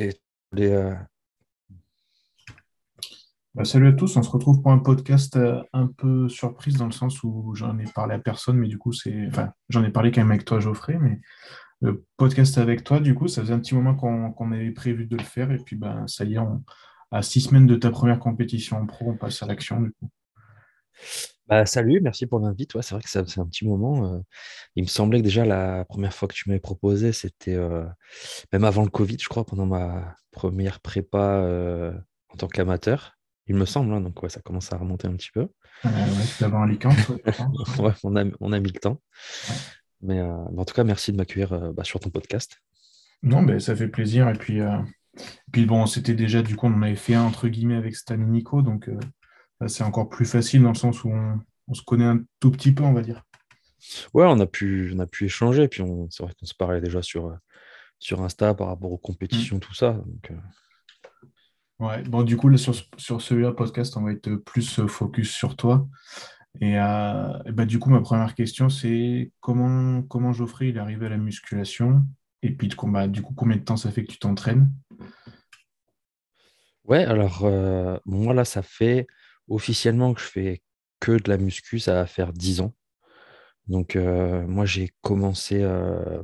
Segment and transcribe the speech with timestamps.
[0.00, 0.94] Euh,
[3.54, 6.86] bah, salut à tous, on se retrouve pour un podcast euh, un peu surprise dans
[6.86, 9.26] le sens où j'en ai parlé à personne, mais du coup c'est.
[9.28, 11.20] Enfin, j'en ai parlé quand même avec toi Geoffrey, mais
[11.80, 15.16] le podcast avec toi, du coup, ça faisait un petit moment qu'on avait prévu de
[15.16, 16.38] le faire, et puis ben ça y est,
[17.10, 20.08] à six semaines de ta première compétition en pro, on passe à l'action du coup.
[21.48, 22.74] Bah, salut, merci pour l'invite.
[22.74, 24.14] Ouais, c'est vrai que c'est un petit moment.
[24.14, 24.18] Euh.
[24.76, 27.84] il me semblait que déjà la première fois que tu m'avais proposé, c'était euh,
[28.52, 31.92] même avant le Covid, je crois, pendant ma première prépa euh,
[32.28, 33.18] en tant qu'amateur.
[33.48, 35.48] Il me semble, hein, donc ouais, ça commence à remonter un petit peu.
[35.84, 35.90] ouais,
[36.24, 36.96] c'est avant Alicante.
[37.80, 39.00] ouais, on a, on a mis le temps.
[40.00, 42.58] Mais, en tout cas, merci de m'accueillir bah, sur ton podcast.
[43.22, 44.28] Non, mais ça fait plaisir.
[44.28, 44.60] Et puis,
[45.52, 48.14] puis bon, c'était déjà, du coup, on en avait fait un entre guillemets avec Stan
[48.14, 48.88] et Nico, donc
[49.68, 52.82] c'est encore plus facile dans le sens où on, se connaît un tout petit peu,
[52.82, 53.22] on va dire.
[54.14, 57.02] Ouais, on a pu, on a pu échanger, puis c'est vrai qu'on se parlait déjà
[57.02, 57.36] sur,
[57.98, 59.60] sur Insta par rapport aux compétitions, mm.
[59.60, 59.92] tout ça.
[59.92, 60.36] Donc, euh.
[61.78, 65.88] Ouais, bon, du coup, sur, sur celui-là, podcast, on va être plus focus sur toi.
[66.60, 71.06] Et, euh, bah, du coup, ma première question, c'est comment, comment Geoffrey il est arrivé
[71.06, 72.04] à la musculation?
[72.42, 74.70] Et puis, bah, du coup, combien de temps ça fait que tu t'entraînes?
[76.84, 79.06] Ouais, alors, euh, moi, là, ça fait
[79.52, 80.62] officiellement que je fais
[81.00, 82.74] que de la muscu, ça va faire 10 ans.
[83.68, 85.60] Donc, euh, moi, j'ai commencé.
[85.62, 86.22] Euh,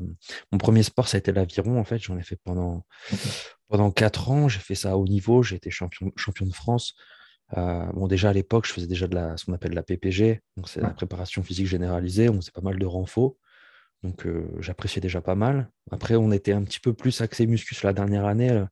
[0.53, 1.99] mon premier sport, ça a été l'aviron, en fait.
[1.99, 2.85] J'en ai fait pendant,
[3.69, 4.49] pendant 4 ans.
[4.49, 5.43] J'ai fait ça à haut niveau.
[5.43, 6.95] J'ai été champion, champion de France.
[7.57, 10.41] Euh, bon, déjà à l'époque, je faisais déjà de la, ce qu'on appelle la PPG.
[10.57, 12.29] Donc, c'est la préparation physique généralisée.
[12.29, 13.39] On faisait pas mal de renfaux.
[14.05, 14.27] Donc,
[14.61, 15.71] j'appréciais déjà pas mal.
[15.91, 18.63] Après, on était un petit peu plus axé muscu sur la dernière année.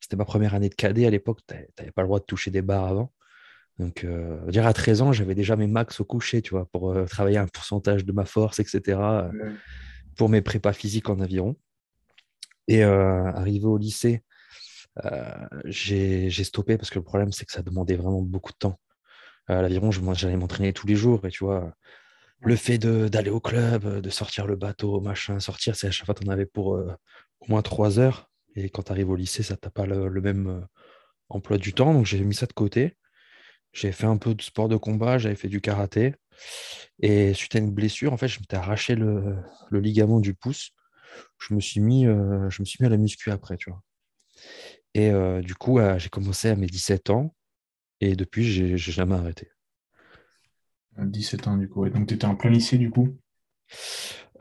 [0.00, 1.40] C'était ma première année de cadet à l'époque.
[1.46, 3.12] Tu n'avais pas le droit de toucher des barres avant.
[3.78, 6.92] Donc, euh, dire à 13 ans, j'avais déjà mes max au coucher, tu vois, pour
[6.92, 9.52] euh, travailler un pourcentage de ma force, etc., euh,
[10.16, 11.56] pour mes prépas physiques en aviron.
[12.68, 14.24] Et arrivé au lycée,
[15.66, 18.80] j'ai stoppé parce que le problème, c'est que ça demandait vraiment beaucoup de temps.
[19.46, 21.72] à l'aviron, j'allais m'entraîner tous les jours, et tu vois,
[22.40, 26.14] le fait d'aller au club, de sortir le bateau, machin, sortir, c'est à chaque fois,
[26.14, 28.30] tu en avais pour au moins trois heures.
[28.56, 30.66] Et quand tu arrives au lycée, ça t'a pas le, le même
[31.28, 31.92] emploi du temps.
[31.92, 32.96] Donc, j'ai mis ça de côté.
[33.76, 36.14] J'ai fait un peu de sport de combat, j'avais fait du karaté.
[37.00, 39.36] Et suite à une blessure, en fait, je m'étais arraché le,
[39.70, 40.70] ligament du pouce.
[41.38, 43.82] Je me suis mis, euh, je me suis mis à la muscu après, tu vois.
[44.94, 47.34] Et euh, du coup, j'ai commencé à mes 17 ans.
[48.00, 49.50] Et depuis, j'ai jamais arrêté.
[50.96, 51.84] 17 ans, du coup.
[51.84, 53.14] Et donc, tu étais en plein lycée, du coup?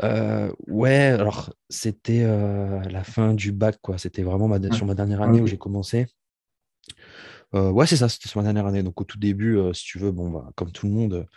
[0.02, 3.98] Euh, Ouais, alors, c'était la fin du bac, quoi.
[3.98, 6.08] C'était vraiment ma, sur ma dernière année où j'ai commencé.
[7.56, 8.84] Euh, ouais, c'est ça, c'était sur ma dernière année.
[8.84, 11.28] Donc au tout début, euh, si tu veux, bon, bah, comme tout le monde,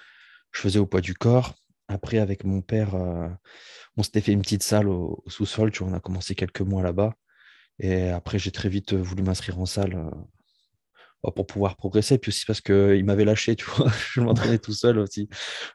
[0.53, 1.55] je faisais au poids du corps.
[1.89, 3.29] Après, avec mon père, euh,
[3.97, 5.71] on s'était fait une petite salle au, sous-sol.
[5.73, 7.15] Tu vois, on a commencé quelques mois là-bas.
[7.81, 10.11] Et après, j'ai très vite voulu m'inscrire en salle
[11.23, 12.19] bah, pour pouvoir progresser.
[12.19, 13.91] Puis aussi parce qu'il m'avait lâché, tu vois.
[14.13, 15.29] je m'entraînais tout seul aussi.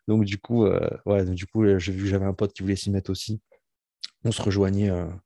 [0.07, 0.67] Donc du coup,
[1.05, 3.41] ouais, du coup, j'ai vu que j'avais un pote qui voulait s'y mettre aussi.
[4.25, 5.19] On se rejoignait, on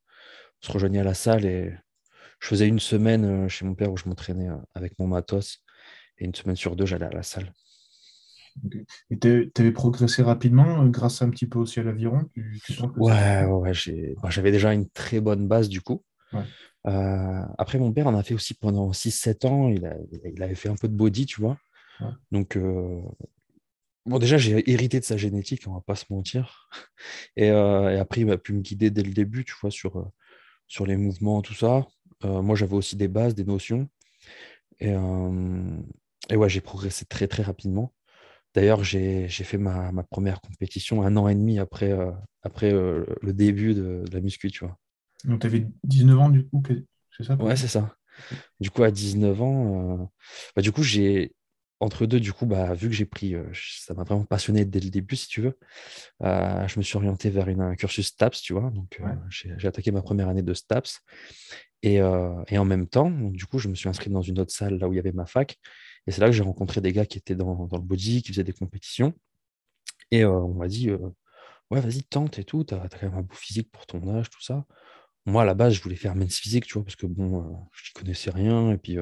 [0.61, 1.73] se rejoignait à la salle et
[2.40, 5.64] je faisais une semaine euh, chez mon père où je m'entraînais euh, avec mon matos
[6.20, 7.52] et une semaine sur deux, j'allais à la salle.
[9.12, 12.30] Et tu avais progressé rapidement euh, grâce un petit peu aussi à l'aviron
[12.98, 16.03] Ouais, ouais j'avais déjà une très bonne base du coup.
[16.84, 19.69] après, mon père en a fait aussi pendant 6-7 ans.
[19.69, 21.58] Il, il, avait fait un peu de body, tu vois.
[22.31, 22.58] Donc,
[24.06, 26.69] bon, déjà, j'ai hérité de sa génétique, on va pas se mentir.
[27.36, 30.09] Et, et, après, il m'a pu me guider dès le début, tu vois, sur,
[30.68, 31.86] sur les mouvements, tout ça.
[32.25, 33.88] Euh, moi, j'avais aussi des bases, des notions.
[34.79, 35.78] Et, euh,
[36.29, 37.94] et ouais, j'ai progressé très, très rapidement.
[38.53, 42.11] D'ailleurs, j'ai fait ma, ma, première compétition un an et demi après, euh,
[42.41, 44.77] après le début de, la muscu, tu vois.
[45.25, 46.63] Donc, tu avais 19 ans, du coup,
[47.16, 47.95] c'est ça Ouais, c'est ça.
[48.59, 50.11] Du coup, à 19 ans,
[50.56, 51.35] bah, du coup, j'ai
[51.79, 54.89] entre deux, du coup, bah, vu que j'ai pris, ça m'a vraiment passionné dès le
[54.89, 55.59] début, si tu veux,
[56.22, 58.72] je me suis orienté vers une, un cursus STAPS, tu vois.
[58.72, 61.01] Donc, j'ai attaqué ma première année de STAPS.
[61.83, 64.88] Et, en même temps, du coup, je me suis inscrit dans une autre salle là
[64.88, 65.57] où il y avait ma fac.
[66.07, 68.44] Et c'est là que j'ai rencontré des gars qui étaient dans, le body, qui faisaient
[68.44, 69.13] des compétitions.
[70.12, 70.89] Et on m'a dit,
[71.71, 74.29] ouais, vas-y, tente et tout, tu as, quand même un beau physique pour ton âge,
[74.29, 74.65] tout ça.
[75.25, 77.91] Moi, à la base, je voulais faire men's physique, tu vois, parce que bon, je
[77.91, 78.71] ne connaissais rien.
[78.71, 78.97] Et puis,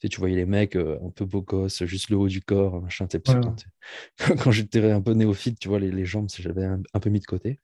[0.00, 3.08] tu, tu voyais les mecs un peu beaux gosses, juste le haut du corps, machin.
[4.38, 7.20] Quand, j'étais un peu néophyte, tu vois, les, les jambes, j'avais un, un, peu mis
[7.20, 7.60] de côté.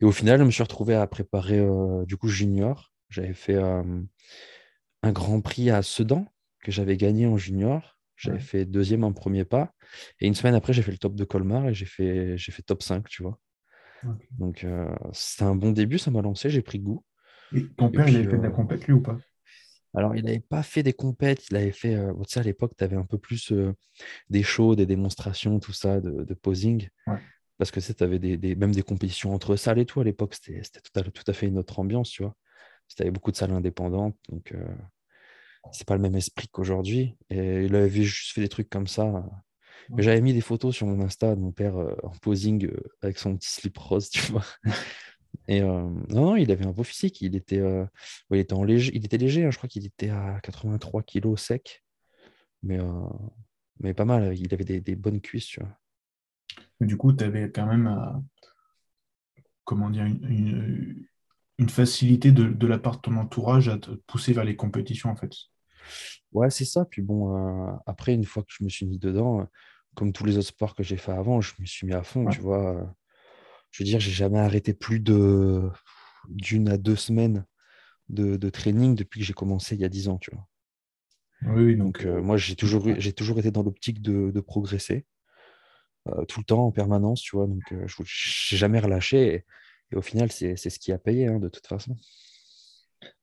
[0.00, 1.66] Et au final, je me suis retrouvé à préparer,
[2.06, 2.92] du coup, junior.
[3.10, 3.56] J'avais fait
[5.02, 6.26] un Grand Prix à Sedan
[6.62, 7.98] que j'avais gagné en junior.
[8.16, 9.72] J'avais fait deuxième en premier pas.
[10.20, 12.62] Et une semaine après, j'ai fait le top de Colmar et j'ai fait, j'ai fait
[12.62, 13.38] top 5, tu vois.
[14.38, 14.66] Donc,
[15.12, 17.04] c'était un bon début, ça m'a lancé, j'ai pris goût.
[17.52, 19.18] Et ton père, il avait fait de la compète, lui, ou pas?
[19.94, 22.72] Alors, il n'avait pas fait des compètes, il avait fait, euh, tu sais, à l'époque,
[22.78, 23.74] tu avais un peu plus euh,
[24.30, 26.88] des shows, des démonstrations, tout ça, de, de posing.
[27.06, 27.18] Ouais.
[27.58, 30.34] Parce que tu avais des, des- même des compétitions entre salles et tout à l'époque,
[30.34, 32.36] c'était c'était tout à, tout à fait une autre ambiance, tu vois.
[32.96, 34.64] Tu avais beaucoup de salles indépendantes, donc euh,
[35.72, 37.16] c'est pas le même esprit qu'aujourd'hui.
[37.30, 39.24] Et il avait juste fait des trucs comme ça.
[39.90, 42.76] Mais j'avais mis des photos sur mon Insta de mon père euh, en posing euh,
[43.02, 44.44] avec son petit slip rose, tu vois.
[45.48, 45.66] Et euh,
[46.10, 47.20] non, non, il avait un beau physique.
[47.22, 47.62] Il était,
[48.30, 51.40] il était en léger, il était léger, hein, je crois qu'il était à 83 kilos
[51.40, 51.84] sec,
[52.62, 52.78] mais,
[53.80, 54.36] mais pas mal.
[54.38, 55.70] Il avait des, des bonnes cuisses, tu vois.
[56.78, 58.22] Mais du coup, tu avais quand même,
[59.64, 61.06] comment dire, une, une-
[61.60, 65.10] une facilité de, de la part de ton entourage à te pousser vers les compétitions,
[65.10, 65.32] en fait.
[66.32, 66.84] Ouais, c'est ça.
[66.84, 67.36] Puis bon,
[67.72, 69.44] euh, après, une fois que je me suis mis dedans, euh,
[69.94, 72.26] comme tous les autres sports que j'ai fait avant, je me suis mis à fond,
[72.26, 72.34] Ouais.
[72.34, 72.76] tu vois.
[72.76, 72.84] euh,
[73.72, 75.70] Je veux dire, j'ai jamais arrêté plus de
[76.28, 77.46] d'une à deux semaines
[78.10, 80.48] de, de training depuis que j'ai commencé il y a 10 ans, tu vois.
[81.42, 84.40] Oui, oui, donc, Donc, euh, moi, j'ai toujours, j'ai toujours été dans l'optique de, de
[84.40, 85.06] progresser,
[86.28, 87.46] tout le temps, en permanence, tu vois.
[87.46, 89.34] Donc, je n'ai jamais relâché.
[89.34, 89.44] Et,
[89.92, 91.96] et au final, c'est ce qui a payé, hein, de toute façon.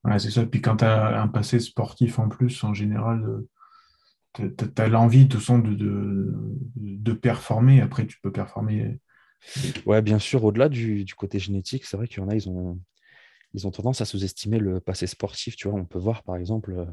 [0.04, 0.46] Ouais, c'est ça.
[0.46, 3.44] Puis quand tu as un passé sportif en plus, en général,
[4.34, 4.44] tu
[4.78, 6.34] as, l'envie de, toute façon, de, de,
[6.76, 7.82] de performer.
[7.82, 9.00] Après, tu peux performer.
[9.86, 12.50] Ouais, bien sûr, au-delà du, du côté génétique, c'est vrai qu'il y en a, ils
[12.50, 12.80] ont,
[13.54, 15.80] ils ont tendance à sous-estimer le passé sportif, tu vois.
[15.80, 16.86] On peut voir, par exemple, euh,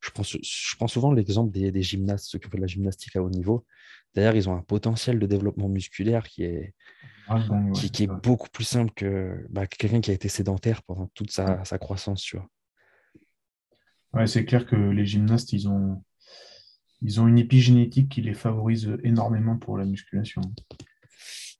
[0.00, 3.16] je prends, je prends souvent l'exemple des, des gymnastes, ceux qui font de la gymnastique
[3.16, 3.64] à haut niveau.
[4.14, 6.74] D'ailleurs, ils ont un potentiel de développement musculaire qui est,
[7.26, 10.28] Ah, ouais, qui, qui est beaucoup plus simple que, bah, que quelqu'un qui a été
[10.28, 11.56] sédentaire pendant toute Ouais.
[11.56, 12.48] sa, sa croissance, tu vois.
[14.14, 16.02] Ouais, c'est clair que les gymnastes, ils ont,
[17.02, 20.42] ils ont une épigénétique qui les favorise énormément pour la musculation.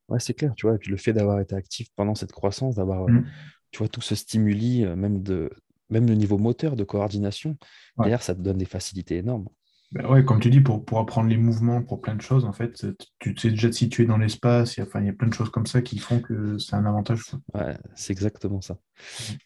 [0.08, 0.76] Ouais, c'est clair, tu vois.
[0.76, 3.24] Et puis le fait d'avoir été actif pendant cette croissance, d'avoir, euh, Mm.
[3.70, 5.50] tu vois, tout ce stimuli, euh, même de,
[5.92, 7.50] même le niveau moteur, de coordination,
[7.96, 8.04] Ouais.
[8.06, 9.46] derrière, ça te donne des facilités énormes.
[9.92, 12.54] Ben ouais, comme tu dis, pour, pour apprendre les mouvements, pour plein de choses, en
[12.54, 12.82] fait,
[13.20, 14.76] tu sais déjà te situer dans l'espace.
[14.76, 16.56] Il y a, enfin, il y a plein de choses comme ça qui font que
[16.56, 17.20] c'est un avantage.
[17.52, 18.78] Ouais, c'est exactement ça.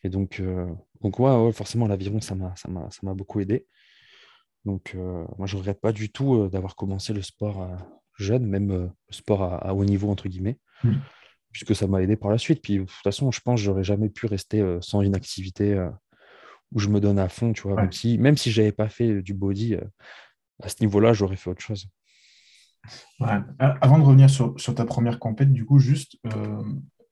[0.05, 0.67] Et donc, euh,
[1.03, 3.67] donc ouais, ouais, forcément, l'aviron, ça m'a, ça m'a, ça m'a beaucoup aidé.
[4.65, 7.69] Donc, euh, moi, je regrette pas du tout euh, d'avoir commencé le sport
[8.17, 10.93] jeune, même le sport à, à haut niveau, entre guillemets, Mm.
[11.51, 12.63] puisque ça m'a aidé par la suite.
[12.63, 15.89] Puis, de toute façon, je pense que j'aurais jamais pu rester sans une activité
[16.73, 17.83] où je me donne à fond, tu vois, Ouais.
[17.83, 19.85] même si, même si j'avais pas fait du body, euh,
[20.63, 21.89] à ce niveau-là, j'aurais fait autre chose.
[23.21, 23.41] Ouais.
[23.59, 26.63] Avant de revenir sur, sur ta première compète, du coup, juste, euh,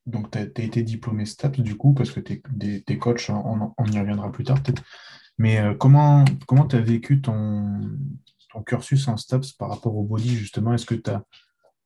[0.06, 2.42] donc tu as, été diplômé STAPS, du coup, parce que tu
[2.86, 4.82] es, coach, on, on y reviendra plus tard peut-être.
[5.38, 7.80] Mais euh, comment comment tu as vécu ton,
[8.52, 10.74] ton cursus en STAPS par rapport au body, justement?
[10.74, 11.24] Est-ce que tu as,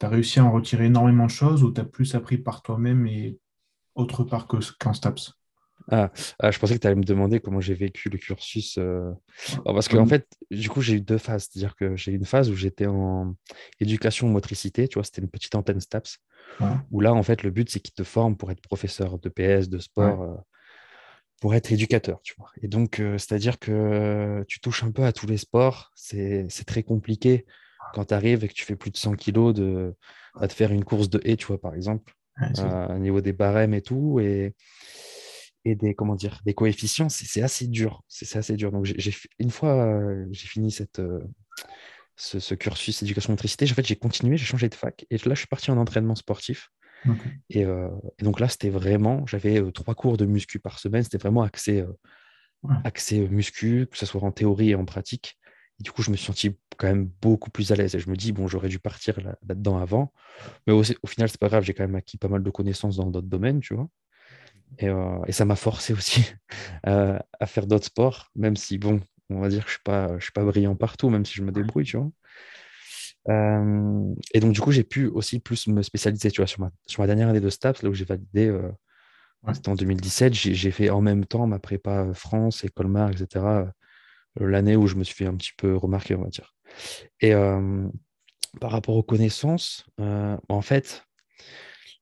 [0.03, 3.39] réussi à en retirer énormément de choses ou tu as plus appris par toi-même et
[3.95, 5.38] autre part que, qu'en STAPS?
[5.91, 8.77] Ah, ah, je pensais que tu allais me demander comment j'ai vécu le cursus.
[8.79, 9.11] euh,
[9.65, 11.49] parce qu'en Hum, fait, du coup, j'ai eu deux phases.
[11.51, 13.35] C'est-à-dire que j'ai eu une phase où j'étais en
[13.81, 16.19] éducation motricité, tu vois, c'était une petite antenne STAPS,
[16.61, 19.29] Ouais, où là, en fait, le but, c'est qu'ils te forment pour être professeur de
[19.31, 20.35] PS, de ouais, sport, euh,
[21.41, 22.51] pour être éducateur, tu vois.
[22.63, 25.93] Et donc, euh, c'est-à-dire que tu touches un peu à tous les sports.
[25.95, 27.47] C'est très compliqué
[27.93, 29.95] quand tu arrives et que tu fais plus de 100 kilos de,
[30.41, 32.13] à te faire une course de haie, tu vois, par exemple,
[32.57, 34.19] ouais, au niveau des barèmes et tout.
[34.21, 34.55] Et,
[35.71, 38.03] et des, comment dire, des coefficients, c'est assez dur.
[38.09, 38.73] C'est assez dur.
[38.73, 41.21] Donc, j'ai une fois euh, j'ai fini cette, euh,
[42.17, 45.07] ce, ce cursus éducation motricité, en fait, j'ai continué, j'ai changé de fac.
[45.11, 46.71] Et là, je suis parti en entraînement sportif.
[47.51, 47.89] Et, euh,
[48.19, 51.03] et donc là, c'était vraiment, j'avais euh, trois cours de muscu par semaine.
[51.03, 51.93] C'était vraiment axé, euh,
[52.63, 55.39] Ouais, axé muscu, que ce soit en théorie et en pratique.
[55.81, 57.95] Et du coup, je me suis senti quand même beaucoup plus à l'aise.
[57.95, 60.13] Et je me dis, bon, j'aurais dû partir là- là-dedans avant.
[60.67, 62.97] Mais au, au final, c'est pas grave, j'ai quand même acquis pas mal de connaissances
[62.97, 63.89] dans d'autres domaines, tu vois.
[64.79, 66.25] Et, euh, et ça m'a forcé aussi
[66.85, 70.33] à faire d'autres sports, même si, bon, on va dire que je suis je suis
[70.33, 72.11] pas brillant partout, même si je me débrouille, tu vois.
[73.29, 76.71] Euh, et donc, du coup, j'ai pu aussi plus me spécialiser, tu vois, sur ma,
[76.87, 78.71] sur ma dernière année de STAPS, là où j'ai validé, euh,
[79.43, 83.45] ouais, c'était en 2017, j'ai fait en même temps ma prépa France et Colmar, etc.,
[84.41, 86.55] l'année où je me suis fait un petit peu remarquer, on va dire.
[87.21, 87.33] Et
[88.61, 91.05] par rapport aux connaissances, en fait,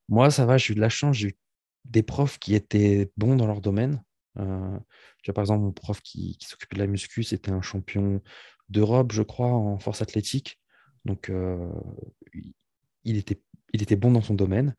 [0.09, 1.37] moi, ça va, j'ai eu de la chance, j'ai eu
[1.89, 4.03] des profs qui étaient bons dans leur domaine.
[4.39, 4.77] Euh,
[5.23, 8.21] tu vois, par exemple, mon prof qui, qui s'occupait de la muscu, c'était un champion
[8.69, 10.59] d'Europe, je crois, en force athlétique.
[11.05, 11.71] Donc, euh,
[13.03, 13.41] il était,
[13.73, 14.75] il était bon dans son domaine.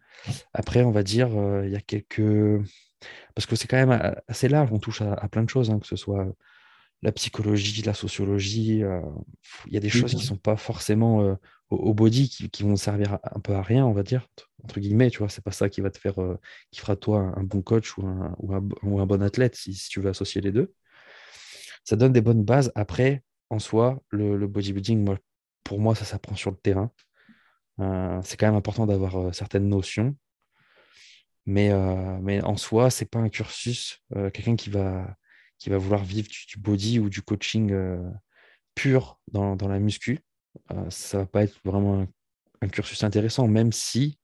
[0.53, 2.62] Après, on va dire, euh, il y a quelques...
[3.35, 5.79] Parce que c'est quand même assez large, on touche à, à plein de choses, hein,
[5.79, 6.27] que ce soit
[7.03, 8.83] la psychologie, la sociologie.
[9.67, 10.27] Il y a des oui, choses qui vrai.
[10.27, 11.37] sont pas forcément
[11.71, 14.27] au, body, qui, vont servir un peu à rien, on va dire,
[14.65, 15.29] entre guillemets, tu vois.
[15.29, 16.39] C'est pas ça qui va te faire, euh,
[16.71, 20.09] qui fera toi un, bon coach ou un, ou un, bon athlète, si, tu veux
[20.11, 20.75] associer les deux.
[21.85, 22.73] ça donne des bonnes bases.
[22.75, 25.19] Après, en soi, le, bodybuilding, moi,
[25.65, 26.91] pour moi, ça s'apprend sur le terrain.
[27.81, 30.17] Euh, c'est quand même important d'avoir euh, certaines notions.
[31.47, 31.73] Mais,
[32.21, 34.03] mais en soi, c'est pas un cursus.
[34.13, 35.17] Quelqu'un qui va,
[35.57, 37.75] qui va vouloir vivre du, body ou du coaching
[38.75, 40.19] pur dans, dans, la muscu,
[40.91, 42.07] ça va pas être vraiment
[42.63, 44.19] un, cursus intéressant, même si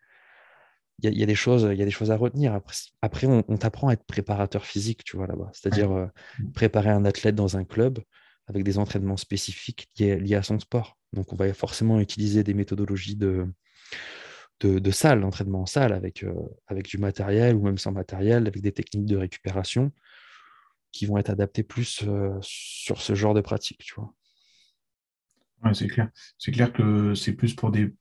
[1.02, 2.54] il y, y, a des choses, il y a des choses à retenir.
[2.54, 5.50] Après, après on, t'apprend à être préparateur physique, tu vois là-bas.
[5.52, 6.08] C'est-à-dire
[6.54, 7.98] préparer un athlète dans un club
[8.46, 10.98] avec des entraînements spécifiques liés, à son sport.
[11.12, 13.46] Donc, on va forcément utiliser des méthodologies de,
[14.60, 16.34] de, salle, d'entraînement en salle, avec, euh,
[16.66, 19.92] avec du matériel ou même sans matériel, avec des techniques de récupération
[20.92, 24.12] qui vont être adaptées plus euh, sur ce genre de pratique, tu vois.
[25.64, 26.08] Ouais, c'est clair.
[26.38, 27.94] C'est clair que c'est plus pour des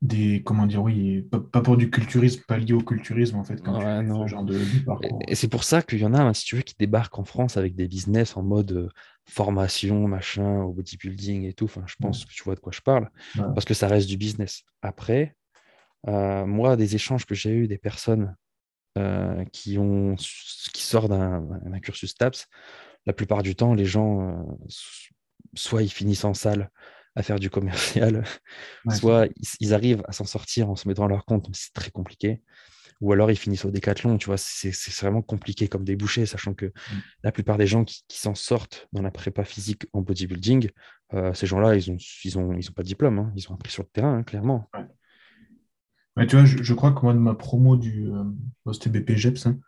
[0.00, 3.80] des comment dire oui pas, pour du culturisme pas lié au culturisme en fait quand
[3.80, 5.18] ce genre de, parcours.
[5.26, 7.24] Et, c'est pour ça qu'il y en a hein, si tu veux qui débarquent en
[7.24, 8.88] France avec des business en mode euh,
[9.24, 11.64] formation machin au bodybuilding et tout.
[11.64, 14.16] Enfin je pense que tu vois de quoi je parle parce que ça reste du
[14.16, 14.62] business.
[14.82, 15.34] Après
[16.06, 18.36] euh, moi des échanges que j'ai eu des personnes
[18.98, 22.46] euh, qui ont qui sortent d'un cursus TAPS
[23.04, 24.46] la plupart du temps les gens
[25.54, 26.70] soit ils finissent en salle
[27.18, 28.24] à faire du commercial.
[28.90, 29.26] Soit
[29.60, 32.42] ils, arrivent à s'en sortir en se mettant à leur compte, mais c'est très compliqué.
[33.00, 36.66] Ou alors ils finissent au décathlon, tu vois, c'est vraiment compliqué comme débouché, sachant que
[36.66, 36.70] mm.
[37.24, 40.70] la plupart des gens qui, s'en sortent dans la prépa physique en bodybuilding,
[41.14, 43.32] euh, ces gens-là, ils n'ont ils ont, ils ont pas de diplôme, hein.
[43.36, 44.68] ils ont appris sur le terrain, hein, clairement.
[46.28, 49.58] tu vois, je, crois que moi, de ma promo du euh, c'était BPGEPS, hein,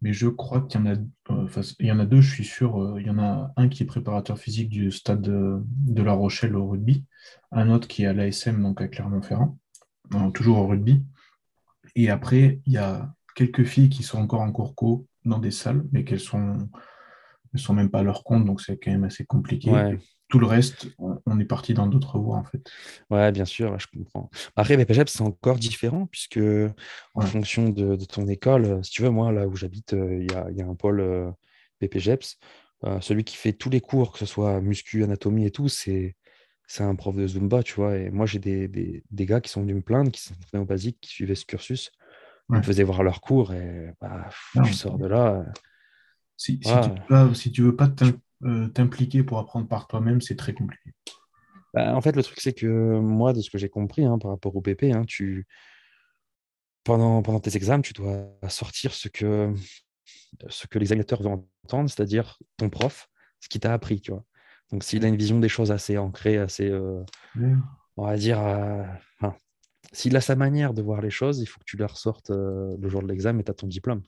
[0.00, 2.80] mais je crois qu'il y en a, euh, deux, je suis sûr.
[2.80, 6.56] Euh, il y en a un qui est préparateur physique du stade de, La Rochelle
[6.56, 7.04] au rugby,
[7.52, 9.58] un autre qui est à l'ASM, donc à Clermont-Ferrand,
[10.34, 11.04] toujours au rugby.
[11.94, 15.50] Et après, il y a quelques filles qui sont encore en cours co dans des
[15.50, 16.56] salles, mais qu'elles sont,
[17.52, 19.70] elles sont même pas à leur compte, donc c'est quand même assez compliqué
[20.28, 22.68] tout le reste, on, est parti dans d'autres voies, en fait.
[23.10, 24.28] Ouais, bien sûr, je comprends.
[24.56, 26.40] Après, BPGEP, c'est encore différent, puisque
[27.14, 30.62] en fonction de, ton école, si tu veux, moi, là où j'habite, euh, il y,
[30.62, 31.30] a, un pôle euh,
[31.80, 32.38] BPGEPS.
[32.84, 36.16] Euh, celui qui fait tous les cours, que ce soit muscu, anatomie et tout, c'est
[36.80, 37.96] un prof de Zumba, tu vois.
[37.96, 40.98] Et moi, j'ai des, des, gars qui sont venus me plaindre, qui sont au basique,
[41.00, 41.92] qui suivaient ce cursus.
[42.48, 44.28] On me faisait voir leurs cours et bah,
[44.64, 45.44] je sors de là.
[46.36, 47.88] Si, si, tu, si tu veux pas
[48.44, 50.92] euh, t'impliquer pour apprendre par toi-même, c'est très compliqué.
[51.72, 54.30] Bah, en fait, le truc, c'est que moi, de ce que j'ai compris hein, par
[54.30, 55.46] rapport au PP, hein, tu...
[56.84, 59.54] pendant, pendant tes examens, tu dois sortir ce que,
[60.48, 61.30] ce que l'examinateur veut
[61.64, 63.08] entendre, c'est-à-dire ton prof,
[63.40, 64.00] ce qui t'a appris.
[64.00, 64.24] Tu vois.
[64.70, 67.02] Donc, s'il a une vision des choses assez ancrée, assez, euh,
[67.96, 68.84] on va dire, euh,
[69.92, 72.88] s'il a sa manière de voir les choses, il faut que tu leur sortes le
[72.88, 74.02] jour de l'examen et tu as ton diplôme.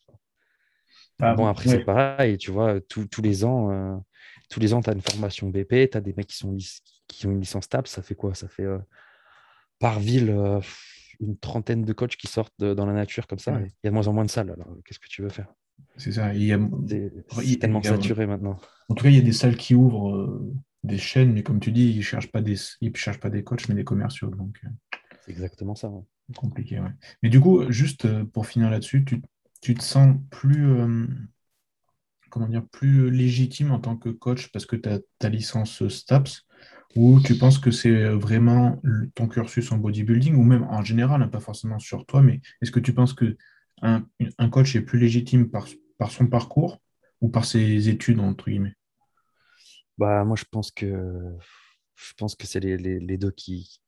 [1.21, 4.05] Ah bon, après, c'est pareil, tu vois, tous les ans,
[4.49, 6.57] tous les ans, tu as une formation BP, tu as des mecs qui, sont,
[7.07, 8.35] qui ont une licence TAP, ça fait quoi?
[8.35, 8.79] Ça fait euh,
[9.79, 10.61] par ville euh,
[11.21, 13.61] une trentaine de coachs qui sortent dans la nature comme ça.
[13.61, 15.53] Il y a de moins en moins de salles, alors qu'est-ce que tu veux faire?
[15.97, 16.35] C'est ça.
[16.35, 16.61] Il y a...
[17.43, 18.59] C'est tellement saturé maintenant.
[18.89, 20.53] En tout cas, il y a des salles qui ouvrent euh,
[20.85, 22.57] des chaînes, mais comme tu dis, ils ne cherchent, pas des...
[22.95, 24.29] cherchent pas des coachs, mais des commerciaux.
[24.29, 24.61] Donc,
[25.25, 25.93] C'est exactement ça.
[26.37, 26.93] Compliqué, ouais.
[27.23, 29.23] Mais du coup, juste pour finir là-dessus, tu,
[29.61, 30.67] tu, te sens plus
[32.29, 36.45] comment dire, plus légitime en tant que coach parce que tu as ta licence STAPS
[36.97, 38.81] ou tu penses que c'est vraiment
[39.15, 42.71] ton cursus en bodybuilding ou même en général, hein, pas forcément sur toi, mais est-ce
[42.71, 43.37] que tu penses que
[43.83, 44.05] un,
[44.51, 45.67] coach est plus légitime par,
[45.99, 46.81] par, son parcours
[47.21, 48.75] ou par ses études, entre guillemets?
[49.99, 51.37] Bah, Moi, je pense que,
[51.95, 53.81] je pense que c'est les, les, deux qui,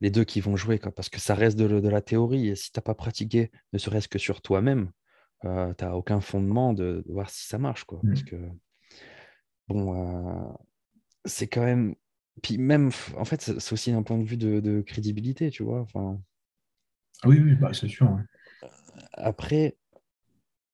[0.00, 2.56] les deux qui vont jouer, quoi, parce que ça reste de, de la théorie et
[2.56, 4.90] si tu n'as pas pratiqué, ne serait-ce que sur toi-même,
[5.44, 7.84] euh, tu n'as aucun fondement de, voir si ça marche.
[7.84, 8.26] Quoi, Parce mmh.
[8.26, 8.36] que,
[9.68, 10.52] bon, euh,
[11.24, 11.94] c'est quand même.
[12.42, 15.80] Puis même, en fait, c'est aussi un point de vue de, crédibilité, tu vois.
[15.80, 16.20] Enfin...
[17.24, 18.16] Oui, oui, bah, c'est sûr.
[19.12, 19.76] Après,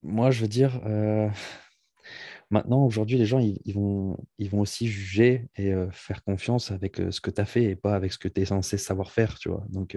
[0.02, 1.28] moi, je veux dire, euh,
[2.50, 7.20] maintenant, aujourd'hui, les gens, ils, vont, ils vont aussi juger et faire confiance avec ce
[7.20, 9.48] que tu as fait et pas avec ce que tu es censé savoir faire, tu
[9.48, 9.64] vois.
[9.70, 9.96] Donc,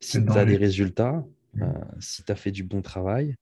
[0.00, 1.22] si tu as des résultats,
[1.54, 1.66] mmh.
[2.00, 3.36] si tu as fait du bon travail,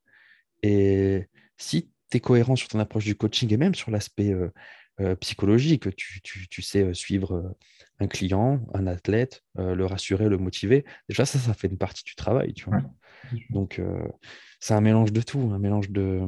[0.66, 4.50] et si tu es cohérent sur ton approche du coaching et même sur l'aspect euh,
[5.00, 7.54] euh, psychologique, tu, tu, sais euh, suivre
[8.00, 12.14] un client, un athlète, le rassurer, le motiver, déjà ça, ça fait une partie du
[12.14, 12.52] travail.
[12.52, 12.82] Tu vois.
[13.50, 13.80] Donc,
[14.60, 16.20] c'est un mélange de tout, un mélange de...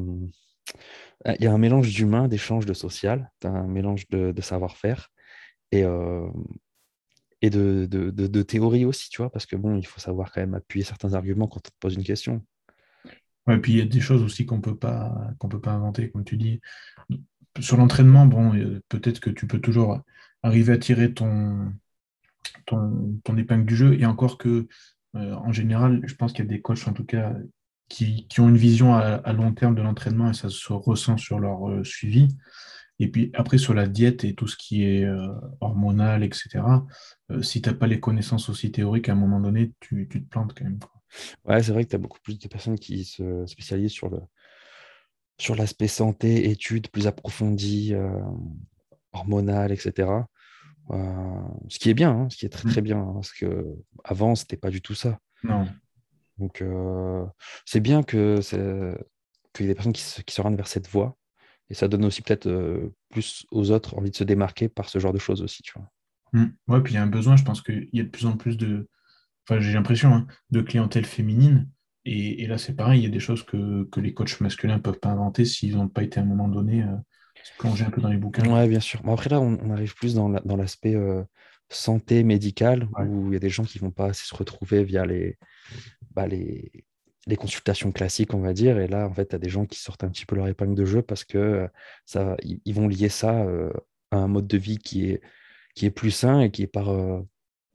[1.27, 5.11] Il y a un mélange d'humain, d'échange, de social, un mélange de, de savoir-faire
[5.73, 5.85] et,
[7.43, 10.41] et de, de, de, théorie aussi, tu vois, parce que bon, il faut savoir quand
[10.41, 12.43] même appuyer certains arguments quand on te pose une question.
[13.51, 16.25] Et puis il y a des choses aussi qu'on peut pas peut pas inventer, comme
[16.25, 16.61] tu dis.
[17.61, 18.53] sur l'entraînement, bon,
[18.89, 20.03] peut-être que tu peux toujours
[20.43, 21.73] arriver à tirer ton,
[23.37, 24.01] épingle du jeu.
[24.01, 24.69] Et encore que,
[25.17, 27.35] euh, en général, je pense qu'il y a des coachs, en tout cas,
[27.89, 31.69] qui, ont une vision à, long terme de l'entraînement et ça se ressent sur leur
[31.69, 32.29] euh, suivi.
[33.01, 35.29] Et puis après, sur la diète et tout ce qui est euh,
[35.61, 36.65] hormonal, etc.,
[37.43, 40.53] si tu n'as pas les connaissances aussi théoriques, à un moment donné, tu, te plantes
[40.57, 40.79] quand même.
[41.45, 44.21] Ouais, c'est vrai que tu as beaucoup plus de personnes qui se spécialisent sur le,
[45.39, 48.11] sur l'aspect santé, études plus approfondies, euh,
[49.13, 50.27] hormonales, etc.
[50.91, 50.97] Euh,
[51.69, 52.73] ce qui est bien, hein, ce qui est très Mm.
[52.73, 53.65] très bien, hein, parce que
[54.05, 55.19] avant, c'était pas du tout ça.
[55.45, 55.69] Non.
[56.39, 57.25] Donc, euh,
[57.65, 58.41] c'est bien que
[59.53, 61.17] qu'il y ait des personnes qui se, qui se rendent vers cette voie.
[61.71, 64.99] Et ça donne aussi peut-être euh, plus aux autres envie de se démarquer par ce
[64.99, 65.91] genre de choses aussi, tu vois.
[66.33, 66.47] Mm.
[66.69, 68.37] Ouais, puis il y a un besoin, je pense qu'il y a de plus en
[68.37, 68.89] plus de,
[69.49, 71.69] enfin j'ai l'impression, hein, de clientèle féminine.
[72.05, 74.77] Et, et là, c'est pareil, il y a des choses que, que les coachs masculins
[74.77, 76.87] ne peuvent pas inventer s'ils n'ont pas été à un moment donné euh,
[77.43, 78.49] se plonger un peu dans les bouquins.
[78.51, 79.03] Ouais, bien sûr.
[79.03, 81.23] Bon, après, là, on, on arrive plus dans la- dans l'aspect euh,
[81.69, 83.05] santé médicale, Ouais.
[83.05, 85.37] où il y a des gens qui vont pas assez se retrouver via les,
[86.15, 86.73] bah, les,
[87.27, 88.79] les consultations classiques, on va dire.
[88.79, 90.75] Et là, en fait, tu as des gens qui sortent un petit peu leur épingle
[90.75, 91.69] de jeu parce que euh,
[92.07, 93.71] ça, ils, ils vont lier ça euh,
[94.13, 95.21] à un mode de vie qui est,
[95.75, 96.89] qui est plus sain et qui est par,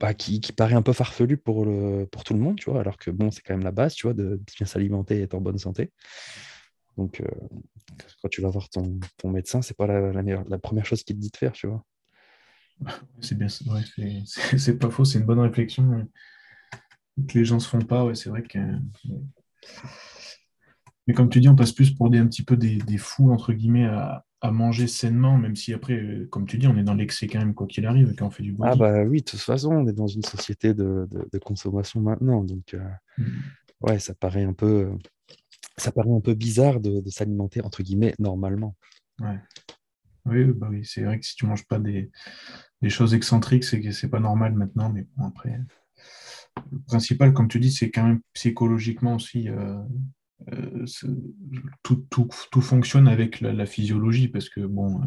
[0.04, 2.98] bah, qui, paraît un peu farfelu pour, le, pour tout le monde, tu vois, alors
[2.98, 5.40] que bon, c'est quand même la base, tu vois, de bien s'alimenter et être en
[5.40, 5.92] bonne santé.
[6.98, 7.26] Donc, euh,
[8.20, 11.16] quand tu vas voir ton, ton médecin, c'est pas la, meilleure- la première chose qu'il
[11.16, 11.82] te dit de faire, tu vois.
[13.22, 16.06] C'est bien, c'est pas faux, c'est une bonne réflexion
[17.26, 18.04] que les gens se font pas.
[18.04, 18.58] Ouais, c'est vrai que.
[21.06, 23.30] Mais comme tu dis, on passe plus pour des, un petit peu des, des fous,
[23.30, 26.82] entre guillemets, à, à manger sainement, même si après, euh, comme tu dis, on est
[26.82, 28.78] dans l'excès quand même, quoi qu'il arrive, et quand on fait du Ah body.
[28.78, 32.42] bah oui, de toute façon, on est dans une société de, de- de consommation maintenant,
[32.42, 32.80] donc euh,
[33.18, 33.24] Mm.
[33.82, 34.90] ouais, ça paraît un peu,
[35.76, 38.74] ça paraît un peu bizarre de, de s'alimenter entre guillemets normalement.
[39.20, 39.38] Ouais.
[40.26, 42.10] Oui, bah oui, c'est vrai que si tu manges pas des,
[42.82, 45.60] des choses excentriques, c'est que c'est pas normal maintenant, mais bon, après.
[46.72, 49.48] Le principal, comme tu dis, c'est quand même psychologiquement aussi.
[49.48, 49.76] euh,
[51.82, 55.06] tout, tout, tout fonctionne avec la, la physiologie, parce que bon, euh,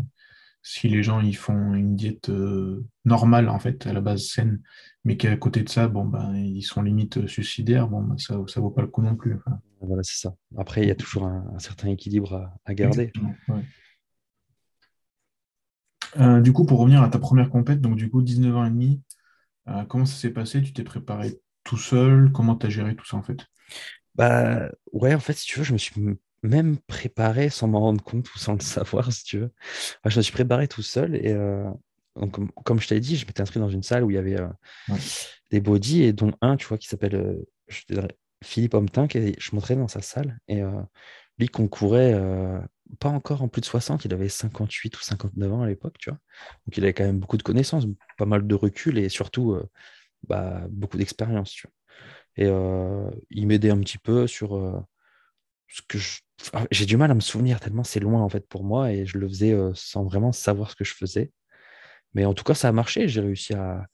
[0.64, 4.62] si les gens ils font une diète euh, normale, en fait, à la base saine,
[5.06, 8.60] mais qu'à côté de ça, bon, ben, ils sont limite suicidaires, bon, ben, ça, ça
[8.60, 9.36] vaut pas le coup non plus.
[9.36, 9.60] enfin.
[9.82, 10.36] Voilà, c'est ça.
[10.58, 13.12] Après, il y a toujours un, un certain équilibre à, à garder.
[13.48, 13.64] Ouais.
[16.20, 18.70] Euh, du coup, pour revenir à ta première compète, donc du coup, 19 ans et
[18.70, 19.02] demi,
[19.68, 20.62] euh, comment ça s'est passé?
[20.62, 22.32] Tu t'es préparé tout seul?
[22.32, 23.46] Comment tu as géré tout ça en fait?
[24.18, 25.94] Bah ouais, en fait, si tu veux, je me suis
[26.44, 29.52] même préparé sans m'en rendre compte ou sans le savoir, si tu veux.
[30.00, 31.70] Enfin, je me suis préparé tout seul et euh,
[32.16, 34.18] donc, comme, comme je t'avais dit, je m'étais inscrit dans une salle où il y
[34.18, 34.48] avait euh,
[34.90, 35.00] Ouais.
[35.52, 39.08] des bodys et dont un, tu vois, qui s'appelle euh, je te dirais, Philippe Hometin,
[39.08, 40.62] qui je m'entraînais dans sa salle et
[41.40, 42.14] lui concourait
[43.00, 46.12] pas encore en plus de 60, il avait 58 ou 59 ans à l'époque, tu
[46.12, 46.20] vois.
[46.66, 49.58] Donc il avait quand même beaucoup de connaissances, pas mal de recul et surtout
[50.28, 51.56] bah, beaucoup d'expérience.
[52.38, 54.80] Et euh, il m'aidait un petit peu sur euh,
[55.68, 56.20] ce que je...
[56.54, 59.06] ah, J'ai du mal à me souvenir tellement c'est loin en fait pour moi et
[59.06, 61.32] je le faisais euh, sans vraiment savoir ce que je faisais.
[62.14, 63.08] Mais en tout cas, ça a marché.
[63.08, 63.88] J'ai réussi à,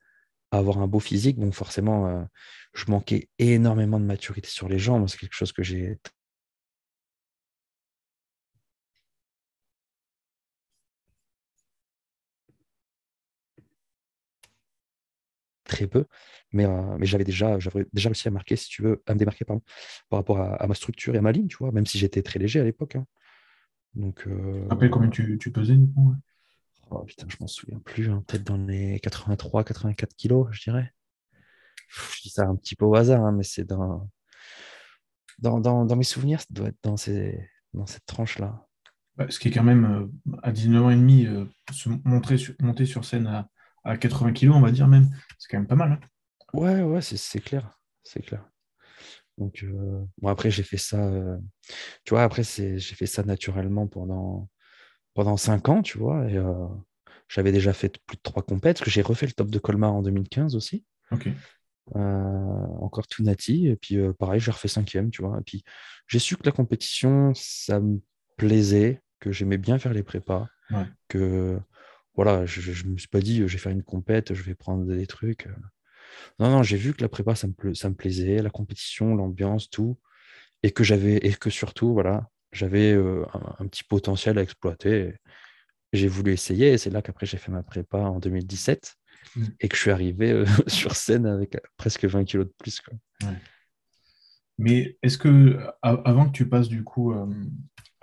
[0.51, 1.38] à avoir un beau physique.
[1.39, 2.27] Bon, forcément,
[2.73, 5.07] je manquais énormément de maturité sur les jambes.
[5.07, 5.99] C'est quelque chose que j'ai
[15.63, 16.06] très peu.
[16.52, 19.19] Mais, euh, mais j'avais déjà, j'avais déjà réussi à marquer, si tu veux, à me
[19.19, 19.62] démarquer pardon,
[20.10, 22.21] par rapport à, à ma structure et à ma ligne, tu vois, même si j'étais
[22.21, 22.95] très léger à l'époque.
[22.95, 23.06] hein.
[23.95, 26.12] Donc, euh, combien tu, tu pesais du coup?
[26.12, 26.17] ouais?
[26.91, 28.10] Oh, putain, je m'en souviens plus.
[28.10, 28.23] hein.
[28.28, 30.93] Peut-être dans les 83, 84 kilos, je dirais.
[31.89, 34.08] Pff, Je dis ça un petit peu au hasard, hein, mais c'est dans,
[35.39, 38.67] dans, dans, dans mes souvenirs, ça doit être dans, ces, dans cette tranche-là.
[39.17, 42.38] Bah, ce qui est quand même, euh, à 19 ans et demi, euh, se montrer
[42.38, 43.49] sur- monter sur scène à,
[43.84, 45.93] à 80 kilos, on va dire même, c'est quand même pas mal.
[45.93, 46.00] hein.
[46.54, 47.80] Ouais, ouais, c'est clair.
[48.04, 48.46] C'est clair.
[49.38, 51.38] Donc, euh, bon, après, j'ai fait ça, euh,
[52.06, 54.50] tu vois, après, c'est- j'ai fait ça naturellement pendant,
[55.15, 56.67] pendant 5 ans, tu vois, et euh,
[57.30, 59.93] j'avais déjà fait plus de trois compètes, parce que j'ai refait le top de Colmar
[59.93, 61.28] en 2015 aussi, Ok.
[61.96, 65.63] encore tout nati, et puis pareil, j'ai refait cinquième, tu vois, et puis
[66.08, 68.00] j'ai su que la compétition, ça me
[68.38, 70.86] plaisait, que j'aimais bien faire les prépas, Ouais.
[71.08, 71.60] que,
[72.15, 74.56] voilà, je, je me suis pas dit, euh, je vais faire une compète, je vais
[74.56, 75.47] prendre des trucs.
[75.47, 75.54] euh.
[76.39, 79.15] Non, non, j'ai vu que la prépa, ça me, pla- ça me plaisait, la compétition,
[79.15, 79.97] l'ambiance, tout,
[80.63, 85.15] et que j'avais, et que surtout, voilà, j'avais euh, un, un petit potentiel à exploiter.
[85.93, 88.95] J'ai voulu essayer, et c'est là qu'après j'ai fait ma prépa en 2017,
[89.36, 89.45] Mm.
[89.62, 92.93] et que je suis arrivé euh, sur scène avec presque 20 kilos de plus, quoi.
[94.58, 97.26] Mais est-ce que, avant que tu passes du coup euh,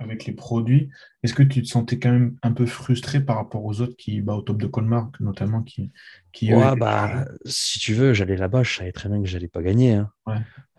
[0.00, 0.90] avec les produits,
[1.22, 4.22] est-ce que tu te sentais quand même un peu frustré par rapport aux autres qui,
[4.22, 5.92] bah, au top de Colmar, notamment, qui,
[6.32, 9.62] qui ouais, bah, si tu veux, j'allais là-bas, je savais très bien que j'allais pas
[9.62, 9.94] gagner.
[9.94, 10.10] Hein.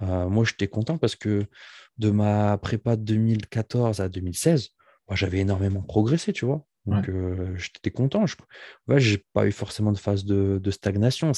[0.02, 1.46] Euh, moi, j'étais content parce que
[2.00, 4.70] de ma prépa 2014 à 2016,
[5.08, 6.66] moi, j'avais énormément progressé, tu vois.
[6.88, 8.26] Donc, euh, j'étais content.
[8.26, 8.36] Je
[8.90, 11.32] n'ai pas eu forcément de phase de, de stagnation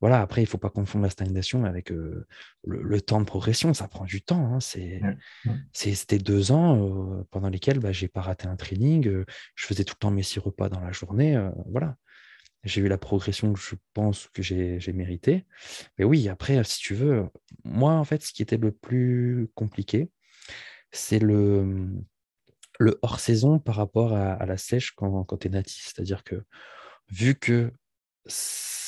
[0.00, 2.26] voilà, après, il ne faut pas confondre la stagnation avec euh,
[2.64, 3.74] le, temps de progression.
[3.74, 4.54] Ça prend du temps.
[4.54, 4.58] Hein.
[5.72, 9.06] C'était deux ans euh, pendant lesquels bah, je n'ai pas raté un training.
[9.08, 11.38] Euh, je faisais tout le temps mes six repas dans la journée.
[11.66, 11.96] voilà.
[12.64, 15.46] J'ai eu la progression que je pense que j'ai mérité.
[15.98, 17.26] Mais oui, après, si tu veux,
[17.64, 20.10] moi, en fait, ce qui était le plus compliqué,
[20.92, 21.88] c'est le,
[22.78, 25.84] le hors-saison par rapport à, la sèche quand, quand tu es natif.
[25.86, 26.42] C'est-à-dire que
[27.10, 27.72] vu que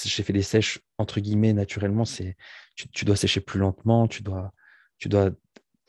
[0.05, 2.05] j'ai fait des sèches entre guillemets naturellement.
[2.05, 2.37] C'est
[2.75, 4.53] tu, dois sécher plus lentement, tu dois,
[4.99, 5.31] tu dois,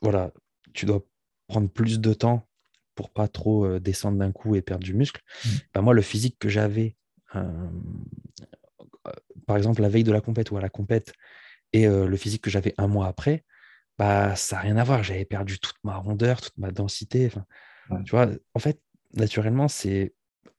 [0.02, 0.32] voilà,
[0.74, 1.04] tu dois
[1.48, 2.48] prendre plus de temps
[2.96, 5.22] pour pas trop euh, descendre d'un coup et perdre du muscle.
[5.46, 5.50] Mmh.
[5.74, 6.96] Bah, moi, le physique que j'avais,
[7.36, 7.70] euh,
[9.48, 11.14] par exemple la veille de la compète ou à la compète,
[11.74, 13.44] et euh, le physique que j'avais un mois après,
[13.98, 15.04] bah ça n'a rien à voir.
[15.04, 17.32] J'avais perdu toute ma rondeur, toute ma densité.
[18.06, 18.80] Tu vois, en fait,
[19.14, 20.14] naturellement, c'est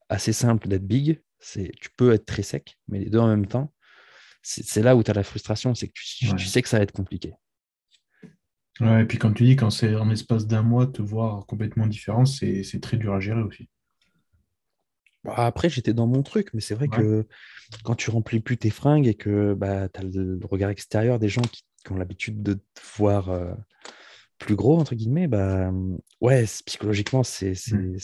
[0.09, 1.21] assez simple d'être big,
[1.53, 3.73] tu peux être très sec, mais les deux en même temps,
[4.43, 6.93] c'est là où tu as la frustration, c'est que tu, sais que ça va être
[6.93, 7.35] compliqué.
[8.81, 11.87] Ouais, et puis comme tu dis, quand c'est en espace d'un mois, te voir complètement
[11.87, 13.69] différent, c'est très dur à gérer aussi.
[15.25, 17.27] Bah, après, j'étais dans mon truc, mais c'est vrai que
[17.83, 21.29] quand tu remplis plus tes fringues et que bah, tu as le regard extérieur des
[21.29, 23.53] gens qui, ont l'habitude de te voir euh,
[24.39, 25.71] plus gros, entre guillemets, bah,
[26.21, 27.97] ouais, psychologiquement, c'est mmh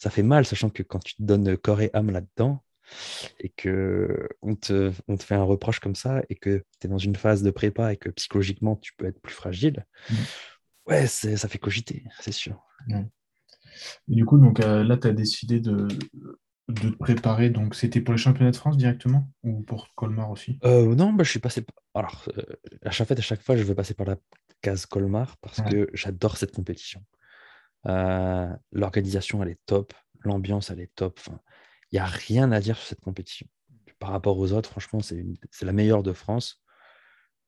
[0.00, 2.64] ça fait mal, sachant que quand tu te donnes corps et âme là-dedans,
[3.38, 6.90] et que on te, on te, fait un reproche comme ça, et que tu es
[6.90, 10.14] dans une phase de prépa et que psychologiquement tu peux être plus fragile, mmh.
[10.86, 12.64] ouais, ça fait cogiter, c'est sûr.
[14.08, 15.86] du coup, donc, euh, là, tu as décidé de,
[16.70, 17.50] de te préparer.
[17.50, 20.58] Donc, c'était pour les championnats de France directement ou pour Colmar aussi?
[20.64, 21.64] Euh, Non, bah, je suis passé.
[21.94, 22.42] Alors, euh,
[22.84, 24.16] à chaque fois, à chaque fois, je vais passer par la
[24.62, 27.02] case Colmar parce que j'adore cette compétition.
[27.86, 29.94] Euh, l'organisation, elle est top.
[30.22, 31.20] L'ambiance, elle est top.
[31.92, 33.46] il n'y a rien à dire sur cette compétition.
[33.98, 36.62] Par rapport aux autres, franchement, c'est la meilleure de France.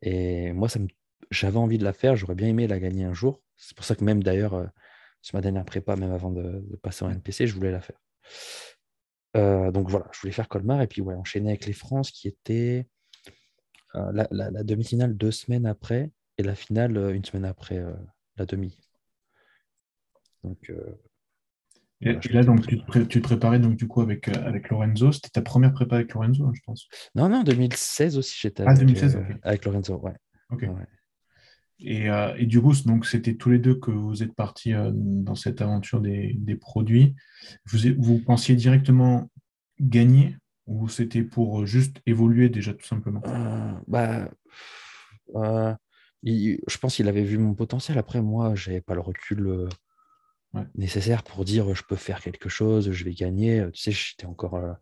[0.02, 0.68] Et moi,
[1.30, 2.16] j'avais envie de la faire.
[2.16, 3.40] J'aurais bien aimé la gagner un jour.
[3.56, 4.66] C'est pour ça que même d'ailleurs, euh,
[5.22, 7.98] sur ma dernière prépa, même avant de, passer en NPC, je voulais la faire.
[9.36, 12.28] Euh, donc voilà, je voulais faire Colmar et puis ouais, enchaîner avec les France qui
[12.28, 12.86] était
[13.94, 14.26] la,
[14.62, 17.82] demi-finale deux semaines après et la finale une semaine après
[18.36, 18.76] la demi.
[20.44, 20.98] Donc, euh,
[22.00, 25.12] et, là, donc, tu te, préparais donc, du coup avec, euh, avec Lorenzo.
[25.12, 26.88] C'était ta première prépa avec Lorenzo, hein, je pense.
[27.14, 29.96] Non, non, 2016 aussi, j'étais ah, avec, 2016, euh, avec Lorenzo.
[29.98, 30.14] Ouais.
[30.50, 30.66] Ok.
[31.84, 35.60] Et, et, du coup, donc c'était tous les deux que vous êtes partis dans cette
[35.60, 37.16] aventure des, des produits.
[37.66, 39.28] Vous, vous, pensiez directement
[39.80, 43.20] gagner ou c'était pour juste évoluer déjà tout simplement?
[43.88, 44.30] Bah,
[46.22, 47.98] Je pense qu'il avait vu mon potentiel.
[47.98, 49.68] Après, moi, je n'avais pas le recul
[50.74, 53.66] nécessaire pour dire je peux faire quelque chose, je vais gagner.
[53.72, 54.72] Tu sais, j'étais encore, euh,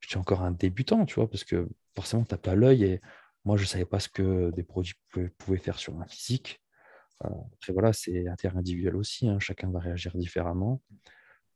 [0.00, 3.00] j'étais encore un débutant, tu vois, parce que forcément, tu n'as pas l'œil et
[3.44, 4.94] moi, je ne savais pas ce que des produits
[5.38, 6.60] pouvaient, faire sur un physique.
[7.24, 10.80] Euh, après, voilà, c'est interindividuel aussi, hein, chacun va réagir différemment.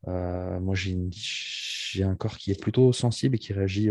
[0.09, 3.91] Euh, moi, j'ai un corps qui est plutôt sensible et qui réagit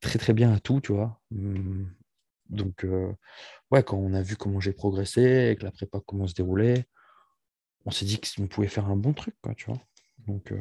[0.00, 1.20] très très bien à tout, tu vois.
[1.30, 1.84] Mmh.
[2.48, 2.84] Donc,
[3.70, 6.86] ouais, quand on a vu comment j'ai progressé et que la prépa comment se déroulait,
[7.86, 9.80] on s'est dit qu'on pouvait faire un bon truc, quoi, tu vois.
[10.26, 10.60] Donc euh,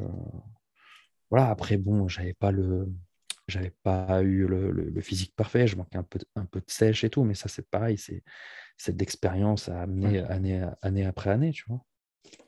[1.29, 2.87] voilà, après, bon, j'avais pas le.
[3.47, 7.09] J'avais pas eu le, physique parfait, je manquais un peu, un peu de sèche et
[7.09, 8.23] tout, mais ça, c'est pareil, c'est
[8.77, 11.83] cette expérience à amener année, année après année, tu vois.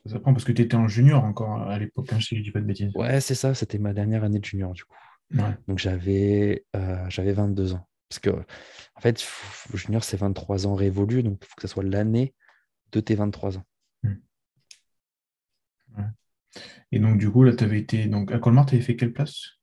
[0.05, 2.51] Ça prend parce que tu étais en junior encore à l'époque, hein, si je dis
[2.51, 2.91] pas de bêtises.
[2.93, 4.95] Ouais, c'est ça, c'était ma dernière année de junior, du coup.
[5.67, 7.87] Donc j'avais euh, j'avais 22 ans.
[8.09, 9.25] Parce que, en fait,
[9.73, 12.35] junior, c'est 23 ans révolus, donc il faut que ce soit l'année
[12.91, 13.63] de tes 23 ans.
[16.91, 18.05] Et donc, du coup, là, tu avais été.
[18.07, 19.61] Donc, à Colmar, tu avais fait quelle place?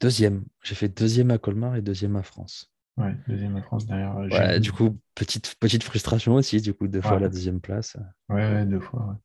[0.00, 0.44] Deuxième.
[0.62, 2.72] J'ai fait deuxième à Colmar et deuxième à France.
[2.96, 4.16] Ouais, deuxième à France derrière.
[4.18, 7.96] Euh, ouais, du coup, petite, petite frustration aussi, du coup, deux fois la deuxième place.
[8.28, 9.18] Ouais, deux fois.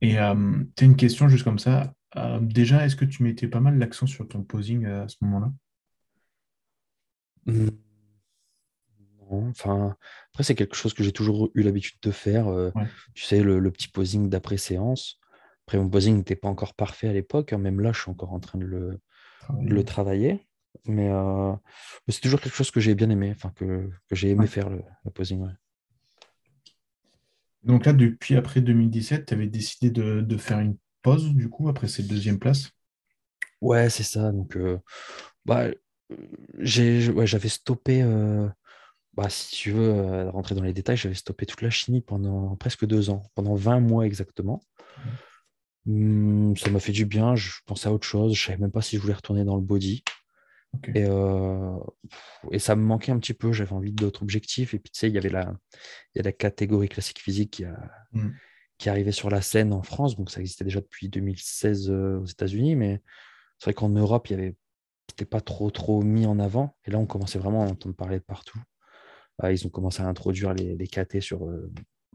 [0.00, 1.94] Et euh, tu as une question juste comme ça.
[2.16, 5.52] Euh, déjà, est-ce que tu mettais pas mal l'accent sur ton posing à ce moment-là?
[7.46, 7.68] Mmh.
[9.20, 9.96] Non, enfin,
[10.32, 12.46] après, c'est quelque chose que j'ai toujours eu l'habitude de faire.
[13.14, 15.20] Tu sais, le petit posing d'après-séance.
[15.66, 17.52] Après, mon posing n'était pas encore parfait à l'époque.
[17.52, 19.00] Hein, même là, je suis encore en train de le,
[19.60, 20.46] le travailler.
[20.86, 21.52] Mais, euh,
[22.08, 25.44] c'est toujours quelque chose que j'ai bien aimé, enfin, que, j'ai aimé faire le, posing.
[27.64, 31.68] Donc là, depuis après 2017, tu avais décidé de, de faire une pause, du coup,
[31.68, 32.70] après cette deuxième place?
[33.60, 34.30] Ouais, c'est ça.
[34.30, 34.78] Donc, euh,
[35.44, 35.66] bah,
[36.08, 38.48] ouais, j'avais stoppé, euh,
[39.14, 42.86] bah, si tu veux rentrer dans les détails, j'avais stoppé toute la chimie pendant presque
[42.86, 44.62] deux ans, pendant 20 mois exactement.
[45.86, 48.82] Hum, ça m'a fait du bien, je pensais à autre chose, je savais même pas
[48.82, 50.02] si je voulais retourner dans le body.
[50.94, 51.78] Et, euh,
[52.50, 54.74] et ça me manquait un petit peu, j'avais envie d'autres objectifs.
[54.74, 55.54] Et puis, tu sais, il y avait la,
[56.14, 57.76] il y a la catégorie classique physique qui, a,
[58.12, 58.30] Mm.
[58.78, 60.16] qui arrivait sur la scène en France.
[60.16, 62.76] Donc, ça existait déjà depuis 2016 euh, aux États-Unis.
[62.76, 63.00] Mais
[63.58, 64.54] c'est vrai qu'en Europe, il y avait,
[65.08, 66.76] c'était pas trop, trop mis en avant.
[66.84, 68.60] Et là, on commençait vraiment à entendre parler de partout.
[69.38, 71.72] Ah, ils ont commencé à introduire les, les KT sur euh,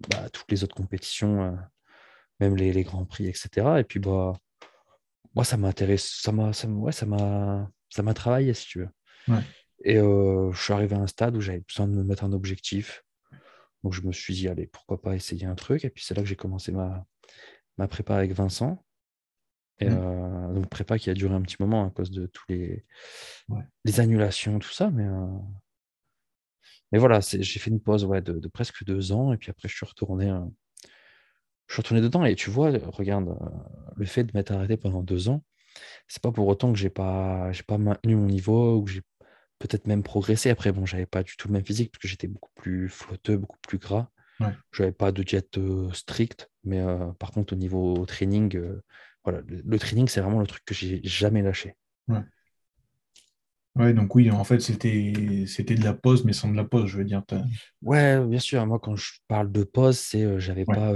[0.09, 1.57] bah, toutes les autres compétitions,
[2.41, 3.79] même les, les grands prix, etc.
[3.79, 4.33] Et puis, bah,
[5.35, 8.89] moi, ça m'intéresse, ça m'a, ça, ouais, ça m'a, ça m'a travaillé, si tu veux.
[9.27, 9.41] Ouais.
[9.85, 12.33] Et euh, je suis arrivé à un stade où j'avais besoin de me mettre un
[12.33, 13.03] objectif.
[13.83, 15.85] Donc, je me suis dit, allez, pourquoi pas essayer un truc.
[15.85, 17.05] Et puis, c'est là que j'ai commencé ma,
[17.77, 18.83] ma prépa avec Vincent.
[19.79, 19.93] Et Mm.
[19.93, 22.85] euh, donc, prépa qui a duré un petit moment à cause de tous les,
[23.49, 23.63] Ouais.
[23.85, 24.91] les annulations, tout ça.
[24.91, 25.27] Mais, euh,
[26.91, 29.33] mais voilà, c'est- j'ai fait une pause ouais, de, de presque deux ans.
[29.33, 30.39] Et puis après, je suis retourné, euh,
[31.71, 32.25] je suis retourné dedans.
[32.25, 33.47] Et tu vois, regarde, euh,
[33.97, 35.43] le fait de m'être arrêté pendant deux ans,
[36.07, 39.01] c'est pas pour autant que j'ai pas, j'ai pas maintenu mon niveau ou que j'ai
[39.59, 40.49] peut-être même progressé.
[40.51, 43.37] Après, bon, j'avais pas du tout le même physique parce que j'étais beaucoup plus flotteux,
[43.37, 44.09] beaucoup plus gras.
[44.39, 44.57] Ouais.
[44.71, 48.83] Je n'avais pas de diète euh, stricte, mais euh, par contre, au niveau training, euh,
[49.23, 51.75] voilà, le, le training, c'est vraiment le truc que j'ai jamais lâché.
[52.07, 52.21] Ouais.
[53.75, 56.87] Ouais, donc oui, en fait, c'était c'était de la pause, mais sans de la pause,
[56.87, 57.23] je veux dire.
[57.81, 60.93] Ouais, bien sûr, moi, quand je parle de pause, c'est j'avais Ouais, pas,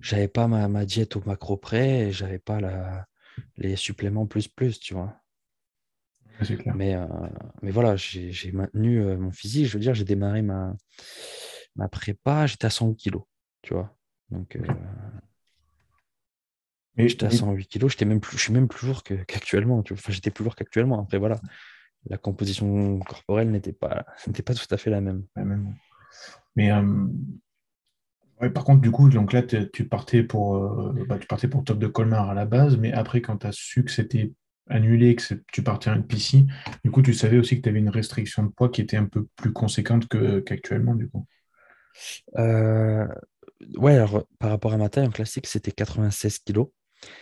[0.00, 3.06] j'avais pas ma, ma diète au macro près et j'avais pas la,
[3.56, 5.14] les suppléments plus plus, tu vois.
[6.40, 6.74] clair.
[6.74, 7.06] Mais, euh,
[7.62, 9.66] mais voilà, j'ai maintenu euh, mon physique.
[9.66, 10.74] Je veux dire, j'ai démarré ma,
[11.76, 13.22] ma prépa, j'étais à 108 kilos,
[13.62, 13.94] tu vois.
[14.30, 14.62] Donc, euh,
[16.96, 19.82] Mais, j'étais à mais 108 kilos, j'étais même plus, je suis même plus lourd qu'actuellement,
[19.82, 20.00] tu vois.
[20.00, 21.02] Enfin, j'étais plus lourd qu'actuellement.
[21.02, 21.40] Après, voilà,
[22.08, 25.24] la composition corporelle n'était pas, n'était pas tout à fait la même.
[25.36, 25.74] ouais, même-
[26.56, 26.82] mais, euh,
[28.40, 31.64] ouais, par contre, du coup, donc là, tu partais pour, euh, bah, tu partais pour
[31.64, 34.32] Top de Colmar à la base, mais après, quand tu as su que c'était
[34.68, 36.46] annulé, que tu partais à un PC,
[36.84, 39.06] du coup, tu savais aussi que tu avais une restriction de poids qui était un
[39.06, 41.26] peu plus conséquente que, qu'actuellement, du coup.
[42.38, 43.06] Euh,
[43.76, 46.68] ouais, alors, par rapport à ma taille en classique, c'était 96 kilos.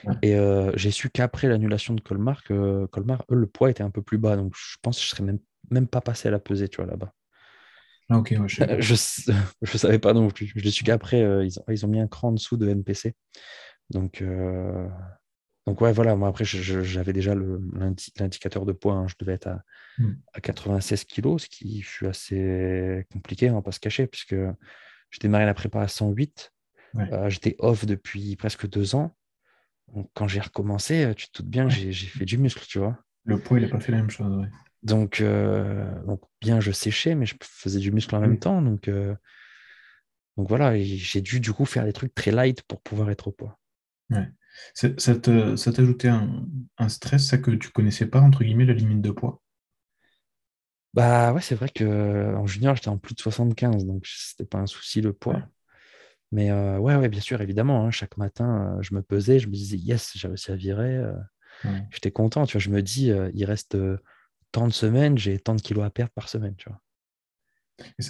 [0.05, 0.15] Ouais.
[0.23, 3.91] Et euh, j'ai su qu'après l'annulation de Colmar, que Colmar, eux, le poids était un
[3.91, 4.37] peu plus bas.
[4.37, 5.39] Donc, je pense que je serais même,
[5.71, 7.13] même pas passé à la pesée, tu vois, là-bas.
[8.11, 8.77] Ah, ok, ouais, je sais pas.
[8.81, 8.93] Je
[9.73, 10.53] ne savais pas non plus.
[10.57, 12.69] Je l'ai su qu'après, euh, ils, ont, ils ont mis un cran en dessous de
[12.69, 13.15] NPC.
[13.91, 14.89] Donc, euh,
[15.67, 18.95] donc ouais, voilà, moi après, j'avais déjà l'indicateur de poids.
[18.95, 19.07] hein.
[19.09, 19.63] Je devais être à,
[19.99, 20.13] Hmm.
[20.33, 24.37] à 96 kilos, ce qui fut assez compliqué, on va pas se cacher, puisque
[25.11, 26.53] j'ai démarré la prépa à 108.
[26.95, 27.13] Ouais.
[27.13, 29.17] Euh, j'étais off depuis presque deux ans.
[29.93, 32.79] Donc, quand j'ai recommencé, euh, tu te doutes bien que j'ai fait du muscle, tu
[32.79, 32.97] vois.
[33.25, 34.49] Le poids, il n'a pas fait la même chose, ouais.
[34.83, 38.39] Donc, euh, donc, bien, je séchais, mais je faisais du muscle en même Oui.
[38.39, 38.63] temps.
[38.63, 39.15] Donc, euh,
[40.39, 43.33] donc voilà, j'ai dû du coup faire des trucs très light pour pouvoir être au
[43.33, 43.59] poids.
[44.11, 44.29] Ouais.
[44.75, 46.45] Ça, ça te- ça t'ajoutait un,
[46.79, 49.41] un stress, ça que tu connaissais pas, entre guillemets, la limite de poids?
[50.95, 54.59] Bah ouais, c'est vrai que en junior, j'étais en plus de 75, donc c'était pas
[54.59, 55.37] un souci le poids.
[55.37, 55.49] Ouais.
[56.33, 59.49] Mais euh, ouais, ouais, bien sûr, évidemment, hein, chaque matin, euh, je me pesais, je
[59.49, 60.97] me disais, yes, j'ai réussi à virer.
[60.97, 61.15] euh,
[61.65, 61.89] Ouais.
[61.91, 63.99] j'étais content, tu vois, je me dis, euh, il reste euh,
[64.53, 66.81] tant de semaines, j'ai tant de kilos à perdre par semaine, tu vois.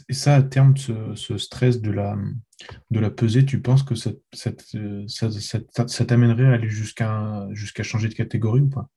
[0.08, 2.16] Et ça, à terme, ce, ce stress de la,
[2.90, 8.14] de la pesée, tu penses que ça, ça, t'amènerait à aller jusqu'à jusqu'à changer de
[8.14, 8.88] catégorie ou pas?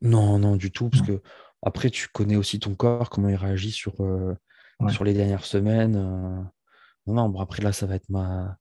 [0.00, 1.18] Non, non, du tout, parce Non.
[1.18, 1.22] que
[1.62, 4.34] après, tu connais aussi ton corps, comment il réagit sur, euh,
[4.80, 4.92] Ouais.
[4.92, 5.96] sur les dernières semaines.
[5.96, 6.42] euh.
[7.06, 8.56] Non, non, bon, après, là, ça va être ma.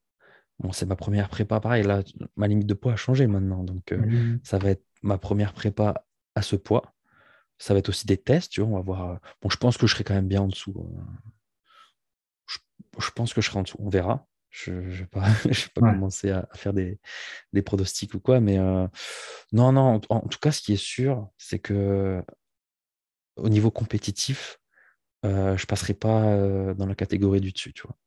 [0.59, 2.01] Bon, c'est ma première prépa, pareil, là,
[2.35, 4.01] ma limite de poids a changé maintenant, donc euh,
[4.43, 6.03] ça va être ma première prépa
[6.33, 6.95] à ce poids.
[7.59, 9.11] Ça va être aussi des tests, tu vois, on va voir.
[9.11, 10.73] euh, Bon, je pense que je serai quand même bien en dessous.
[10.77, 11.01] euh.
[12.47, 12.57] Je,
[12.99, 14.27] je pense que je serai en dessous, on verra.
[14.49, 15.91] Je ne vais pas, je vais pas Ouais.
[15.91, 16.99] commencer à, à faire des,
[17.53, 18.87] des pronostics ou quoi, mais euh,
[19.51, 22.23] non, non, en, en tout cas, ce qui est sûr, c'est que
[23.35, 24.59] au niveau compétitif,
[25.25, 27.97] euh, je passerai pas euh, dans la catégorie du dessus, tu vois.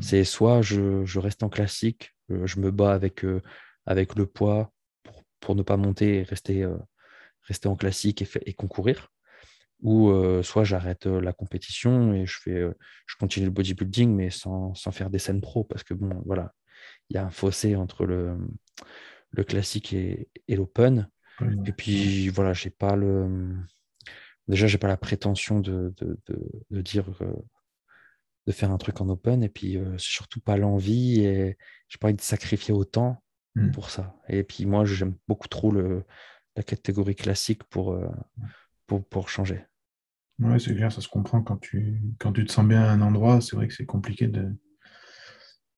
[0.00, 3.24] C'est soit je, je reste en classique, je me bats avec,
[3.86, 6.66] avec le poids pour, pour ne pas monter et rester,
[7.46, 9.08] rester en classique et, et concourir,
[9.82, 12.74] ou euh, soit j'arrête euh, la compétition et je, fais, euh,
[13.06, 16.52] je continue le bodybuilding, mais sans, sans faire des scènes pro, parce que bon, voilà,
[17.10, 18.36] il y a un fossé entre le,
[19.30, 21.08] le classique et, et l'open.
[21.66, 23.54] Et puis voilà, j'ai pas le.
[24.48, 27.06] Déjà, j'ai pas la prétention de, de, de- de dire
[28.46, 29.42] de faire un truc en open.
[29.42, 31.56] Et puis, euh, surtout pas l'envie et
[31.88, 33.22] j'ai pas envie de sacrifier autant
[33.54, 33.70] Mm.
[33.70, 34.14] pour ça.
[34.28, 36.04] Et puis, moi, j'aime beaucoup trop le,
[36.56, 38.08] la catégorie classique pour, euh,
[38.86, 39.64] pour, pour changer.
[40.38, 43.00] Ouais, c'est clair, ça se comprend quand tu, quand tu te sens bien à un
[43.02, 44.54] endroit, c'est vrai que c'est compliqué de,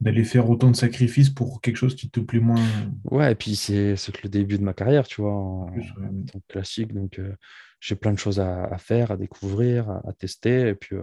[0.01, 2.93] d'aller faire autant de sacrifices pour quelque chose qui te plaît moins.
[3.05, 5.93] Ouais, et puis c'est c'est que le début de ma carrière, tu vois, en, plus,
[5.97, 6.09] ouais.
[6.09, 6.93] en étant classique.
[6.93, 7.35] Donc, euh,
[7.81, 10.69] j'ai plein de choses à, à faire, à découvrir, à, à tester.
[10.69, 11.03] Et puis, euh,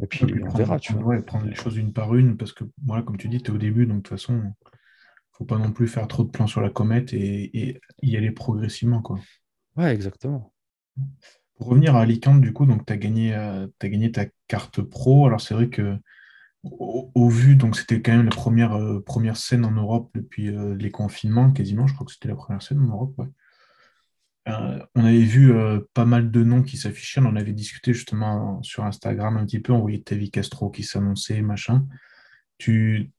[0.00, 1.04] et puis Ouais, puis on prendre, verra, tu vois.
[1.04, 3.54] ouais, prendre les choses une par une, parce que voilà, comme tu dis, tu es
[3.54, 4.52] au début, donc de toute façon,
[5.36, 8.30] faut pas non plus faire trop de plans sur la comète et, et y aller
[8.30, 9.18] progressivement, quoi.
[9.76, 10.52] Ouais, exactement.
[11.56, 15.26] Pour revenir à Alicante, du coup, donc tu as gagné, euh, gagné ta carte pro.
[15.26, 15.96] Alors c'est vrai que
[16.62, 20.48] au, au vu, donc c'était quand même la première, euh, première scène en Europe depuis
[20.48, 21.86] euh, les confinements, quasiment.
[21.86, 23.28] Je crois que c'était la première scène en Europe, ouais.
[24.94, 25.52] On avait vu
[25.92, 27.20] pas mal de noms qui s'affichaient.
[27.20, 29.72] On en avait discuté justement sur Instagram un petit peu.
[29.72, 31.84] On voyait Tavi Castro qui s'annonçait, machin.
[32.56, 33.10] Tu,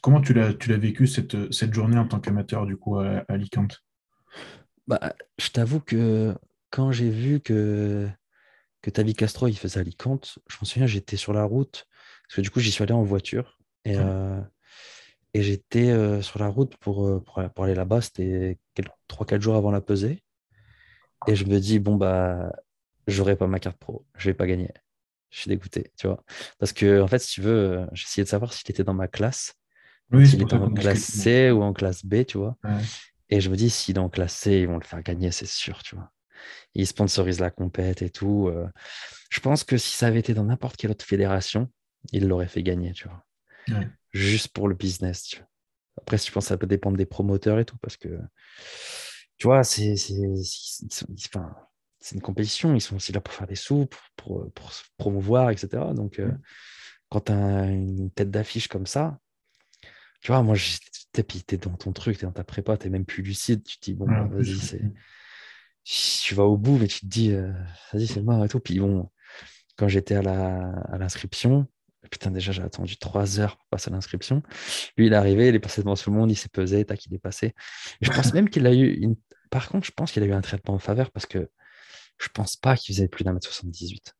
[0.00, 3.18] comment tu l'as, tu l'as vécu cette, cette journée en tant qu'amateur, du coup, à,
[3.28, 3.82] à Alicante?
[4.86, 6.34] Bah, je t'avoue que
[6.70, 8.08] quand j'ai vu que,
[8.82, 11.86] que Tavi Castro il faisait Alicante, je me souviens, j'étais sur la route,
[12.28, 13.58] parce que du coup, j'y suis allé en voiture.
[13.84, 13.98] Et, Ouais.
[13.98, 14.40] euh,
[15.34, 18.00] et j'étais euh, sur la route pour, euh, pour, pour aller là-bas.
[18.02, 18.58] C'était
[19.08, 20.22] 3-4 jours avant la pesée.
[21.26, 22.52] Et je me dis, bon, bah,
[23.06, 24.70] j'aurai pas ma carte pro, je vais pas gagner.
[25.30, 26.24] Je suis dégoûté, tu vois.
[26.58, 29.54] Parce que, en fait, si tu veux, j'essayais de savoir s'il était dans ma classe,
[30.12, 30.98] Oui, c'est s'il ça en classe.
[31.00, 32.56] C ou en classe B, tu vois.
[32.64, 32.70] Ouais.
[33.30, 35.46] Et je me dis, s'il est en classe C, ils vont le faire gagner, c'est
[35.46, 36.10] sûr, tu vois.
[36.74, 38.48] Ils sponsorisent la compète et tout.
[38.48, 38.68] euh.
[39.30, 41.70] Je pense que si ça avait été dans n'importe quelle autre fédération,
[42.12, 43.24] ils l'auraient fait gagner, tu vois.
[43.70, 43.88] Ouais.
[44.12, 45.46] Juste pour le business, tu vois.
[46.02, 48.18] Après, je pense que ça peut dépendre des promoteurs et tout, parce que,
[49.38, 49.94] tu vois, c'est
[52.12, 55.50] une compétition, ils sont aussi là pour faire des sous, pour, pour- pour se promouvoir,
[55.50, 55.94] etc.
[55.94, 56.30] Donc, euh,
[57.10, 59.18] quand tu as une tête d'affiche comme ça,
[60.22, 63.04] tu vois, moi, j'étais puis t'es dans ton truc, t'es dans ta prépa, t'es même
[63.04, 64.80] plus lucide, tu te dis, bon, Ouais, bah, vas-y, c'est
[65.84, 67.52] tu vas au bout, mais tu te dis, euh,
[67.92, 68.60] vas-y, c'est mort et tout.
[68.60, 69.10] Puis bon,
[69.76, 71.66] quand j'étais à la, à l'inscription,
[72.10, 74.42] putain, déjà, j'ai attendu trois heures pour passer à l'inscription.
[74.96, 77.04] Lui, il est arrivé, il est passé devant tout le monde, il s'est pesé, tac,
[77.06, 77.54] il est passé.
[78.00, 79.16] Je pense même qu'il a eu une.
[79.50, 81.50] Par contre, je pense qu'il a eu un traitement en faveur parce que
[82.18, 84.14] je pense pas qu'il faisait plus d'un mètre 78.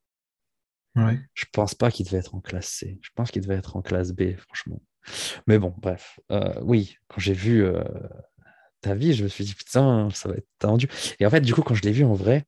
[0.97, 1.19] Ouais.
[1.33, 2.99] Je pense pas qu'il devait être en classe C.
[3.01, 4.83] Je pense qu'il devait être en classe B, franchement.
[5.47, 6.21] Mais bon, bref.
[6.33, 7.85] Euh, oui, quand j'ai vu euh,
[8.81, 10.89] ta vie, je me suis dit, putain, ça va être tendu.
[11.21, 12.47] Et en fait, du coup, quand je l'ai vu en vrai,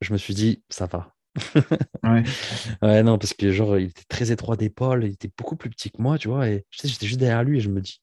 [0.00, 1.14] je me suis dit, ça va.
[2.04, 2.30] Ouais.
[2.82, 5.90] Ouais, non, parce que genre, il était très étroit d'épaule, il était beaucoup plus petit
[5.90, 8.00] que moi, tu vois, et j'étais juste derrière lui et je me dis,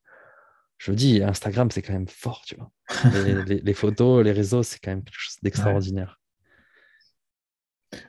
[0.78, 2.70] je me dis, Instagram, c'est quand même fort, tu vois.
[3.12, 6.20] Les, les- les photos, les réseaux, c'est quand même quelque chose d'extraordinaire.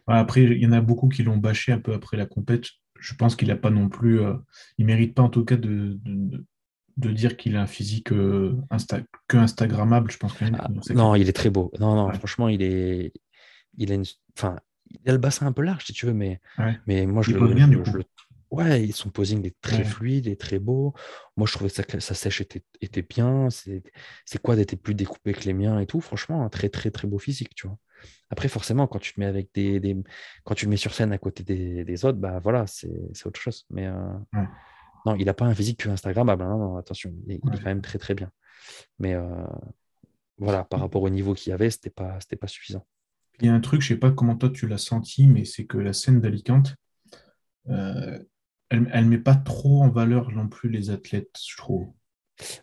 [0.08, 2.66] Ouais, Après, il y en a beaucoup qui l'ont bâché un peu après la compète.
[3.00, 4.20] Je pense qu'il n'a pas non plus.
[4.22, 4.34] euh,
[4.78, 6.46] il mérite pas en tout cas de, de,
[6.98, 10.12] de dire qu'il a un physique euh, insta que Instagrammable.
[10.12, 11.72] Je pense Ah, non, il est très beau.
[11.80, 12.16] Non, non, Ouais.
[12.16, 13.14] franchement, il est,
[13.78, 14.06] il a une,
[14.38, 14.58] enfin,
[14.90, 16.80] il a le bassin un peu large, si tu veux, mais, Ouais.
[16.88, 18.04] mais moi, je Il le, bien, je- le-
[18.52, 19.84] ouais, et son posing est très Ouais.
[19.84, 20.94] fluide, est très beau.
[21.38, 23.50] Moi, je trouvais que sa, sa sèche était, était bien.
[23.50, 23.84] C'est,
[24.42, 26.02] quoi d'être plus découpé que les miens et tout?
[26.02, 27.78] Franchement, un très, très, très beau physique, tu vois.
[28.30, 29.98] Après, forcément, quand tu te mets avec des, des-
[30.44, 32.90] quand tu le mets sur scène à côté des, des autres, bah voilà, c'est,
[33.26, 33.66] autre chose.
[33.70, 34.48] Mais euh, Ouais.
[35.06, 36.44] non, il n'a pas un physique que Instagrammable.
[36.44, 37.58] hein, non, attention, il est, il est Ouais.
[37.58, 38.32] quand même très, très bien.
[39.00, 39.46] Mais euh,
[40.38, 42.86] voilà, par rapport au niveau qu'il y avait, c'était pas, c'était pas suffisant.
[43.42, 45.66] Il y a un truc, je sais pas comment toi tu l'as senti, mais c'est
[45.66, 46.76] que la scène d'Alicante,
[47.70, 48.20] euh,
[48.70, 51.94] elle, elle met pas trop en valeur non plus les athlètes, je trouve.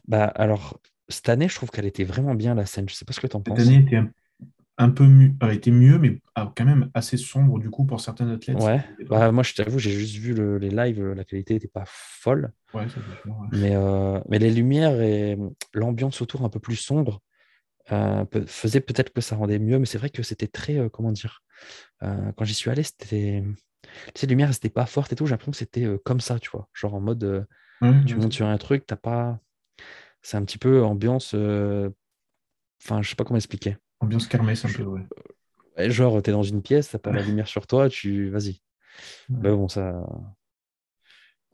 [0.08, 2.88] Bah alors, cette année, je trouve qu'elle était vraiment bien la scène.
[2.88, 3.60] Je sais pas ce que tu en Cette penses.
[3.60, 4.10] année était un,
[4.78, 5.34] un peu mieux,
[5.72, 8.64] mieux, mais ah, quand même assez sombre du coup pour certains athlètes.
[8.64, 11.82] Ouais, bah moi je t'avoue, j'ai juste vu le- les lives, la qualité n'était pas
[11.86, 13.00] folle, Ouais, ça
[13.52, 15.36] mais, euh, mais les lumières et
[15.74, 17.20] l'ambiance autour un peu plus sombre
[17.92, 21.12] euh, faisaient peut-être que ça rendait mieux, mais c'est vrai que c'était très, euh, comment
[21.12, 21.42] dire,
[22.00, 23.42] quand j'y suis allé, c'était,
[24.22, 26.50] les lumières, c'était pas fortes et tout, j'ai l'impression que c'était euh, comme ça, tu
[26.50, 27.44] vois, genre en mode, euh,
[28.06, 29.38] tu montes sur un truc, t'as pas,
[30.22, 31.90] c'est un petit peu ambiance, euh,
[32.82, 33.76] enfin, je sais pas comment expliquer.
[34.00, 35.90] ambiance kermesse un peu, ouais.
[35.90, 38.62] Genre, t'es dans une pièce, t'as pas la lumière sur toi, tu, vas-y.
[39.28, 40.02] Mais bon, ça,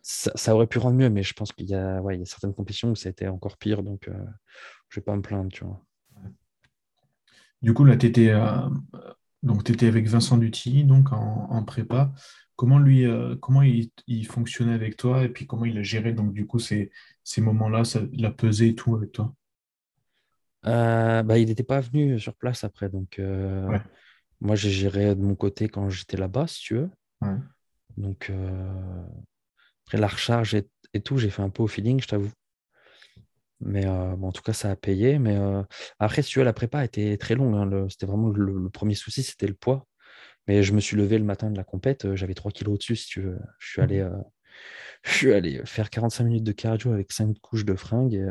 [0.02, 2.22] ça, ça aurait pu rendre mieux, mais je pense qu'il y a, ouais, il y
[2.22, 4.24] a certaines compétitions où ça a été encore pire, donc euh,
[4.88, 5.80] je vais pas me plaindre, tu vois.
[7.62, 8.32] Du coup, là, tu étais,
[9.42, 12.12] donc t'étais avec Vincent Duty, donc en, en prépa.
[12.56, 16.12] Comment lui, euh, comment il, il fonctionnait avec toi et puis comment il a géré
[16.12, 16.90] donc du coup ces,
[17.24, 17.82] ces moments-là,
[18.12, 19.34] la pesée et tout avec toi?
[20.66, 23.80] Euh, bah, il n'était pas venu sur place après, donc euh, Ouais.
[24.40, 26.90] moi j'ai géré de mon côté quand j'étais là-bas, si tu veux.
[27.20, 27.36] Ouais.
[27.96, 28.30] Donc,
[29.86, 32.30] après la recharge et, tout, j'ai fait un peu au feeling, je t'avoue.
[33.64, 35.18] Mais euh, en tout cas, ça a payé.
[35.18, 35.62] Mais euh,
[35.98, 37.54] après, si tu veux, la prépa était très longue.
[37.56, 37.86] Hein.
[37.88, 39.86] C'était vraiment le, premier souci, c'était le poids.
[40.48, 43.06] Mais je me suis levé le matin de la compète, j'avais 3 kilos au-dessus, si
[43.06, 43.38] tu veux.
[43.60, 44.04] Je suis allé,
[45.04, 48.14] je suis allé faire 45 minutes de cardio avec 5 couches de fringues.
[48.14, 48.28] Et,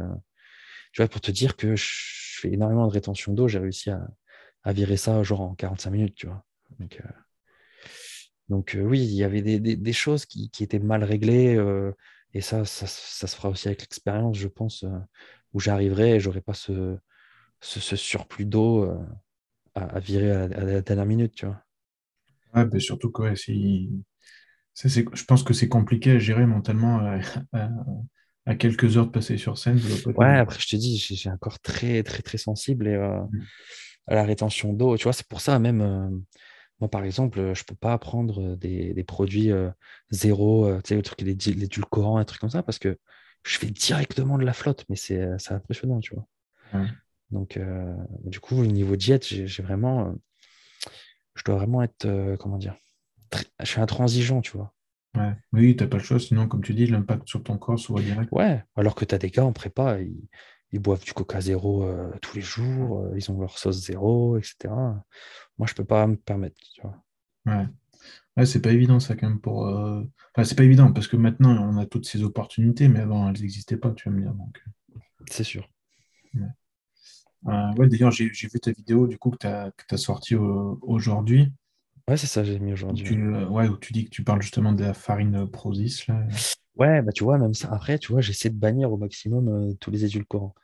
[0.91, 4.07] tu vois, pour te dire que je fais énormément de rétention d'eau, j'ai réussi à,
[4.73, 6.43] virer ça genre en 45 minutes, tu vois.
[6.79, 7.01] Donc,
[8.49, 11.57] donc oui, il y avait des, choses qui, étaient mal réglées.
[12.33, 14.85] Et ça, ça, se fera aussi avec l'expérience, je pense,
[15.53, 16.97] où j'arriverai et j'aurai pas ce,
[17.59, 18.89] ce, surplus d'eau
[19.75, 21.61] à, virer à, la dernière minute, tu vois.
[22.53, 23.89] Ouais, mais surtout que si...
[24.75, 26.99] je pense que c'est compliqué à gérer mentalement
[28.45, 29.79] à, quelques heures de passer sur scène.
[30.15, 33.29] Ouais, après, je te dis, j'ai un corps très, très, très sensible et, mmh.
[34.07, 34.95] à la rétention d'eau.
[34.97, 36.23] Tu vois, c'est pour ça même
[36.81, 39.69] moi, par exemple, euh, je ne peux pas prendre euh, des, produits euh,
[40.09, 42.97] zéro, tu sais, le truc, l'édulcorant, un truc comme ça, parce que
[43.43, 46.27] je fais directement de la flotte, mais c'est impressionnant, tu vois.
[47.31, 47.59] Donc,
[48.25, 50.13] du coup, au niveau diète, j'ai vraiment.
[51.33, 52.75] je dois vraiment être, comment dire,
[53.59, 54.73] je suis intransigeant, tu vois.
[55.53, 58.01] Oui, tu n'as pas le choix, sinon, comme tu dis, l'impact sur ton corps soit
[58.01, 58.31] direct.
[58.31, 60.27] Ouais, alors que tu as des gars en prépa, ils,
[60.79, 61.89] boivent du coca zéro
[62.21, 64.73] tous les jours, ils ont leur sauce zéro, etc.
[65.57, 67.03] Moi, je peux pas me permettre, tu vois.
[67.45, 67.65] Ouais.
[68.37, 69.67] Ouais, c'est pas évident ça quand même pour.
[69.67, 70.03] Euh,
[70.33, 73.41] enfin, c'est pas évident parce que maintenant on a toutes ces opportunités, mais avant elles
[73.41, 74.33] n'existaient pas, tu vas me dire.
[74.33, 74.63] Donc...
[74.95, 74.99] Euh.
[75.29, 75.69] C'est sûr.
[76.33, 76.41] Ouais.
[77.47, 81.51] Euh, d'ailleurs, j'ai vu ta vidéo du coup que tu as, as sorti aujourd'hui.
[82.07, 83.21] Ouais, c'est ça, j'ai mis aujourd'hui.
[83.21, 86.05] Ouais, où tu dis que tu parles justement de la farine Prozis.
[86.07, 86.25] Là.
[86.77, 89.91] Ouais, bah tu vois, même ça, après, tu vois, j'essaie de bannir au maximum tous
[89.91, 90.55] les édulcorants.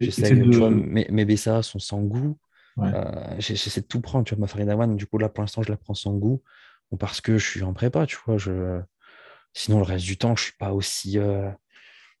[0.00, 0.50] J'essaie, de...
[0.50, 2.38] tu vois, mes, mes BCA sont sans goût.
[2.78, 4.96] Euh, j'essaie de tout prendre, tu vois, ma farine d'avoine.
[4.96, 6.42] Du coup, là, pour l'instant, je la prends sans goût
[6.98, 8.38] parce que je suis en prépa, tu vois.
[8.38, 8.80] Je...
[9.54, 11.18] Sinon, le reste du temps, je suis pas aussi.
[11.18, 11.50] Euh,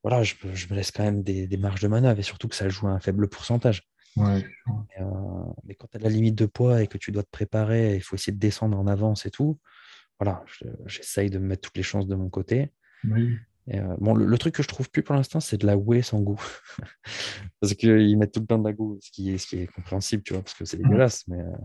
[0.02, 2.86] voilà, je, me laisse quand même des, marges de manœuvre et surtout que ça joue
[2.86, 3.82] à un faible pourcentage.
[4.18, 5.02] Euh,
[5.64, 8.02] mais quand tu as la limite de poids et que tu dois te préparer, il
[8.02, 9.58] faut essayer de descendre en avance et tout.
[10.18, 10.42] Voilà,
[10.86, 12.72] j'essaye de me mettre toutes les chances de mon côté.
[13.04, 13.36] Oui.
[13.74, 16.20] Euh, bon, le, truc que je trouve plus pour l'instant, c'est de la whey sans
[16.20, 16.40] goût.
[17.60, 19.66] parce qu'ils mettent tout le temps de la goût, ce qui est, ce qui est
[19.66, 21.26] compréhensible, tu vois, parce que c'est dégueulasse.
[21.26, 21.56] Mais, euh.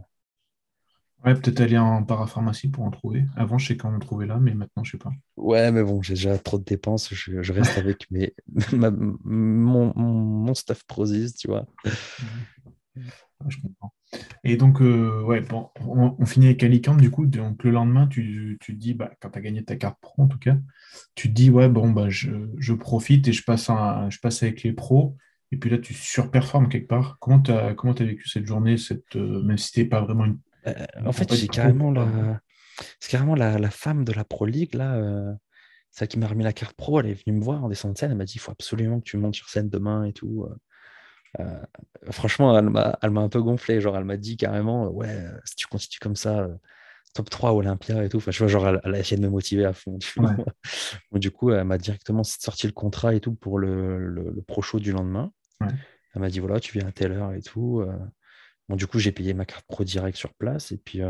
[1.23, 3.25] Ouais, peut-être aller en parapharmacie pour en trouver.
[3.35, 5.11] Avant, je sais quand on trouvait là, mais maintenant, je sais pas.
[5.37, 7.13] Ouais, mais bon, j'ai déjà trop de dépenses.
[7.13, 8.33] Je, reste avec mes,
[8.73, 11.67] mon, mon, stuff Prozis, tu vois.
[13.49, 13.93] Je comprends.
[14.43, 17.25] Et donc, euh, ouais, bon, on, finit avec Alicante, du coup.
[17.25, 20.23] Donc, le lendemain, tu, tu te dis, bah, quand tu as gagné ta carte pro,
[20.23, 20.57] en tout cas,
[21.15, 24.73] tu te dis, ouais, bon, bah, je, profite et je passe, je passe avec les
[24.73, 25.15] pros.
[25.51, 27.17] Et puis là, tu surperformes quelque part.
[27.19, 30.39] Comment tu as, comment as vécu cette journée, cette, euh, même si pas vraiment une.
[30.67, 30.73] Euh,
[31.05, 32.39] en fait, j'ai carrément, la...
[32.99, 35.01] c'est carrément la, femme de la Pro League, là,
[35.91, 36.99] celle qui m'a remis la carte pro.
[36.99, 38.11] Elle est venue me voir en descendant de scène.
[38.11, 40.47] Elle m'a dit, il faut absolument que tu montes sur scène demain et tout.
[41.39, 41.61] Euh,
[42.11, 43.81] franchement, elle m'a, un peu gonflé.
[43.81, 46.55] Genre, elle m'a dit carrément, ouais, si tu continues comme ça, euh,
[47.13, 48.17] top 3 Olympia et tout.
[48.17, 49.97] Enfin, je vois, genre, elle, a essayé de me motiver à fond.
[51.13, 54.79] du coup, elle m'a directement sorti le contrat et tout pour le, le, pro show
[54.79, 55.31] du lendemain.
[56.13, 57.81] Elle m'a dit, voilà, tu viens à telle heure et tout.
[57.81, 57.93] Euh.
[58.67, 60.71] Bon, du coup, j'ai payé ma carte pro direct sur place.
[60.71, 61.01] Et puis,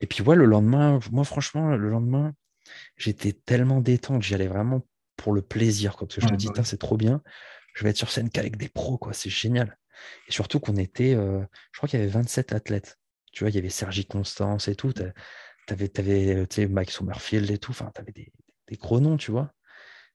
[0.00, 2.34] et puis ouais, le lendemain, moi, franchement, le lendemain,
[2.96, 4.22] j'étais tellement détente.
[4.22, 4.86] J'y allais vraiment
[5.16, 5.96] pour le plaisir.
[5.96, 7.22] Quoi, parce que je me dis, bah c'est trop bien
[7.74, 9.12] je vais être sur scène qu'avec des pros, quoi.
[9.12, 9.78] C'est génial.
[10.28, 11.40] Et surtout qu'on était, euh,
[11.72, 12.98] je crois qu'il y avait 27 athlètes.
[13.32, 14.92] Tu vois, il y avait Sergi Constance et tout.
[14.92, 15.02] Tu
[15.68, 17.70] avais, avais euh, Mike Summerfield et tout.
[17.70, 18.32] Enfin, tu avais des,
[18.76, 19.52] gros noms, tu vois.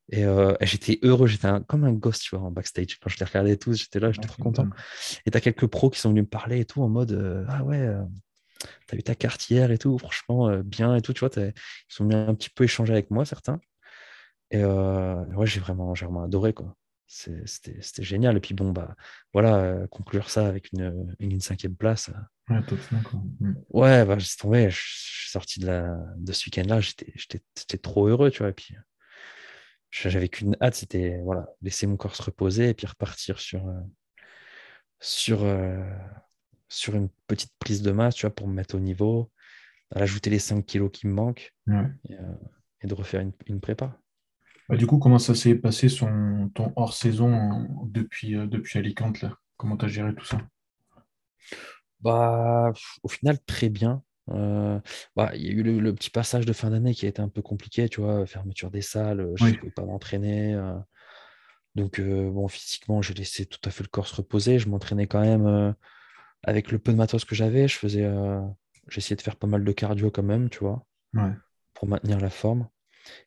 [0.10, 3.00] Et, euh, j'étais heureux, j'étais comme un gosse, tu vois, en backstage.
[3.00, 4.68] Quand je les regardais tous, j'étais là, j'étais trop content.
[5.26, 7.64] Et tu as quelques pros qui sont venus me parler et tout, en mode Ah
[7.64, 7.90] ouais,
[8.88, 11.30] tu as eu ta carte hier et tout, franchement, bien et tout, tu vois.
[11.36, 11.54] Ils
[11.90, 13.60] sont venus un petit peu échanger avec moi, certains.
[14.52, 16.76] Et ouais, j'ai vraiment, vraiment adoré, quoi
[17.08, 18.38] c'était génial.
[18.38, 18.96] Et puis bon, bah
[19.34, 22.10] voilà, euh, conclure ça avec une, une, cinquième place.
[22.10, 22.56] Euh.
[22.56, 22.62] Ouais,
[23.40, 23.54] mm.
[23.70, 28.30] Ouais, bah, je tombé, je suis sorti de, la, de ce week-end-là, j'étais trop heureux,
[28.30, 28.50] tu vois.
[28.50, 28.76] Et puis
[29.92, 33.80] j'avais qu'une hâte, c'était voilà, laisser mon corps se reposer et puis repartir sur, euh,
[35.00, 35.46] sur,
[36.68, 39.32] sur une petite prise de masse, tu vois, pour me mettre au niveau,
[39.96, 41.54] ajouter les 5 kilos qui me manquent
[42.10, 43.98] et, de refaire une, une prépa.
[44.70, 49.34] Bah, du coup, comment ça s'est passé son, ton hors-saison depuis, euh, depuis Alicante là?
[49.56, 50.40] Comment tu as géré tout ça?
[52.02, 54.04] Bah, Au final, très bien.
[54.30, 54.80] Euh,
[55.16, 57.30] bah, il y a eu le, petit passage de fin d'année qui a été un
[57.30, 60.54] peu compliqué, tu vois, fermeture des salles, je ne pouvais pas m'entraîner.
[60.54, 60.78] Euh.
[61.76, 64.60] donc, bon, physiquement, j'ai laissé tout à fait le corps se reposer.
[64.60, 65.76] Je m'entraînais quand même
[66.44, 67.70] avec le peu de matos que j'avais.
[67.70, 68.08] Je faisais,
[68.90, 70.86] j'essayais de faire pas mal de cardio quand même, tu vois.
[71.74, 72.68] pour maintenir la forme.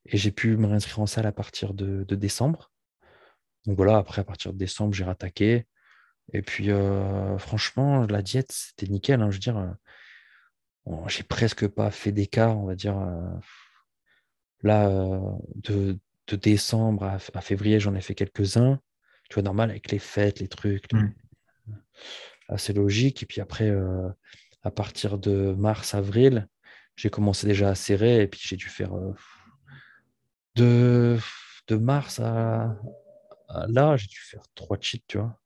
[0.06, 2.72] Et j'ai pu me réinscrire en salle à partir de, décembre.
[3.66, 5.66] Donc voilà, après, à partir de décembre, j'ai rattaqué.
[6.32, 9.20] Et puis, euh, franchement, la diète, c'était nickel.
[9.20, 9.76] Hein, je veux dire,
[11.08, 12.96] j'ai presque pas fait d'écart, on va dire.
[14.62, 14.88] là,
[15.56, 15.98] de,
[16.36, 18.80] décembre à, février, j'en ai fait quelques-uns.
[19.28, 20.92] Tu vois, normal, avec les fêtes, les trucs.
[20.92, 21.12] Mmh.
[22.48, 23.22] Assez logique.
[23.22, 23.72] Et puis après,
[24.62, 26.48] à partir de mars, avril,
[26.96, 28.22] j'ai commencé déjà à serrer.
[28.22, 28.92] Et puis, j'ai dû faire
[30.60, 31.18] de,
[31.68, 32.76] de mars à,
[33.68, 35.38] là, j'ai dû faire trois cheats, tu vois.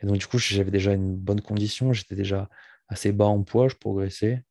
[0.00, 1.92] Et donc, du coup, j'avais déjà une bonne condition.
[1.92, 2.48] J'étais déjà
[2.88, 4.44] assez bas en poids, je progressais.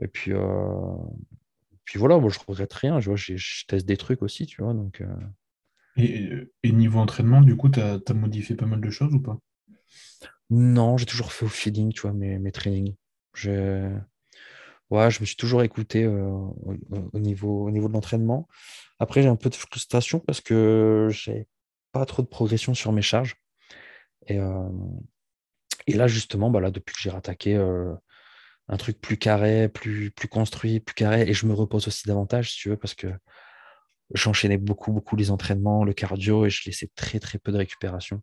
[0.00, 0.96] Et puis, euh,
[1.84, 3.00] puis voilà, moi, je regrette rien.
[3.00, 4.74] Je, vois, je, teste des trucs aussi, tu vois.
[4.74, 6.46] Donc, euh.
[6.62, 9.38] et, niveau entraînement, du coup, tu as, modifié pas mal de choses ou pas?
[10.50, 12.94] Non, j'ai toujours fait au feeling, tu vois, mes, mes trainings.
[14.90, 16.30] Ouais, je me suis toujours écouté euh,
[17.12, 18.48] au, niveau, au niveau de l'entraînement.
[18.98, 21.46] Après, j'ai un peu de frustration parce que j'ai
[21.92, 23.36] pas trop de progression sur mes charges.
[24.28, 24.38] Et,
[25.86, 27.56] et là, justement, bah là, depuis que j'ai rattaqué,
[28.68, 31.22] un truc plus carré, plus, plus construit, plus carré.
[31.28, 33.08] Et je me repose aussi davantage, si tu veux, parce que
[34.14, 38.22] j'enchaînais beaucoup, beaucoup les entraînements, le cardio, et je laissais très, très peu de récupération.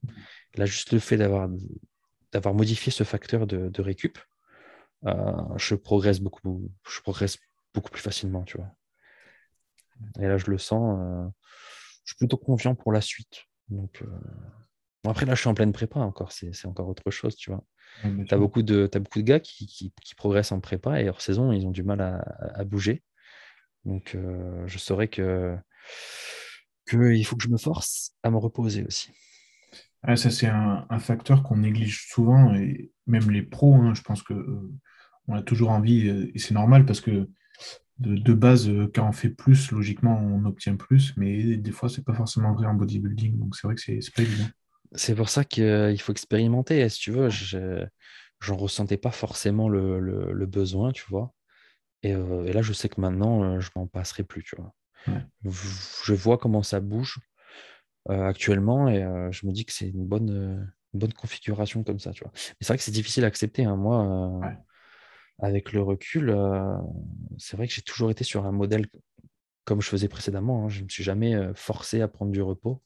[0.56, 1.50] là, juste le fait d'avoir,
[2.32, 4.18] d'avoir modifié ce facteur de, de récup,
[5.06, 7.38] euh, je progresse beaucoup, je progresse
[7.74, 8.72] beaucoup plus facilement, tu vois.
[10.20, 11.00] Et là, je le sens.
[11.00, 11.30] Euh,
[12.04, 13.46] je suis plutôt confiant pour la suite.
[13.70, 16.32] Donc, euh, après, là, je suis en pleine prépa encore.
[16.32, 17.64] C'est encore autre chose, tu vois
[18.28, 21.66] tu as, beaucoup de, beaucoup de gars qui, progressent en prépa et hors saison, ils
[21.66, 23.04] ont du mal à, bouger.
[23.86, 25.56] Donc, euh, je saurais que
[26.90, 29.12] qu'il faut que je me force à me reposer aussi.
[30.04, 34.34] ça, c'est un, facteur qu'on néglige souvent, et même les pros, hein, je pense que
[35.28, 37.30] on a toujours envie, euh, et c'est normal parce que
[38.00, 42.16] de, base, quand on fait plus, logiquement, on obtient plus, mais des fois, c'est pas
[42.16, 44.48] forcément vrai en bodybuilding, donc c'est vrai que c'est pas évident.
[44.94, 46.88] C'est pour ça qu'il faut expérimenter.
[46.90, 47.86] Si tu veux, je
[48.48, 51.34] n'en ressentais pas forcément le, besoin, tu vois.
[52.06, 54.74] Euh, et, là, je sais que maintenant, euh, je m'en passerai plus, tu vois.
[55.44, 57.20] Je vois comment ça bouge
[58.10, 59.02] euh, actuellement et
[59.32, 62.32] je me dis que c'est une bonne, bonne configuration comme ça, tu vois.
[62.34, 63.64] Mais c'est vrai que c'est difficile à accepter.
[63.64, 63.78] Hein.
[63.78, 64.42] Moi,
[65.42, 66.36] avec le recul,
[67.38, 68.88] c'est vrai que j'ai toujours été sur un modèle
[69.66, 70.66] comme je faisais précédemment.
[70.66, 70.70] Hein.
[70.70, 72.82] Je ne me suis jamais forcé à prendre du repos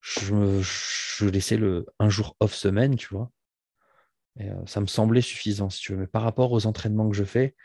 [0.00, 3.30] je, laissais le un jour off semaine, tu vois.
[4.38, 5.98] Et euh, ça me semblait suffisant, si tu veux.
[5.98, 7.56] Mais par rapport aux entraînements que je fais,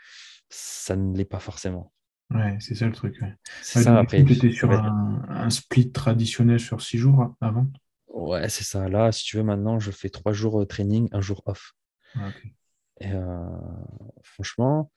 [0.48, 1.92] ça ne l'est pas forcément.
[2.30, 3.20] Ouais, c'est ça le truc.
[3.62, 4.24] C'est ça, après.
[4.24, 7.66] Tu étais sur un, split traditionnel sur six jours avant?
[8.08, 8.88] Ouais, c'est ça.
[8.88, 11.74] Là, si tu veux, maintenant, je fais trois jours de training, un jour off.
[12.16, 12.32] Ah,
[13.00, 13.46] Et euh,
[14.22, 14.90] franchement,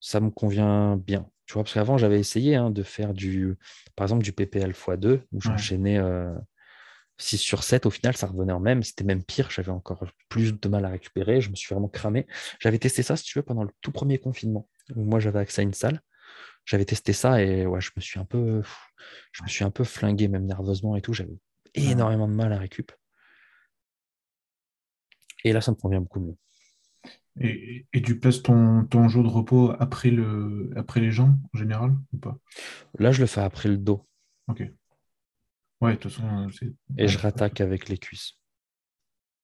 [0.00, 1.28] ça me convient bien.
[1.46, 3.56] Tu vois, parce qu'avant, j'avais essayé hein, de faire du,
[3.96, 6.32] par exemple, du PPL x2, où j'enchaînais euh,
[7.18, 8.82] 6 sur 7, au final, ça revenait en même.
[8.82, 9.50] C'était même pire.
[9.50, 11.40] J'avais encore plus de mal à récupérer.
[11.40, 12.26] Je me suis vraiment cramé.
[12.60, 14.68] J'avais testé ça, si tu veux, pendant le tout premier confinement.
[14.94, 16.00] moi, j'avais accès à une salle.
[16.64, 18.62] J'avais testé ça et ouais, je me suis un peu,
[19.32, 21.12] je me suis un peu flingué, même nerveusement et tout.
[21.12, 21.36] J'avais
[21.74, 22.92] énormément de mal à récup.
[25.44, 26.36] Et là, ça me convient beaucoup mieux.
[27.38, 31.58] Et, et tu places ton, ton, jour de repos après, le, après les jambes, en
[31.58, 32.38] général, ou pas?
[32.98, 34.06] Là, je le fais après le dos.
[34.48, 34.62] Ok.
[35.80, 36.48] Ouais, de toute façon.
[36.48, 38.34] Euh, et je rattaque avec les cuisses.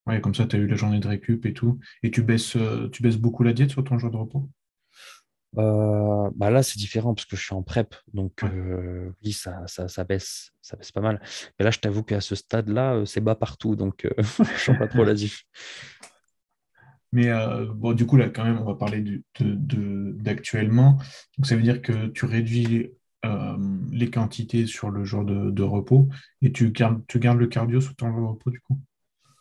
[0.07, 1.79] Ouais, comme ça, tu as eu la journée de récup et tout.
[2.03, 4.49] Et tu baisses, euh, tu baisses beaucoup la diète sur ton jour de repos?
[5.59, 7.95] Euh, bah là, c'est différent parce que je suis en prep.
[8.13, 8.45] Donc,
[9.25, 11.21] oui, ça, ça, baisse, ça baisse pas mal.
[11.59, 13.75] Mais là, je t'avoue qu'à ce stade-là, c'est bas partout.
[13.75, 15.45] Donc, je sens pas trop la diff.
[17.17, 17.31] Mais
[17.75, 20.93] bon, du coup, là, quand même, on va parler d'actuellement.
[20.93, 20.99] De,
[21.39, 22.91] donc, ça veut dire que tu réduis
[23.25, 23.57] euh,
[23.91, 26.11] les quantités sur le jour de, repos
[26.43, 28.79] et tu gardes, tu gardes le cardio sous ton jour de repos du coup?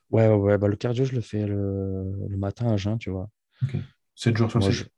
[0.09, 3.30] Ouais, ouais, Bah, le cardio, je le fais le, matin à jeun, tu vois.
[3.61, 3.76] Ok.
[4.15, 4.89] 7 jours sur 7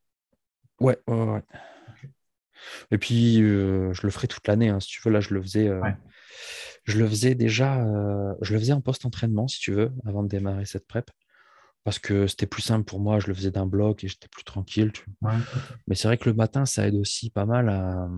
[0.79, 1.43] Ouais, ouais, ouais.
[2.91, 4.69] Et puis, euh, je le ferai toute l'année.
[4.69, 5.67] Hein, si tu veux, là, je le faisais.
[5.67, 5.81] Euh,
[6.83, 7.83] je le faisais déjà.
[8.41, 11.09] je le faisais en post-entraînement, si tu veux, avant de démarrer cette prep.
[11.87, 13.21] Parce que c'était plus simple pour moi.
[13.21, 14.91] Je le faisais d'un bloc et j'étais plus tranquille.
[15.21, 18.09] Mais c'est vrai que le matin, ça aide aussi pas mal à,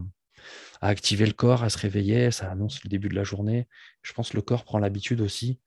[0.82, 3.68] à activer le corps, à se réveiller, ça annonce le début de la journée.
[4.02, 5.60] Je pense que le corps prend l'habitude aussi.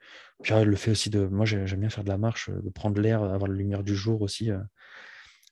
[0.43, 1.27] Puis le fait aussi de.
[1.27, 4.21] Moi, j'aime bien faire de la marche, de prendre l'air, avoir la lumière du jour
[4.23, 4.51] aussi.
[4.51, 4.59] Euh,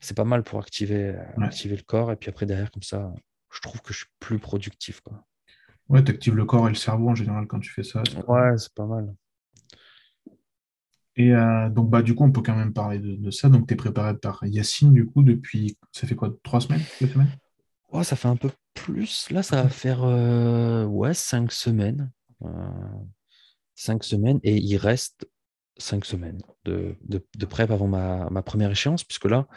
[0.01, 2.11] c'est pas mal pour activer, activer le corps.
[2.11, 3.13] Et puis après, derrière, comme ça,
[3.53, 5.03] je trouve que je suis plus productif.
[5.03, 5.25] Quoi.
[5.89, 8.03] Ouais, tu actives le corps et le cerveau en général quand tu fais ça.
[8.27, 9.15] Ouais, c'est pas mal.
[11.17, 13.49] Et euh, donc, bah, du coup, on peut quand même parler de, ça.
[13.49, 17.09] Donc, tu es préparé par Yacine, du coup, depuis, ça fait quoi, trois semaines, deux
[17.09, 17.31] semaines?
[17.93, 19.29] Oh, ça fait un peu plus.
[19.31, 22.11] Là, ça va faire euh, ouais, cinq semaines.
[22.43, 22.49] Euh,
[23.75, 24.39] cinq semaines.
[24.45, 25.29] Et il reste
[25.77, 29.49] cinq semaines de, de, de prep avant ma, ma, première échéance, puisque là,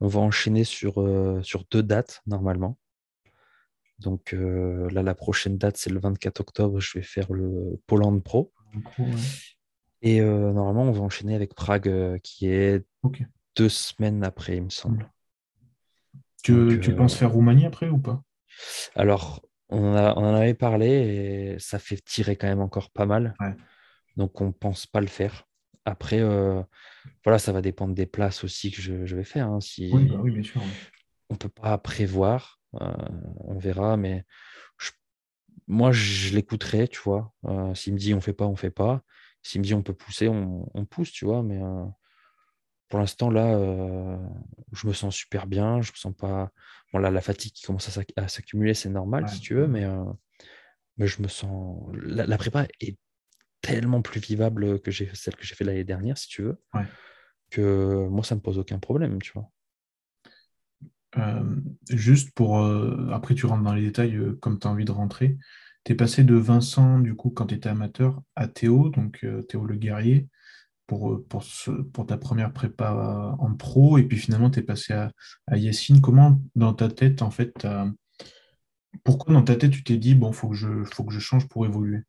[0.00, 2.78] on va enchaîner sur, euh, sur deux dates normalement.
[3.98, 6.80] Donc euh, là, la prochaine date, c'est le 24 octobre.
[6.80, 8.52] Je vais faire le Poland Pro.
[8.98, 9.06] Ouais.
[10.04, 12.84] Et euh, normalement, on va enchaîner avec Prague, euh, qui est
[13.56, 15.10] deux semaines après, il me semble.
[16.42, 18.22] Tu, Donc, tu euh, penses faire Roumanie après ou pas?
[18.94, 19.40] Alors,
[19.70, 20.86] on, en a- on en avait parlé
[21.54, 23.34] et ça fait tirer quand même encore pas mal.
[23.40, 23.54] Ouais.
[24.18, 25.48] Donc, on pense pas le faire.
[25.86, 26.20] Après,
[27.24, 29.48] voilà, ça va dépendre des places aussi que je, je vais faire.
[29.48, 29.58] hein.
[29.60, 30.60] Oui, bah Si oui, bien sûr.
[30.60, 30.66] ouais.
[31.30, 33.96] on peut pas prévoir, on verra.
[33.96, 34.24] Mais
[34.78, 34.90] je-
[35.66, 37.32] moi, je l'écouterai, tu vois.
[37.74, 39.02] S'il me dit on fait pas, on fait pas.
[39.44, 41.44] S'il me dit on peut pousser, on, on pousse, tu vois.
[41.44, 41.84] Mais euh,
[42.88, 44.16] pour l'instant, là, euh,
[44.72, 45.80] je me sens super bien.
[45.82, 46.50] Je me sens pas.
[46.92, 49.30] Bon, là, la fatigue qui commence à s'ac- à s'accumuler, c'est normal, Ouais.
[49.30, 49.66] si tu veux.
[49.68, 50.04] Mais, euh,
[50.96, 51.80] mais je me sens.
[51.94, 52.96] La, la prépa est
[53.60, 56.84] tellement plus vivable que celle que j'ai fait l'année dernière, si tu veux, Ouais.
[57.50, 59.50] que moi, ça me pose aucun problème, tu vois.
[61.16, 62.58] Euh, juste pour.
[62.58, 65.38] euh, après, tu rentres dans les détails euh, comme tu as envie de rentrer.
[65.84, 69.42] Tu es passé de Vincent, du coup, quand tu étais amateur, à Théo, donc euh,
[69.42, 70.28] Théo le guerrier,
[70.86, 73.98] pour, euh, pour, ce- pour ta première prépa en pro.
[73.98, 75.12] Et puis finalement, tu es passé à,
[75.48, 76.00] à Yacine.
[76.02, 77.66] Comment, dans ta tête, en fait,
[79.04, 81.48] pourquoi dans ta tête, tu t'es dit, bon, faut que je, faut que je change
[81.48, 82.02] pour évoluer?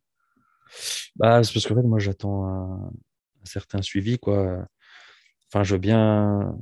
[1.15, 4.67] Bah, c'est parce qu'en fait, moi, j'attends un, un certain suivi, quoi.
[5.49, 6.57] Enfin, je veux bien,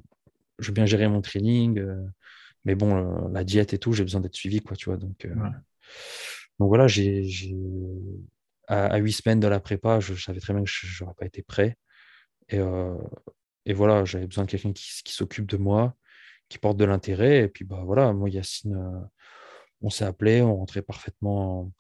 [0.59, 2.05] je veux bien gérer mon training, euh,
[2.66, 2.95] mais bon,
[3.28, 4.97] euh, la diète et tout, j'ai besoin d'être suivi, quoi, tu vois.
[4.97, 5.64] Donc, euh, Ouais.
[6.64, 6.88] Donc voilà,
[8.70, 11.43] à, huit semaines de la prépa, je, savais très bien que je n'aurais pas été
[11.43, 11.76] prêt.
[12.47, 12.95] Et, euh,
[13.66, 15.93] et voilà, j'avais besoin de quelqu'un qui, s'occupe de moi,
[16.47, 17.43] qui porte de l'intérêt.
[17.43, 19.05] Et puis, bah voilà, moi, Yacine, euh,
[19.82, 21.64] on s'est appelé, on rentrait parfaitement.
[21.64, 21.72] en-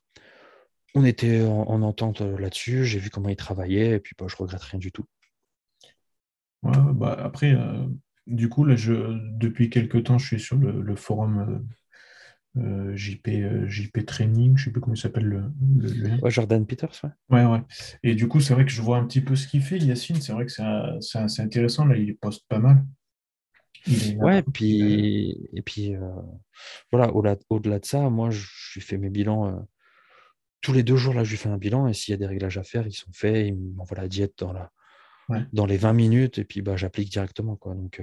[0.95, 2.83] On était en, en entente euh, là-dessus.
[2.83, 5.05] J'ai vu comment il travaillait, et puis bah, je regrette rien du tout.
[6.61, 7.55] Bah après,
[8.27, 11.65] du coup, là, depuis quelques temps, je suis sur le forum
[12.55, 15.43] euh, JP, euh, JP Training, je sais plus comment il s'appelle le,
[15.77, 16.19] le lien.
[16.19, 17.09] Ouais, Jordan Peters, ouais.
[17.29, 17.61] Ouais, ouais.
[18.03, 20.21] Et du coup, c'est vrai que je vois un petit peu ce qu'il fait, Yacine.
[20.21, 21.85] C'est vrai que c'est intéressant.
[21.85, 22.85] Là, il poste pas mal.
[24.17, 26.11] Ouais, et puis, et puis euh,
[26.91, 29.67] voilà, au-delà, au-delà de ça, moi, je fais mes bilans.
[30.61, 32.27] tous les deux jours, là, je lui fais un bilan, et s'il y a des
[32.27, 33.47] réglages à faire, ils sont faits.
[33.47, 34.71] Il m'envoie la diète dans, la,
[35.29, 35.43] ouais.
[35.53, 37.73] dans les 20 minutes, et puis bah, j'applique directement, quoi.
[37.73, 37.99] Donc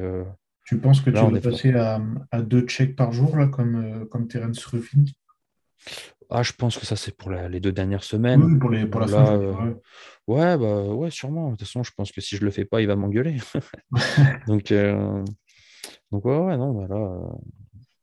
[0.64, 2.00] Tu penses que là, tu vas passer à,
[2.30, 5.04] à deux checks par jour, là, comme, euh, comme Terence Ruffin?
[6.30, 8.40] Ah, je pense que ça, c'est pour la- les deux dernières semaines.
[8.42, 9.74] oui, pour les, pour la fin, Là, euh,
[10.28, 10.56] ouais.
[10.58, 11.46] bah, ouais, sûrement.
[11.46, 13.38] De toute façon, je pense que si je le fais pas, il va m'engueuler.
[14.46, 15.24] Donc, euh,
[16.12, 17.20] donc ouais, ouais, non, bah là,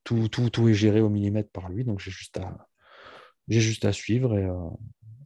[0.04, 2.68] tout, tout, tout est géré au millimètre par lui, donc j'ai juste à,
[3.48, 4.70] j'ai juste à suivre et, euh,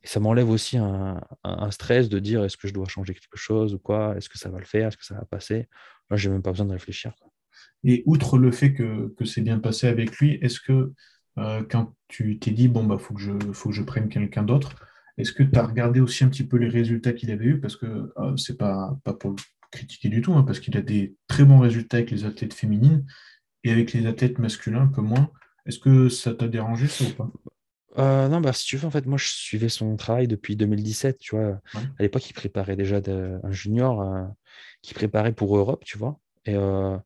[0.04, 1.22] et ça m'enlève aussi un,
[1.70, 4.50] stress de dire est-ce que je dois changer quelque chose ou quoi, est-ce que ça
[4.50, 5.68] va le faire, est-ce que ça va passer?
[6.10, 7.14] Là, j'ai même pas besoin de réfléchir.
[7.84, 10.94] Et outre le fait que, que c'est bien passé avec lui, est-ce que
[11.38, 14.44] euh, quand tu t'es dit, bon, bah, faut que je, faut que je prenne quelqu'un
[14.44, 14.76] d'autre,
[15.18, 17.60] est-ce que tu as regardé aussi un petit peu les résultats qu'il avait eu?
[17.60, 19.36] Parce que euh, c'est pas, pas pour le
[19.72, 23.06] critiquer du tout, hein, parce qu'il a des très bons résultats avec les athlètes féminines
[23.64, 25.32] et avec les athlètes masculins, un peu moins.
[25.66, 27.32] Est-ce que ça t'a dérangé, ça ou pas?
[27.98, 31.18] Euh, non, bah, si tu veux, en fait, moi, je suivais son travail depuis 2017,
[31.20, 31.48] tu vois.
[31.76, 31.82] Ouais.
[32.00, 34.24] À l'époque, il préparait déjà de- un junior euh,
[34.82, 36.20] qui préparait pour Europe, tu vois.
[36.46, 36.98] Et euh,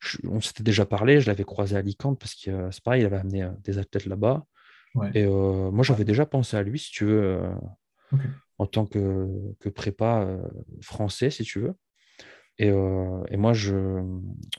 [0.00, 3.06] je- on s'était déjà parlé, je l'avais croisé à Alicante parce que c'est pareil, il
[3.06, 4.44] avait amené des athlètes là-bas.
[4.94, 5.10] Ouais.
[5.14, 7.40] Et moi, j'avais déjà pensé à lui, si tu veux,
[8.58, 9.28] en tant que,
[9.60, 10.28] que prépa
[10.80, 11.74] français, si tu veux.
[12.58, 14.00] Et, et moi, je,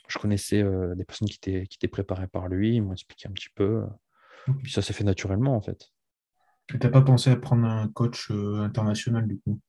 [0.09, 0.63] je connaissais
[0.95, 3.83] des personnes qui étaient, qui étaient préparées par lui, ils m'ont expliqué un petit peu.
[4.63, 5.91] Puis ça s'est fait naturellement, en fait.
[6.71, 9.59] Et t'as pas pensé à prendre un coach euh, international, du coup?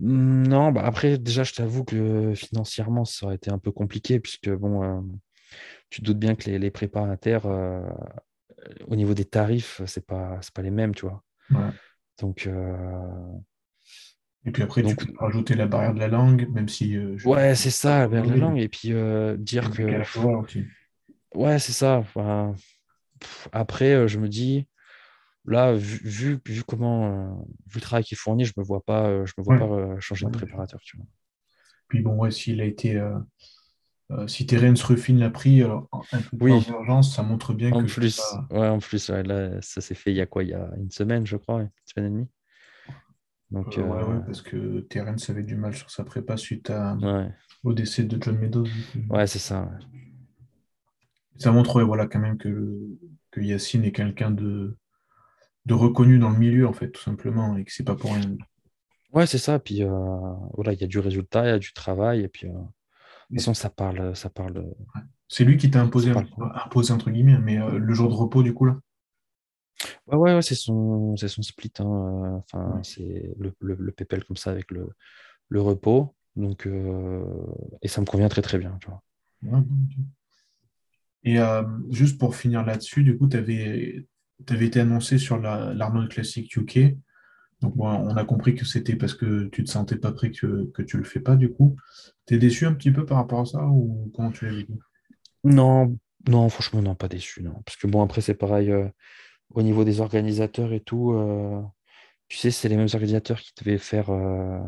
[0.00, 4.48] Non, bah après, déjà, je t'avoue que financièrement, ça aurait été un peu compliqué, puisque
[4.48, 5.00] bon, euh,
[5.90, 7.82] tu te doutes bien que les, les prépas inter, euh,
[8.88, 11.22] au niveau des tarifs, c'est pas, c'est pas les mêmes, tu vois.
[11.50, 11.72] Ouais.
[12.20, 12.48] Donc,
[14.44, 17.16] Et puis après, tu donc peux rajouter la barrière de la langue, même si euh,
[17.18, 18.58] je ouais, c'est pas ça, la aujourd'hui, mais langue.
[18.58, 20.02] Et puis euh, dire que,
[21.34, 21.98] ouais, c'est ça.
[21.98, 22.54] enfin,
[23.20, 24.66] pff, après, euh, je me dis,
[25.46, 29.24] là, vu, vu, vu comment, euh, vu le travail qu'il fournit, je me vois pas,
[29.26, 29.58] je me vois Ouais.
[29.58, 31.06] pas changer de préparateur, tu vois.
[31.88, 36.52] Puis bon, ouais, s'il a été, euh, si Terence Ruffin l'a pris en- un peu
[36.52, 39.94] en urgence, ça montre bien en que plus, ouais, en plus, ouais, là, ça s'est
[39.94, 40.42] fait il y a quoi?
[40.44, 42.28] Il y a une semaine, je crois, une semaine et demie.
[43.50, 46.98] Donc, euh, ouais, ouais, parce que Terence avait du mal sur sa prépa suite à,
[47.64, 48.64] au décès de John Meadows.
[49.10, 49.68] ouais, c'est ça.
[51.38, 52.76] Ça montre voilà, quand même que,
[53.30, 54.76] que Yacine est quelqu'un de,
[55.66, 58.36] de reconnu dans le milieu, en fait, tout simplement, et que c'est pas pour rien.
[59.12, 59.58] Ouais, c'est ça.
[59.58, 59.90] Puis euh,
[60.54, 62.56] voilà, il y a du résultat, il y a du travail, et puis euh, de
[63.30, 64.64] toute façon, ça parle, ça parle.
[65.28, 66.12] C'est lui qui t'a imposé,
[66.64, 68.78] imposé, entre guillemets, mais euh, le jour de repos, du coup, là?
[70.06, 71.72] Ouais, ouais, ouais, c'est son, son split.
[71.78, 72.80] hein, euh, Enfin, Ouais.
[72.84, 74.88] c'est le, le, le PPL comme ça avec le,
[75.48, 76.14] le repos.
[76.36, 77.24] Donc, euh,
[77.82, 79.02] et ça me convient très très bien, tu vois.
[81.24, 84.06] Et euh, juste pour finir là-dessus, du coup, tu avais,
[84.48, 86.96] été annoncé sur la, l'Arnold Classic UK.
[87.60, 90.82] Donc, on a compris que c'était parce que tu te sentais pas prêt que, que
[90.82, 91.76] tu le fais pas, du coup.
[92.24, 94.72] T'es déçu un petit peu par rapport à ça ou comment tu l'as vécu?
[95.42, 95.96] Non,
[96.28, 97.62] non, franchement, non, pas déçu, non.
[97.64, 98.88] Parce que bon, après, c'est pareil euh,
[99.50, 101.12] au niveau des organisateurs et tout.
[101.12, 101.60] euh,
[102.28, 104.60] tu sais, c'est les mêmes organisateurs qui devaient faire euh,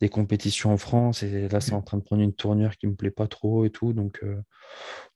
[0.00, 1.22] des compétitions en France.
[1.22, 3.70] Et là, c'est en train de prendre une tournure qui me plaît pas trop et
[3.70, 3.92] tout.
[3.94, 4.42] Donc, euh,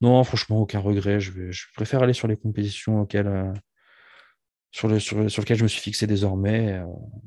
[0.03, 1.21] non, franchement, aucun regret.
[1.21, 3.53] Je vais, je préfère aller sur les compétitions auxquelles, euh,
[4.71, 6.81] sur, le, sur, sur lesquelles je me suis fixé désormais.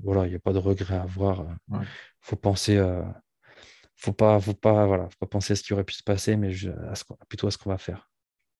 [0.03, 1.41] Voilà, il n'y a pas de regret à avoir.
[1.41, 1.45] euh.
[1.69, 1.85] Ouais,
[2.21, 2.79] faut penser,
[3.95, 6.35] faut pas, faut pas, voilà, faut pas penser à ce qui aurait pu se passer,
[6.37, 8.09] mais je- à ce qu'on- plutôt à ce qu'on va faire.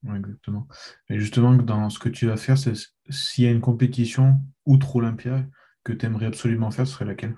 [0.04, 0.68] ouais, exactement.
[1.10, 2.74] Et justement, dans ce que tu vas faire, c'est
[3.10, 5.46] s'il y a une compétition outre Olympia
[5.86, 7.38] que tu aimerais absolument faire, ce serait laquelle?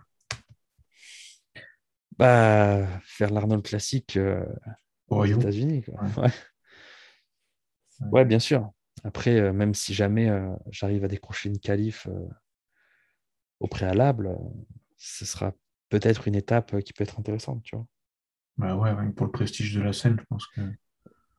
[2.17, 4.43] Bah, faire l'Arnold classique euh,
[5.09, 5.25] Au aux?
[5.25, 5.83] États-Unis.
[5.87, 6.23] Ouais, Ouais,
[8.01, 8.71] ouais, Ouais, bien sûr.
[9.03, 12.07] Après, euh, même si jamais euh, j'arrive à décrocher une qualif
[13.59, 14.35] au préalable,
[14.97, 15.53] ce sera
[15.89, 17.85] peut-être une étape qui peut être intéressante, tu vois.
[18.57, 20.61] Bah ouais, pour le prestige de la scène, je pense que.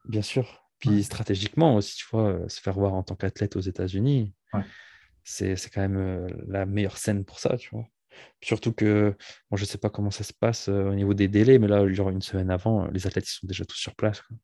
[0.09, 0.65] Bien sûr.
[0.79, 4.33] Puis stratégiquement aussi, tu vois, se faire voir en tant qu'athlète aux États-Unis,
[5.25, 7.87] c'est quand même euh, la meilleure scène pour ça, tu vois.
[8.43, 9.16] Surtout que,
[9.51, 11.69] bon, je ne sais pas comment ça se passe euh, au niveau des délais, mais
[11.69, 14.23] là, genre une semaine avant, euh, les athlètes ils sont déjà tous sur place.
[14.23, 14.37] quoi.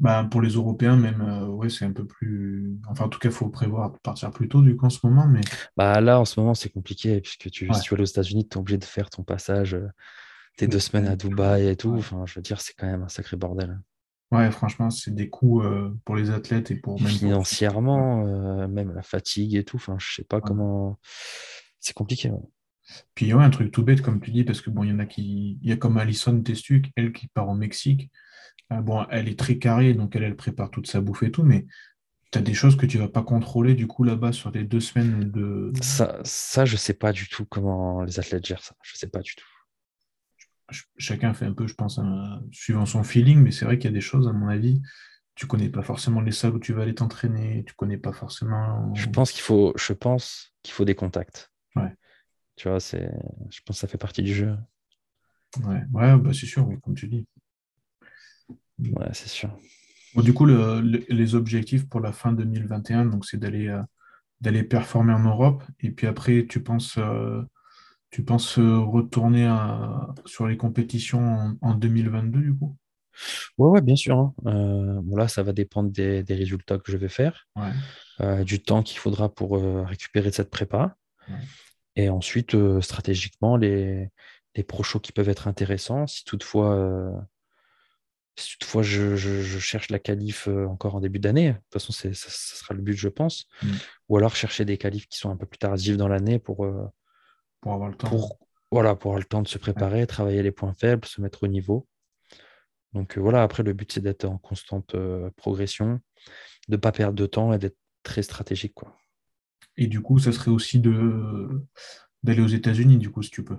[0.00, 2.76] Bah, pour les Européens, même, euh, ouais, c'est un peu plus.
[2.88, 4.98] Enfin, en tout cas, il faut prévoir de partir plus tôt, du coup, en ce
[5.06, 8.02] moment, mais Bah, là, en ce moment, c'est compliqué, puisque tu, si ouais, tu vas
[8.02, 9.76] aux États-Unis, tu es obligé de faire ton passage,
[10.56, 11.16] tes deux deux semaines à.
[11.16, 11.94] Dubaï et tout.
[11.98, 13.80] Enfin, je veux dire, c'est quand même un sacré bordel.
[14.32, 18.94] Ouais, franchement, c'est des coûts euh, pour les athlètes et pour même Financièrement, euh, même
[18.94, 19.76] la fatigue et tout.
[19.76, 20.42] Enfin, je sais pas ouais.
[20.44, 20.98] comment.
[21.80, 22.30] C'est compliqué.
[22.30, 22.38] ouais.
[23.14, 24.98] Puis, ouais, un truc tout bête, comme tu dis, parce que bon, il y en
[25.00, 25.58] a qui.
[25.60, 28.10] Il y a comme Alison Testuc, elle qui part au Mexique.
[28.72, 31.42] Euh, bon, elle est très carrée, donc elle, elle prépare toute sa bouffe et tout,
[31.42, 31.66] mais
[32.30, 34.80] tu as des choses que tu vas pas contrôler, du coup, là-bas, sur les deux
[34.80, 35.72] semaines de.
[35.82, 38.74] Ça, ça, je sais pas du tout comment les athlètes gèrent ça.
[38.82, 39.44] Je sais pas du tout.
[40.72, 43.86] Ch- Chacun fait un peu, je pense, un- suivant son feeling, mais c'est vrai qu'il
[43.90, 44.82] y a des choses, à mon avis,
[45.34, 48.16] tu connais pas forcément les salles où tu vas aller t'entraîner, tu connais pas Je
[48.18, 48.92] forcément.
[49.06, 51.50] pense qu'il faut, je pense qu'il faut des contacts.
[51.76, 51.94] Ouais,
[52.56, 53.10] Tu vois, c'est,
[53.50, 54.56] je pense que ça fait partie du jeu.
[55.64, 57.26] ouais, ouais, bah c'est sûr, oui, comme tu dis.
[58.78, 59.56] Ouais, c'est sûr.
[60.14, 63.82] Bon, du coup, le- le- les objectifs pour la fin 2021, donc c'est d'aller euh,
[64.42, 67.42] d'aller performer en Europe, et puis après, tu penses, euh,
[68.12, 72.76] tu penses euh, retourner à- sur les compétitions en, en 2022, du coup?
[73.58, 74.18] Ouais, ouais, bien sûr.
[74.18, 74.34] hein.
[74.46, 77.72] Euh, bon, là, ça va dépendre des, des résultats que je vais faire, Ouais,
[78.20, 80.96] euh, du temps qu'il faudra pour euh, récupérer cette prépa.
[81.28, 81.48] ouais,
[81.96, 84.08] Et ensuite, stratégiquement, les,
[84.54, 86.06] les pro shows qui peuvent être intéressants.
[86.06, 87.26] Si toutefois,
[88.36, 91.92] si toutefois je, je- je cherche la qualif encore en début d'année, de toute façon,
[91.92, 93.46] ça, ça sera le but, je pense.
[93.62, 93.82] Mm.
[94.08, 96.66] Ou alors chercher des qualifs qui sont un peu plus tardifs dans l'année pour,
[97.62, 98.20] pour avoir le temps.
[98.20, 98.38] pour,
[98.70, 101.42] voilà, pour avoir le temps de se Ouais, préparer, travailler les points faibles, se mettre
[101.44, 101.86] au niveau.
[102.92, 106.00] Donc euh, voilà, après, le but, c'est d'être en constante euh, progression,
[106.68, 108.96] de ne pas perdre de temps et d'être très stratégique, quoi.
[109.76, 111.62] Et du coup, ça serait aussi de
[112.22, 113.58] d'aller aux États-Unis, du coup, si tu peux.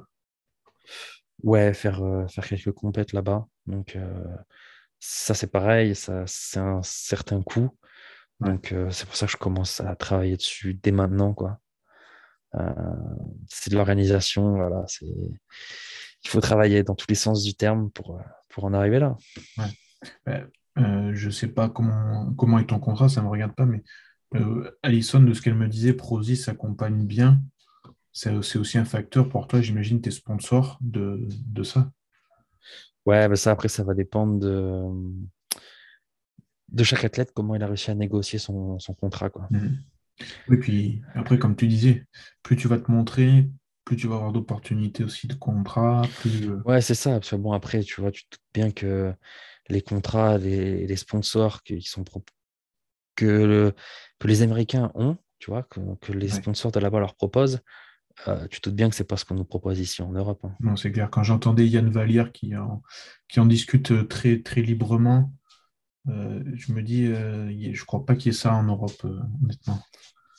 [1.43, 3.47] Ouais, faire, euh, faire quelques compètes là-bas.
[3.67, 3.97] Donc
[4.99, 7.69] ça, c'est pareil, ça, c'est un certain coût.
[8.41, 11.59] Donc c'est pour ça que je commence à travailler dessus dès maintenant, quoi.
[12.55, 12.69] Euh,
[13.47, 14.83] c'est de l'organisation, voilà.
[14.87, 15.05] C'est...
[15.05, 19.17] Il faut travailler dans tous les sens du terme pour, euh, pour en arriver là.
[20.27, 20.45] ouais.
[20.79, 23.83] Euh, je sais pas comment, comment est ton contrat, ça me regarde pas, mais
[24.35, 27.41] euh, Alison, de ce qu'elle me disait, Prozis s'accompagne bien.
[28.11, 31.91] C'est c'est aussi un facteur pour toi, j'imagine, tes sponsors de, de ça.
[33.05, 34.83] Ouais, ça, après, ça va dépendre de,
[36.69, 39.47] de chaque athlète, comment il a réussi à négocier son, son contrat, quoi.
[39.51, 39.77] Mhm.
[40.47, 42.05] Oui, puis après, comme tu disais,
[42.43, 43.49] plus tu vas te montrer,
[43.85, 46.49] plus tu vas avoir d'opportunités aussi de contrats, plus.
[46.49, 47.11] euh, Ouais, c'est ça.
[47.19, 49.13] Parce que bon, après, tu vois, tu te doutes bien que
[49.69, 52.23] les contrats, les, les sponsors qui sont pro-
[53.15, 53.75] que, le-
[54.19, 56.43] que les Américains ont, tu vois, que, que les ouais.
[56.43, 57.61] sponsors de là-bas leur proposent,
[58.27, 60.41] euh, tu te doutes bien que c'est pas ce qu'on nous propose ici en Europe.
[60.45, 60.55] hein.
[60.59, 61.09] Non, c'est clair.
[61.09, 62.81] Quand j'entendais Yann Vallière qui en,
[63.27, 65.33] qui en discute euh, très, très librement,
[66.05, 67.05] je me dis,
[67.73, 69.05] je crois pas qu'il y ait ça en Europe,
[69.43, 69.79] honnêtement.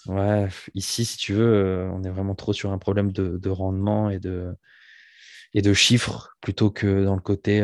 [0.06, 4.18] Ouais, ici, si tu veux, on est vraiment trop sur un problème de, rendement et
[4.18, 4.54] de,
[5.72, 7.62] chiffres plutôt que dans le côté.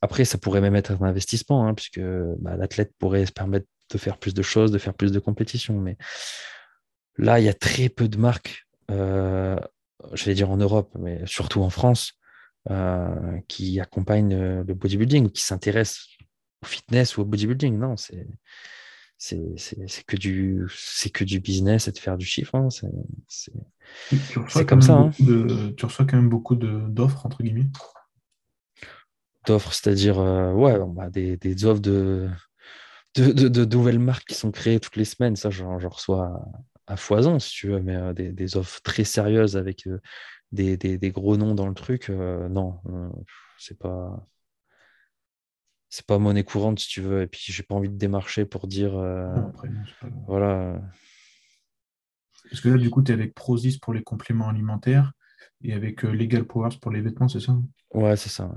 [0.00, 2.00] Après, ça pourrait même être un investissement, hein, puisque
[2.38, 5.78] bah, l'athlète pourrait se permettre de faire plus de choses, de faire plus de compétitions.
[5.78, 5.96] Mais
[7.18, 11.62] là, il y a très peu de marques, je vais dire en Europe, mais surtout
[11.62, 12.18] en France,
[12.70, 16.06] euh, qui accompagnent euh, le bodybuilding qui s'intéressent
[16.62, 17.78] au fitness ou au bodybuilding.
[17.78, 18.26] Non, c'est
[19.18, 22.56] c'est que du c'est que du business et de faire du chiffre.
[22.56, 22.68] Hein.
[23.28, 24.94] C'est comme ça.
[24.94, 25.10] Hein.
[25.76, 27.68] tu reçois quand même beaucoup d'offres entre guillemets.
[29.46, 30.78] D'offres, c'est-à-dire euh, ouais,
[31.10, 32.28] des, des, offres de
[33.14, 35.36] de, de, nouvelles marques qui sont créées toutes les semaines.
[35.36, 36.40] Ça, j'en reçois
[36.86, 39.86] à, foison si tu veux, mais des, des, offres très sérieuses avec
[40.52, 43.08] des, gros noms dans le truc, euh, non, euh,
[43.58, 44.26] c'est pas.
[45.94, 48.66] C'est pas monnaie courante si tu veux, et puis j'ai pas envie de démarcher pour
[48.66, 48.96] dire.
[48.96, 49.34] Euh,
[50.26, 50.80] voilà.
[52.50, 55.12] Est-ce que là, du coup, tu es avec Prozis pour les compléments alimentaires
[55.62, 57.58] et avec Legal Powers pour les vêtements, c'est ça
[57.92, 58.50] Ouais, c'est ça.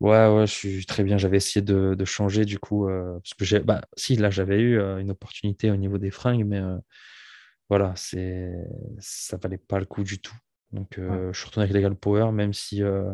[0.00, 0.26] Ouais.
[0.26, 0.46] ouais.
[0.48, 1.18] je suis très bien.
[1.18, 5.12] J'avais essayé de, changer du coup, parce que j'ai, bah, si là j'avais eu une
[5.12, 6.60] opportunité au niveau des fringues, mais
[7.70, 8.52] voilà, c'est
[8.98, 10.36] ça valait pas le coup du tout.
[10.72, 13.12] Donc, euh, je suis retourné avec Legal Power, même si euh,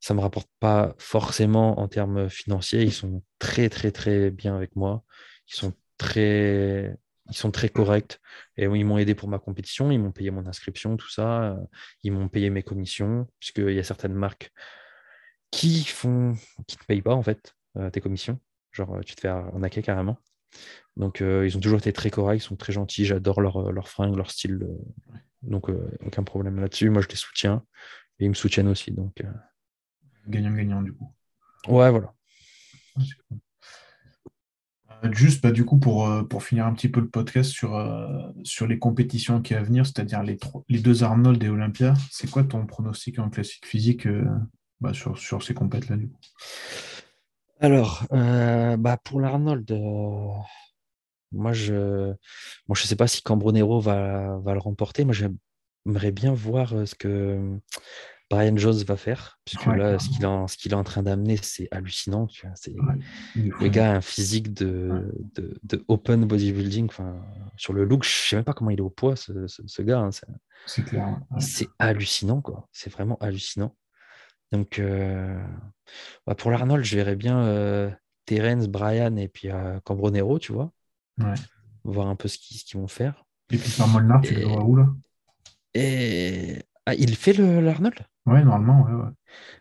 [0.00, 2.82] ça me rapporte pas forcément en termes financiers.
[2.82, 5.04] Ils sont très, très, très bien avec moi.
[5.48, 6.96] Ils sont très,
[7.28, 8.20] ils sont très corrects.
[8.56, 9.90] Et ils m'ont aidé pour ma compétition.
[9.90, 11.56] Ils m'ont payé mon inscription, tout ça.
[12.02, 14.52] Ils m'ont payé mes commissions, puisqu'il y a certaines marques
[15.50, 16.34] qui font,
[16.66, 18.38] qui ne te payent pas en fait euh, tes commissions.
[18.72, 20.18] Genre, tu te fais arnaquer carrément.
[20.96, 23.04] Donc, euh, ils ont toujours été très corrects, ils sont très gentils.
[23.04, 24.60] J'adore leur, leur fringue, leur style.
[24.62, 25.16] Euh.
[25.42, 26.90] donc, euh, aucun problème là-dessus.
[26.90, 27.64] Moi, je les soutiens
[28.18, 28.90] et ils me soutiennent aussi.
[28.92, 29.22] Donc,
[30.26, 31.12] Gagnant-gagnant, du coup.
[31.68, 32.12] Ouais, voilà.
[35.12, 37.80] Juste, bah, du coup, pour, pour finir un petit peu le podcast sur,
[38.42, 40.38] sur les compétitions qui à venir, c'est-à-dire les,
[40.68, 44.08] les deux Arnold et Olympia, c'est quoi ton pronostic en classique physique
[44.80, 46.20] bah, sur, sur ces compétitions là du coup?
[47.60, 49.70] Alors, bah, pour l'Arnold,
[51.32, 55.04] moi, je ne je sais pas si Cambronero va, va le remporter.
[55.04, 57.58] Moi, j'aimerais bien voir euh, ce que
[58.30, 61.66] Brian Jones va faire, puisque là, ce qu'il est, qu'il est en train d'amener, c'est
[61.70, 62.26] hallucinant.
[62.26, 62.74] Tu vois, c'est,
[63.34, 66.90] le gars a un physique de, de, open bodybuilding.
[67.56, 69.82] Sur le look, je ne sais même pas comment il est au poids, ce, ce,
[69.82, 70.00] gars.
[70.00, 70.10] Hein,
[70.66, 71.18] c'est, clair.
[71.38, 72.68] C'est hallucinant, quoi.
[72.70, 73.74] C'est vraiment hallucinant.
[74.52, 75.42] Donc, euh,
[76.26, 77.90] bah, pour l'Arnold, je verrais bien euh,
[78.26, 79.48] Terence, Brian et puis
[79.84, 80.70] Cambronero, tu vois.
[81.84, 83.24] Voir un peu ce qu'ils vont faire.
[83.50, 84.88] Et puis Molnar, tu le vois où là?
[85.72, 86.58] Et
[86.88, 87.98] ah, il fait l'Arnold?
[88.28, 89.10] Ouais, normalement, ouais, ouais.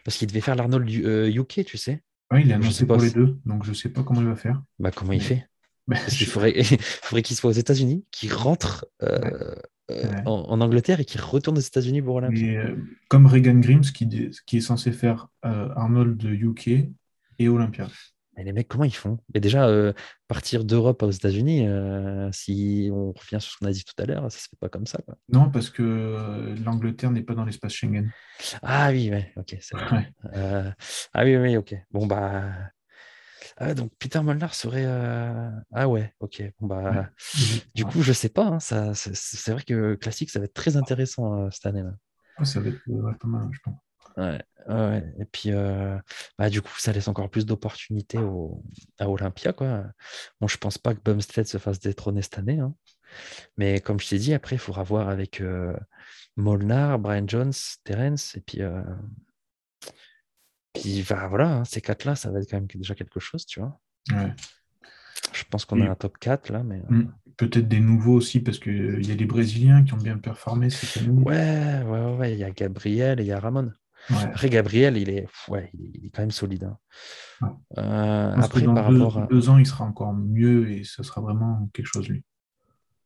[0.04, 2.02] Parce qu'il devait faire l'Arnold UK, euh, tu sais.
[2.32, 4.62] Oui, il a annoncé pour les deux, donc je sais pas comment il va faire.
[4.80, 5.48] Bah comment il fait?
[5.88, 6.62] Bah, Parce qu'il faudrait,
[7.04, 9.56] faudrait qu'il soit aux États-Unis, qu'il rentre euh,
[9.92, 12.66] euh, en, Angleterre et qu'il retourne aux États-Unis pour Olympia.
[13.08, 16.90] comme Regan Grimes, qui, qui est censé faire Arnold UK
[17.40, 17.88] et Olympia.
[18.38, 19.18] Mais les mecs, comment ils font?
[19.34, 19.94] Mais déjà, euh,
[20.28, 24.06] partir d'Europe aux États-Unis, euh, si on revient sur ce qu'on a dit tout à
[24.06, 25.00] l'heure, ça se fait pas comme ça.
[25.30, 28.12] Non, parce que euh, l'Angleterre n'est pas dans l'espace Schengen.
[28.62, 29.58] Ah oui, ouais, ok,
[30.34, 31.76] ah oui, oui, ok.
[31.90, 32.44] Bon, bah.
[33.60, 34.86] Ah, donc Peter Molnar serait.
[35.74, 36.44] Ah ouais, ok.
[36.60, 37.10] Bon, bah.
[37.74, 38.46] Du coup, je sais pas.
[38.46, 41.94] Hein, ça, c'est vrai que classique, ça va être très intéressant cette année-là.
[42.46, 43.87] ça va être pas mal, je pense.
[44.18, 45.98] Ouais, Et puis, euh,
[46.38, 48.20] bah, du coup, ça laisse encore plus d'opportunités
[49.00, 49.54] à Olympia.
[49.54, 49.86] Quoi.
[50.42, 52.60] Bon, je pense pas que Bumstead se fasse détrôner cette année.
[52.60, 52.74] Hein.
[53.58, 55.74] Mais comme je t'ai dit, après, il faudra voir avec euh,
[56.36, 57.54] Molnar, Brian Jones,
[57.84, 58.36] Terence.
[58.36, 58.82] Et puis, euh,
[60.74, 63.60] puis bah, voilà, hein, ces quatre-là, ça va être quand même déjà quelque chose, tu
[63.60, 63.80] vois.
[65.34, 66.64] Je pense qu'on a un top 4 là.
[66.64, 67.12] mais mmh.
[67.38, 71.04] Peut-être des nouveaux aussi, parce qu'il y a des Brésiliens qui ont bien performé cette
[71.04, 71.22] année.
[71.22, 72.34] Ouais, ouais, ouais.
[72.34, 73.72] Il y a Gabriel et il y a Ramon.
[74.10, 76.70] Après, Gabriel, il est, ouais, il est quand même solide.
[77.42, 77.58] Hein.
[77.78, 79.28] Euh, après, par deux, rapport à...
[79.28, 82.24] deux ans, il sera encore mieux et ce sera vraiment quelque chose, lui.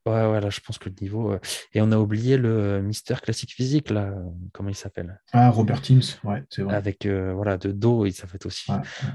[0.08, 1.34] Ouais, ouais, là, je pense que le niveau.
[1.34, 1.40] Euh,
[1.74, 4.14] et on a oublié le Mister Classique Physique, là,
[4.52, 5.22] comment il s'appelle?
[5.32, 6.76] Ah, Robert Teams, ouais, c'est vrai.
[6.76, 8.72] Avec, euh, voilà, de dos, il ça fait aussi.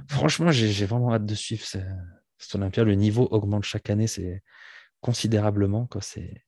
[0.08, 2.84] Franchement, j'ai vraiment hâte de suivre cette Olympia.
[2.84, 4.42] Le niveau augmente chaque année, c'est
[5.00, 5.88] considérablement.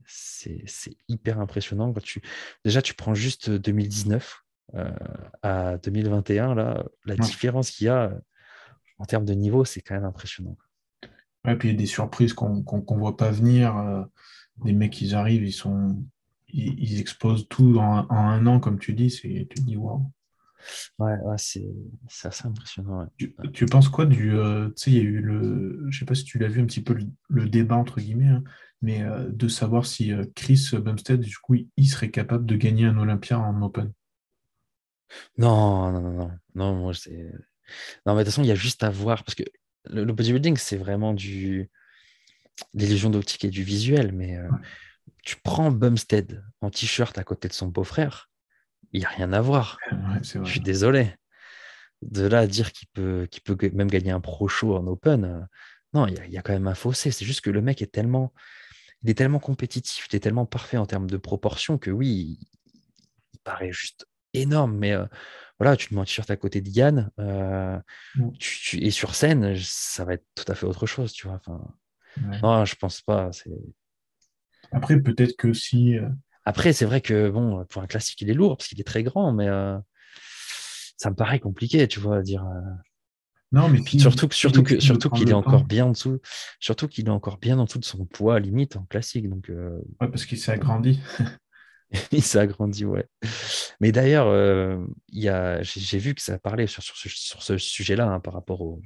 [0.06, 1.92] C'est hyper impressionnant.
[1.92, 2.22] Quand tu...
[2.64, 4.47] Déjà, tu prends juste 2019 euh,
[5.42, 8.18] à 2021, là, la différence qu'il y a euh,
[8.98, 10.56] en termes de niveau, c'est quand même impressionnant.
[11.44, 13.76] Ouais, puis il y a des surprises qu'on ne voit pas venir.
[13.76, 14.02] Euh,
[14.64, 16.02] des mecs, ils arrivent, ils sont.
[16.50, 20.10] Ils, exposent tout en, un an, comme tu dis, tu te dis waouh.
[20.98, 21.68] Ouais, ouais, c'est
[22.08, 23.00] c'est assez impressionnant.
[23.00, 23.06] ouais.
[23.18, 24.34] Tu, tu penses quoi du.
[24.34, 25.86] euh, tu sais, il y a eu le.
[25.90, 28.28] Je sais pas si tu l'as vu un petit peu le, le débat, entre guillemets,
[28.28, 28.42] hein,
[28.80, 32.56] mais euh, de savoir si euh, Chris Bumstead, du coup, il, il serait capable de
[32.56, 33.92] gagner un Olympia en Open.
[35.36, 36.30] Non, non, non, non.
[36.54, 37.32] Non, moi, c'est.
[38.06, 39.24] Non, mais de toute façon, il y a juste à voir.
[39.24, 39.44] Parce que
[39.84, 41.70] le, le bodybuilding, c'est vraiment du.
[42.74, 44.12] L'illusion d'optique et du visuel.
[44.12, 44.58] Mais euh, Ouais,
[45.24, 48.30] tu prends Bumstead en t-shirt à côté de son beau-frère,
[48.92, 49.78] il n'y a rien à voir.
[49.92, 51.14] ouais, Je suis désolé.
[52.02, 55.24] De là à dire qu'il peut, qu'il peut même gagner un pro show en open,
[55.24, 55.40] euh,
[55.92, 57.10] non, il y, a il y a quand même un fossé.
[57.10, 58.32] C'est juste que le mec est tellement,
[59.02, 62.46] il est tellement compétitif, il est tellement parfait en termes de proportion que oui, il,
[63.34, 64.76] il paraît juste énorme.
[64.76, 65.04] Mais euh,
[65.58, 67.76] voilà, tu te mets en t-shirt à côté de Yann, euh,
[68.18, 71.26] Ouais, tu- tu- et sur scène, ça va être tout à fait autre chose, tu
[71.26, 71.36] vois.
[71.36, 71.60] Enfin,
[72.28, 72.40] ouais.
[72.42, 73.30] non, je pense pas.
[74.72, 75.96] Après, peut-être que si.
[76.44, 79.02] Après, c'est vrai que bon, pour un classique, il est lourd parce qu'il est très
[79.02, 79.48] grand, mais
[80.96, 82.44] ça me paraît compliqué, tu vois, à dire.
[83.50, 86.20] Non, mais s'il Surtout surtout de surtout qu'il est encore bien en dessous,
[86.60, 89.28] surtout qu'il est encore bien en dessous de son poids limite en classique.
[89.28, 91.00] Donc, euh, ouais, parce qu'il s'est agrandi.
[92.12, 93.06] il s'est agrandi, ouais.
[93.80, 94.78] Mais d'ailleurs, euh,
[95.12, 98.80] j'ai vu que ça parlait sur, sur ce, sur ce sujet-là hein, par rapport au,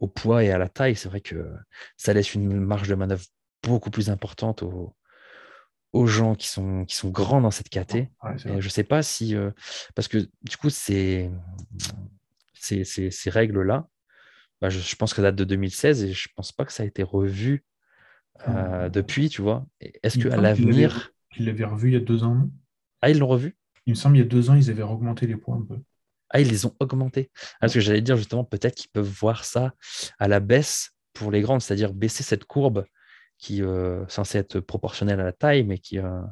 [0.00, 0.96] au poids et à la taille.
[0.96, 1.52] C'est vrai que
[1.96, 3.24] ça laisse une marge de manœuvre
[3.62, 4.94] beaucoup plus importante aux,
[5.92, 8.10] aux gens qui sont, qui sont grands dans cette caté.
[8.22, 9.50] Ouais, Et je sais pas si, euh,
[9.94, 11.30] parce que du coup, ces,
[12.54, 13.88] ces, ces, ces règles-là,
[14.60, 16.84] bah, je, je pense que ça date de 2016 et je pense pas que ça
[16.84, 17.64] a été revu
[18.48, 19.66] euh, Euh, depuis, tu vois.
[20.02, 22.48] Est-ce qu'à l'avenir, qu'il l'avait revu il y a deux ans,
[23.02, 23.56] ah, ils l'ont revu?
[23.86, 25.80] Il me semble il y a deux ans, ils avaient augmenté les points un peu.
[26.30, 27.30] Ah, ils les ont augmentés.
[27.34, 29.74] Ah, parce que j'allais dire justement, peut-être qu'ils peuvent voir ça
[30.18, 32.84] à la baisse pour les grandes, c'est-à-dire baisser cette courbe
[33.38, 36.22] qui euh, est censée être proportionnelle à la taille, mais qui, euh,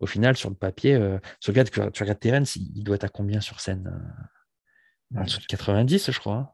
[0.00, 3.10] au final, sur le papier, euh, tu regardes, tu regardes Terence, il doit être à
[3.10, 3.88] combien sur scène?
[3.88, 6.34] euh, En ouais, dessous de 90, je crois.
[6.36, 6.50] hein.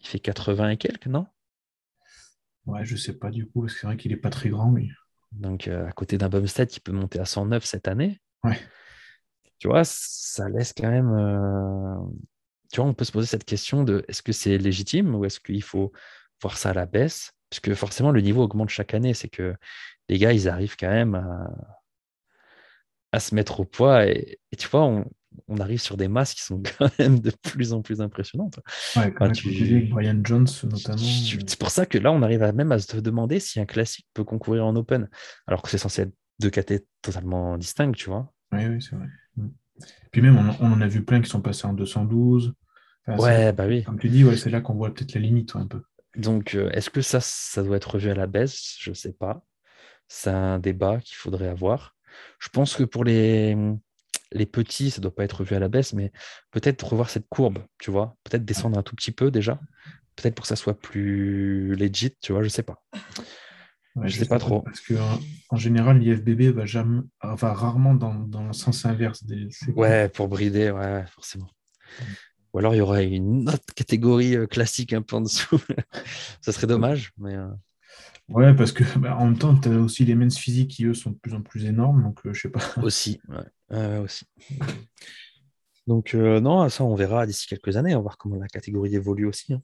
[0.00, 1.26] Il fait 80 et quelques, non?
[2.66, 4.70] Ouais, je sais pas du coup, parce que c'est vrai qu'il est pas très grand,
[4.70, 4.88] mais.
[5.34, 8.58] Donc, euh, à côté d'un Bumstead qui peut monter à 109 cette année, Ouais,
[9.58, 11.10] tu vois, ça laisse quand même.
[11.12, 11.96] euh,
[12.72, 15.40] Tu vois, on peut se poser cette question de est-ce que c'est légitime ou est-ce
[15.40, 15.92] qu'il faut
[16.42, 17.32] voir ça à la baisse?
[17.50, 19.14] Parce que forcément, le niveau augmente chaque année.
[19.14, 19.54] C'est que
[20.08, 21.50] les gars, ils arrivent quand même à,
[23.12, 24.06] à se mettre au poids.
[24.06, 25.04] Et, et tu vois, on,
[25.48, 28.58] on arrive sur des masses qui sont quand même de plus en plus impressionnantes.
[28.96, 29.90] ouais, comme, Enfin, comme tu dis avec.
[29.90, 30.98] Brian Jones notamment.
[31.02, 33.66] euh, C'est pour ça que là, on arrive à même à se demander si un
[33.66, 35.08] classique peut concourir en open,
[35.46, 38.32] alors que c'est censé être deux catés totalement distincts, tu vois.
[38.52, 39.06] Oui, oui, c'est vrai.
[39.36, 39.48] Mm.
[40.12, 42.54] Puis même, on, on en a vu plein qui sont passés en 212.
[43.06, 43.82] Enfin, Ouais, bah oui.
[43.84, 45.82] comme tu dis, ouais, c'est là qu'on voit peut-être la limite, ouais, un peu.
[46.16, 48.76] Donc, euh, est-ce que ça, ça doit être revu à la baisse?
[48.80, 49.44] Je ne sais pas.
[50.06, 51.96] C'est un débat qu'il faudrait avoir.
[52.38, 53.56] Je pense que pour les,
[54.32, 56.12] les petits, ça ne doit pas être revu à la baisse, mais
[56.50, 58.16] peut-être revoir cette courbe, tu vois.
[58.24, 59.60] Peut-être descendre un tout petit peu déjà.
[60.16, 62.82] Peut-être pour que ça soit plus legit, tu vois, je sais pas.
[63.96, 64.62] ouais, Je sais pas trop.
[64.62, 64.94] parce que
[65.50, 69.48] en, général, l'IFBB va jamais, va rarement dans, dans le sens inverse des.
[69.74, 71.50] Ouais, pour brider, ouais, ouais, forcément.
[72.52, 75.58] Ou alors il y aurait une autre catégorie euh, classique un peu en dessous.
[76.40, 77.48] Ça serait dommage, mais euh,
[78.28, 80.94] Ouais, parce que bah, en même temps, tu as aussi les men's physiques qui, eux,
[80.94, 82.60] sont de plus en plus énormes, donc euh, je sais pas.
[82.82, 83.20] aussi.
[83.28, 83.44] Ouais,
[83.74, 84.24] ouais, aussi.
[85.86, 87.94] Donc, euh, non, ça, on verra d'ici quelques années.
[87.94, 89.52] On va voir comment la catégorie évolue aussi.
[89.52, 89.62] hein.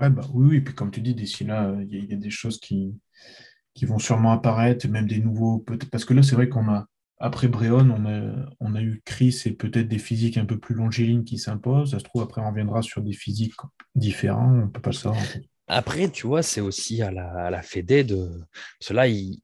[0.00, 2.10] Ouais, bah oui, oui, puis comme tu dis, d'ici là, euh, il y, a il
[2.10, 2.98] y a des choses qui,
[3.74, 6.86] qui vont sûrement apparaître, même des nouveaux, peut-être, parce que là, c'est vrai qu'on a,
[7.18, 10.74] après Bréon, on a, on a eu Chris et peut-être des physiques un peu plus
[10.74, 11.90] longilines qui s'imposent.
[11.90, 13.52] Ça se trouve, après, on reviendra sur des physiques
[13.94, 15.20] différents, on peut pas le savoir.
[15.20, 15.44] en fait.
[15.68, 18.40] Après, tu vois, c'est aussi à la, à la Fédé de.
[18.80, 19.42] Cela, il...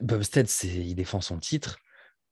[0.00, 0.68] Bumstead, c'est...
[0.68, 1.76] il défend son titre.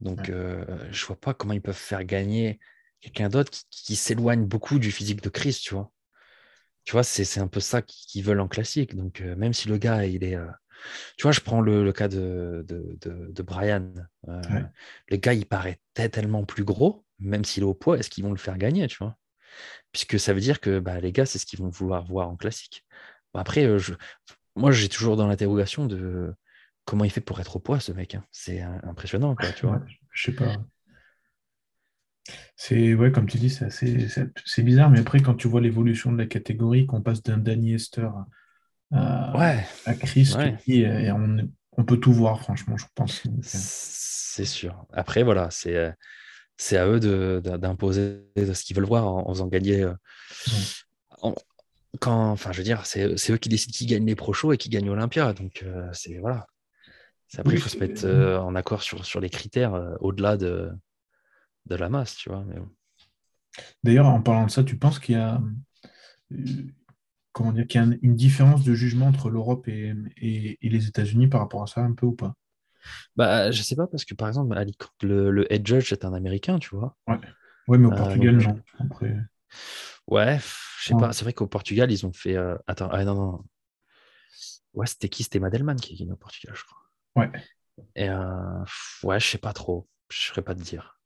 [0.01, 0.31] Donc, Ouais.
[0.31, 2.61] euh, je vois pas comment ils peuvent faire gagner
[3.01, 5.93] quelqu'un d'autre qui, qui s'éloigne beaucoup du physique de Chris, tu vois.
[6.85, 8.95] Tu vois, c'est, c'est un peu ça qu'ils veulent en classique.
[8.97, 10.37] Donc, euh, même si le gars, il est.
[10.37, 10.47] euh,
[11.19, 13.93] Tu vois, je prends le, le cas de, de, de- de Brian.
[14.29, 14.69] Euh, Ouais.
[15.09, 18.33] le gars, il paraît tellement plus gros, même s'il est au poids, est-ce qu'ils vont
[18.33, 19.17] le faire gagner, tu vois?
[19.93, 22.37] Puisque ça veut dire que bah, les gars, c'est ce qu'ils vont vouloir voir en
[22.37, 22.87] classique.
[23.35, 23.95] Bon, après, je...
[24.57, 26.35] moi, j'ai toujours dans l'interrogation de
[26.89, 28.15] comment il fait pour être au poids, ce mec.
[28.15, 28.25] hein.
[28.33, 29.79] C'est euh, impressionnant, quoi, tu Ouais,
[30.13, 30.57] je sais pas.
[32.57, 35.61] C'est, ouais, comme tu dis, c'est assez, c'est c'est bizarre, mais après, quand tu vois
[35.61, 38.09] l'évolution de la catégorie, qu'on passe d'un Danny Hester
[38.93, 41.37] à, Ouais, à Chris, ouais, et on,
[41.77, 43.23] on peut tout voir, franchement, je pense.
[43.43, 44.87] C'est sûr.
[44.93, 45.93] Après, voilà, c'est
[46.57, 49.83] c'est à eux de, de- d'imposer ce qu'ils veulent voir en, en faisant gagner.
[49.83, 49.95] euh,
[51.23, 51.35] en-
[52.01, 54.53] quand, enfin, je veux dire, c'est c'est eux qui décident qui gagne les pro shows
[54.53, 55.33] et qui gagne Olympia.
[55.33, 56.47] Donc, euh, c'est voilà.
[57.29, 60.37] C'est- Après, il faut se mettre euh, en accord sur, sur les critères euh, au-delà
[60.37, 60.71] de,
[61.67, 62.45] de la masse, tu vois.
[62.47, 62.57] Mais.
[63.85, 65.41] D'ailleurs, en parlant de ça, tu penses qu'il y a,
[66.33, 66.37] euh,
[67.33, 70.89] comment dire, qu'il y a une différence de jugement entre l'Europe et, et- et les
[70.89, 72.35] États-Unis par rapport à ça, un peu ou pas?
[73.17, 76.05] Bah, je sais pas, parce que par exemple, à Alicante, le, le head judge est
[76.05, 76.97] un Américain, tu vois.
[77.09, 77.19] Ouais.
[77.67, 78.63] Ouais, mais au Portugal, donc, non.
[78.79, 79.15] Après,
[80.07, 80.39] ouais,
[80.81, 80.97] je sais ouais.
[80.97, 82.37] pas, c'est vrai qu'au Portugal, ils ont fait.
[82.67, 83.45] Attends, ah non, non.
[84.73, 85.25] Ouais, c'était qui?
[85.25, 86.88] C'était Madelman qui est venu au Portugal, je crois.
[87.19, 87.31] Ouais.
[87.97, 88.65] Et euh,
[89.03, 89.89] ouais, je sais pas trop.
[90.11, 90.99] Je saurais pas te dire.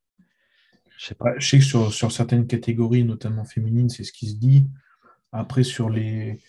[0.98, 1.26] Je sais pas.
[1.26, 4.66] Ouais, je sais que sur, sur certaines catégories, notamment féminines, c'est ce qui se dit.
[5.32, 6.40] Après, sur les,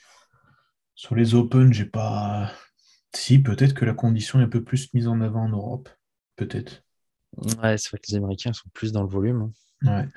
[0.96, 2.52] sur les Open, j'ai pas.
[3.16, 5.90] Si, peut-être que la condition est un peu plus mise en avant en Europe.
[6.36, 6.84] Peut-être.
[7.38, 9.52] Ouais, c'est vrai que les Américains sont plus dans le volume.
[9.84, 10.04] Hein.
[10.04, 10.08] Ouais,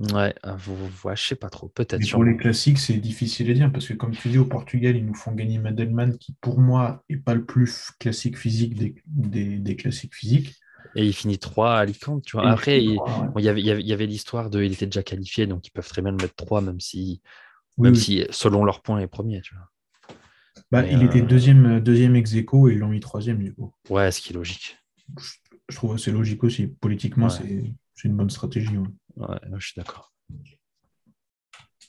[0.00, 1.68] euh, vous- ouais, je sais pas trop.
[1.68, 4.96] Peut-être, pour les classiques, c'est difficile à dire parce que, comme tu dis, au Portugal,
[4.96, 8.94] ils nous font gagner Madelman, qui pour moi est pas le plus classique physique des,
[9.06, 10.54] des, des classiques physiques.
[10.94, 12.44] Et il finit 3 à Alicante, tu vois.
[12.44, 13.28] Et il Après, il, ouais.
[13.34, 14.62] bon, il y avait, il y avait, l'histoire de.
[14.62, 17.20] Il était déjà qualifié, donc ils peuvent très bien le mettre 3, même si,
[17.76, 18.04] Oui, même oui.
[18.04, 19.68] si selon leur point, il est premier, tu vois.
[20.70, 23.54] Bah, Mais, il était euh, deuxième, deuxième ex aequo et ils l'ont mis troisième, du
[23.54, 23.72] coup.
[23.90, 24.78] ouais, ce qui est logique.
[25.18, 25.32] Je,
[25.68, 26.66] je trouve assez logique aussi.
[26.66, 27.38] Politiquement, Ouais.
[27.38, 27.62] c'est
[27.94, 28.76] c'est une bonne stratégie.
[28.76, 28.86] ouais.
[29.18, 30.12] Ouais, je suis d'accord.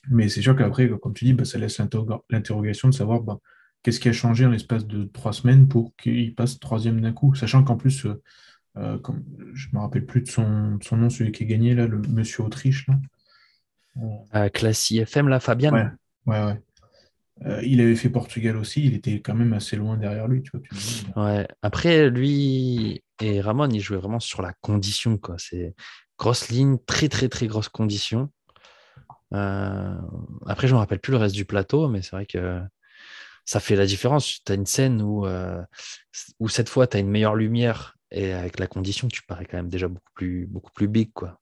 [0.10, 3.40] Mais c'est sûr qu'après, comme tu dis, bah, ça laisse l'interroga- l'interrogation de savoir bah,
[3.84, 7.36] qu'est-ce qui a changé en l'espace de trois semaines pour qu'il passe troisième d'un coup.
[7.36, 8.22] Sachant qu'en plus, euh,
[8.78, 9.24] euh, comme,
[9.54, 11.86] je ne me rappelle plus de son, de son nom, celui qui a gagné, là,
[11.86, 12.88] le monsieur Autriche.
[12.88, 13.00] Là.
[14.36, 15.74] Euh, Classe IFM, là, Fabian?
[15.74, 15.88] Ouais,
[16.26, 16.62] ouais, ouais.
[17.46, 20.52] Euh, il avait fait Portugal aussi, il était quand même assez loin derrière lui, tu
[20.52, 20.60] vois.
[20.62, 21.48] tu te dis, Ouais.
[21.62, 25.36] Après, lui et Ramon, ils jouaient vraiment sur la condition, quoi.
[25.38, 25.74] C'est
[26.20, 28.30] grosse ligne, très, très, très grosse condition.
[29.34, 29.96] Euh,
[30.46, 32.62] Après, je me rappelle plus le reste du plateau, mais c'est vrai que
[33.46, 34.44] ça fait la différence.
[34.44, 35.62] Tu as une scène où, euh,
[36.40, 39.58] où cette fois, tu as une meilleure lumière et avec la condition, tu parais quand
[39.58, 41.40] même déjà beaucoup plus, beaucoup plus big, quoi.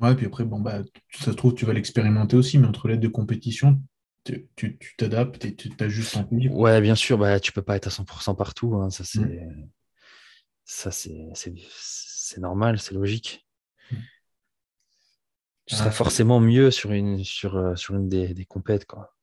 [0.00, 0.80] Ouais, puis après, bon, bah,
[1.12, 3.80] ça se trouve, tu vas l'expérimenter aussi, mais entre les deux compétitions,
[4.24, 6.50] tu t'adaptes et tu t'ajustes en physique.
[6.52, 8.74] Ouais, bien sûr, bah, tu peux pas être à 100% partout.
[8.76, 9.68] hein, ça, c'est Mm.
[10.72, 13.46] Ça, c'est normal, c'est logique.
[13.90, 14.02] Mm.
[15.66, 19.16] Tu seras forcément mieux sur une, sur, euh, sur une des, des compètes, quoi.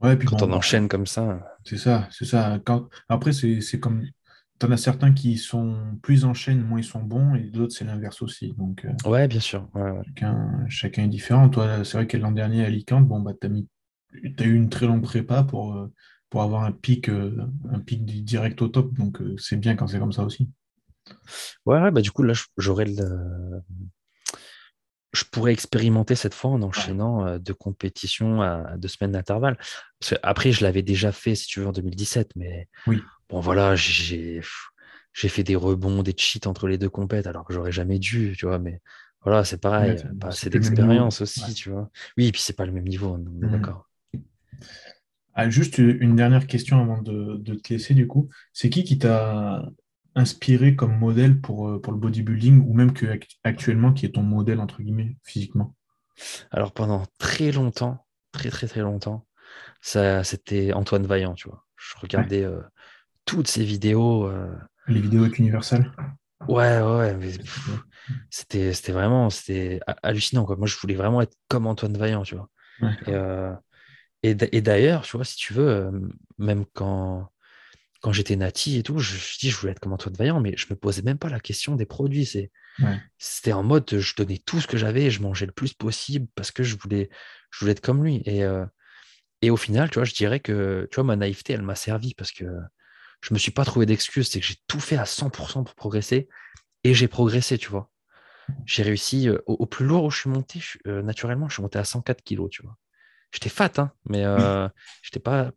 [0.00, 1.58] Ouais, puis Quand bon, on enchaîne comme ça.
[1.64, 2.58] c'est ça, c'est ça.
[2.64, 2.88] Quand...
[3.08, 4.04] Après, c'est comme.
[4.58, 7.84] T'en as certains qui sont plus en chaîne, moins ils sont bons, et d'autres, c'est
[7.84, 8.54] l'inverse aussi.
[8.54, 9.68] Donc, euh, Ouais, bien sûr.
[9.74, 10.02] ouais, ouais.
[10.02, 11.48] chacun, chacun est différent.
[11.50, 13.68] Toi, c'est vrai que l'an dernier à Alicante, bon, bah, t'as mis...
[14.36, 15.92] t'as eu une très longue prépa pour, euh,
[16.36, 17.34] pour avoir un pic, euh,
[17.72, 18.92] un pic di- direct au top.
[18.92, 20.50] Donc, euh, c'est bien quand c'est comme ça aussi.
[21.64, 23.62] Ouais, ouais, bah, du coup, là, j'aurais le...
[25.14, 29.56] Je pourrais expérimenter cette fois en enchaînant euh, deux compétitions à, deux semaines d'intervalle.
[29.98, 33.02] Parce que après, je l'avais déjà fait, si tu veux, en 2017, mais Oui.
[33.30, 34.42] bon, voilà, j'ai
[35.14, 38.34] j'ai fait des rebonds, des cheats entre les deux compètes, alors que j'aurais jamais dû,
[38.36, 38.82] tu vois, mais
[39.22, 39.96] voilà, c'est pareil, Ouais,
[40.32, 41.54] c'est- même d'expérience aussi, Ouais.
[41.54, 41.90] tu vois.
[42.18, 43.50] Oui, et puis c'est pas le même niveau, on est Mhm.
[43.50, 43.88] d'accord.
[45.36, 48.30] Ah, juste une dernière question avant de, de te laisser, du coup.
[48.54, 49.64] C'est qui qui t'a
[50.14, 54.12] inspiré comme modèle pour, euh, pour le bodybuilding ou même que act- actuellement qui est
[54.14, 55.74] ton modèle, entre guillemets, physiquement?
[56.50, 59.26] Alors pendant très longtemps, très très très longtemps,
[59.82, 61.64] ça c'était Antoine Vaillant, tu vois.
[61.76, 62.60] Je regardais euh,
[63.26, 64.26] toutes ces vidéos.
[64.28, 64.54] euh,
[64.88, 65.92] Les vidéos avec Universal?
[66.48, 67.32] Ouais, ouais, mais,
[68.30, 70.56] c'était c'était vraiment c'était hallucinant quoi.
[70.56, 72.48] Moi, je voulais vraiment être comme Antoine Vaillant, tu vois.
[72.80, 72.90] Ouais.
[73.06, 73.52] Et, euh,
[74.22, 75.90] et d'ailleurs, tu vois, si tu veux, euh,
[76.38, 77.30] même quand
[78.02, 80.54] quand j'étais nati et tout, je, je dis je voulais être comme Antoine Vaillant, mais
[80.56, 82.26] je me posais même pas la question des produits.
[82.26, 83.00] C'est Ouais.
[83.18, 86.26] c'était en mode je donnais tout ce que j'avais et je mangeais le plus possible
[86.34, 87.08] parce que je voulais
[87.50, 88.22] je voulais être comme lui.
[88.26, 88.66] Et euh,
[89.42, 92.14] et au final, tu vois, je dirais que tu vois ma naïveté, elle m'a servi
[92.14, 92.44] parce que
[93.22, 96.28] je me suis pas trouvé d'excuses, c'est que j'ai tout fait à 100% pour progresser
[96.84, 97.90] et j'ai progressé, tu vois.
[98.66, 101.54] J'ai réussi euh, au, au plus lourd où je suis monté, je euh, naturellement, je
[101.54, 102.76] suis monté à 104 kilos, tu vois.
[103.36, 104.66] J'étais fat, hein, mais euh,
[105.02, 105.52] j'étais pas,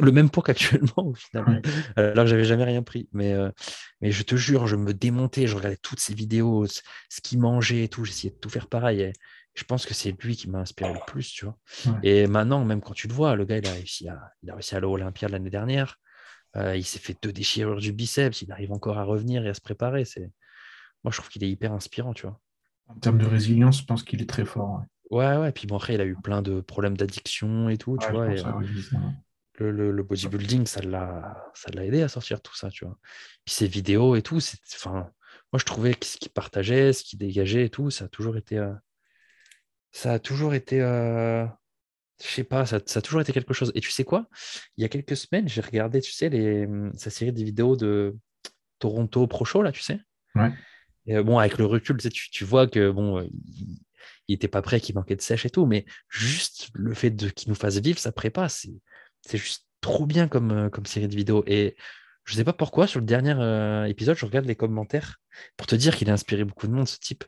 [0.00, 1.62] le même poids qu'actuellement au final,
[1.94, 3.08] alors que j'avais jamais rien pris.
[3.12, 3.50] Mais, euh,
[4.00, 7.84] mais je te jure, je me démontais, je regardais toutes ces vidéos, ce qu'il mangeait
[7.84, 9.00] et tout, j'essayais de tout faire pareil.
[9.00, 9.12] Et
[9.54, 11.56] je pense que c'est lui qui m'a inspiré le plus, tu vois.
[11.86, 11.98] Ouais.
[12.02, 14.54] Et maintenant, même quand tu le vois, le gars, il a réussi à, il a
[14.54, 16.00] réussi à l'Olympia l'année dernière.
[16.56, 19.54] Euh, il s'est fait deux déchirures du biceps, il arrive encore à revenir et à
[19.54, 20.04] se préparer.
[20.04, 20.32] C'est...
[21.04, 22.40] Moi, je trouve qu'il est hyper inspirant, tu vois.
[22.88, 24.80] En termes de résilience, je pense qu'il est très fort.
[24.80, 27.98] Ouais, Ouais, ouais, puis bon, après, il a eu plein de problèmes d'addiction et tout,
[27.98, 28.32] tu vois.
[28.32, 28.66] et, ça, ouais.
[29.58, 32.98] le, le- le bodybuilding, ça l'a, ça l'a aidé à sortir tout ça, tu vois.
[33.44, 35.10] Puis ses vidéos et tout, c'est, enfin,
[35.52, 38.36] moi, je trouvais que ce qu'il partageait, ce qu'il dégageait et tout, ça a toujours
[38.36, 38.72] été, euh,
[39.92, 41.46] ça a toujours été, euh,
[42.22, 43.70] je sais pas, ça, ça a toujours été quelque chose.
[43.74, 44.26] Et tu sais quoi?
[44.76, 48.16] Il y a quelques semaines, j'ai regardé, tu sais, les, sa série des vidéos de
[48.78, 50.00] Toronto Pro Show, là, tu sais?
[50.34, 50.50] Ouais.
[51.06, 53.78] Et, bon, avec le recul, tu, tu vois que bon, il,
[54.28, 57.28] il était pas prêt, qu'il manquait de sèche et tout, mais juste le fait de
[57.28, 58.72] qu'il nous fasse vivre sa prépa, c'est
[59.32, 61.44] juste trop bien comme, comme série de vidéos.
[61.46, 61.76] Et
[62.24, 65.20] je sais pas pourquoi, sur le dernier euh, épisode, je regarde les commentaires
[65.56, 67.24] pour te dire qu'il a inspiré beaucoup de monde, ce type.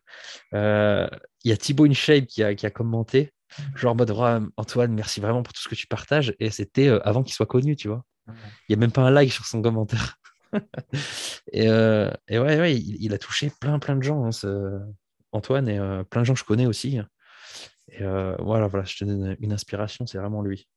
[0.55, 1.07] Euh,
[1.44, 3.32] il y a Thibaut InShape qui a, qui a commenté,
[3.74, 4.11] genre en mode
[4.57, 6.35] Antoine, merci vraiment pour tout ce que tu partages.
[6.40, 8.05] Et c'était euh, avant qu'il soit connu, tu vois.
[8.28, 8.35] Il
[8.70, 10.16] n'y a même pas un like sur son commentaire.
[11.53, 14.81] et, et, ouais, ouais il, a touché plein, plein de gens, hein, ce...
[15.37, 15.79] Antoine, et
[16.11, 16.99] plein de gens que je connais aussi.
[17.89, 18.03] Et
[18.39, 20.69] voilà, voilà, je te donne une inspiration, c'est vraiment lui.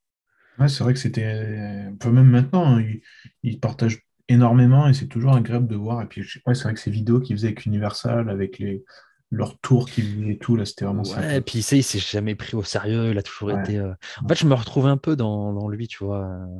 [0.60, 3.02] Ouais, c'est vrai que c'était un peu même maintenant, hein, il,
[3.44, 6.02] il, partage énormément et c'est toujours agréable de voir.
[6.02, 8.84] Et puis, ouais, c'est vrai que ces vidéos qu'il faisait avec Universal, avec les,
[9.32, 12.36] leurs tours qu'il faisait et tout, là, c'était vraiment ouais, et puis, il s'est jamais
[12.36, 13.78] pris au sérieux, il a toujours été.
[13.78, 16.60] Euh, en fait, je me retrouve un peu dans, dans lui, tu vois, euh,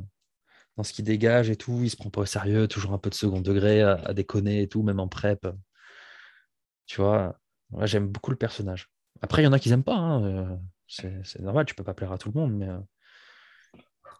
[0.76, 1.80] dans ce qu'il dégage et tout.
[1.82, 4.68] Il se prend pas au sérieux, toujours un peu de second degré, à, déconner et
[4.68, 5.46] tout, même en prep.
[6.86, 7.39] Tu vois,
[7.82, 8.88] j'aime beaucoup le personnage.
[9.22, 10.56] Après, il y en a qui n'aiment pas, hein, euh,
[10.88, 12.68] c'est normal, tu peux pas plaire à tout le monde, mais.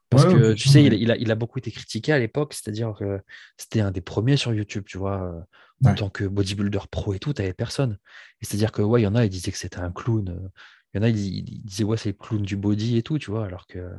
[0.09, 3.21] Parce que tu sais, il, a, il, a, beaucoup été critiqué à l'époque, c'est-à-dire que
[3.57, 5.23] c'était un des premiers sur YouTube, tu vois.
[5.23, 5.41] Euh,
[5.85, 7.99] en tant que bodybuilder pro et tout, tu n'avais personne.
[8.43, 10.29] C'est-à-dire que, ouais, il y en a, ils disaient que c'était un clown.
[10.29, 10.49] Euh,
[10.93, 13.31] il y en a, ils, disaient, ouais, c'est le clown du body et tout, tu
[13.31, 13.47] vois.
[13.47, 13.91] Alors que,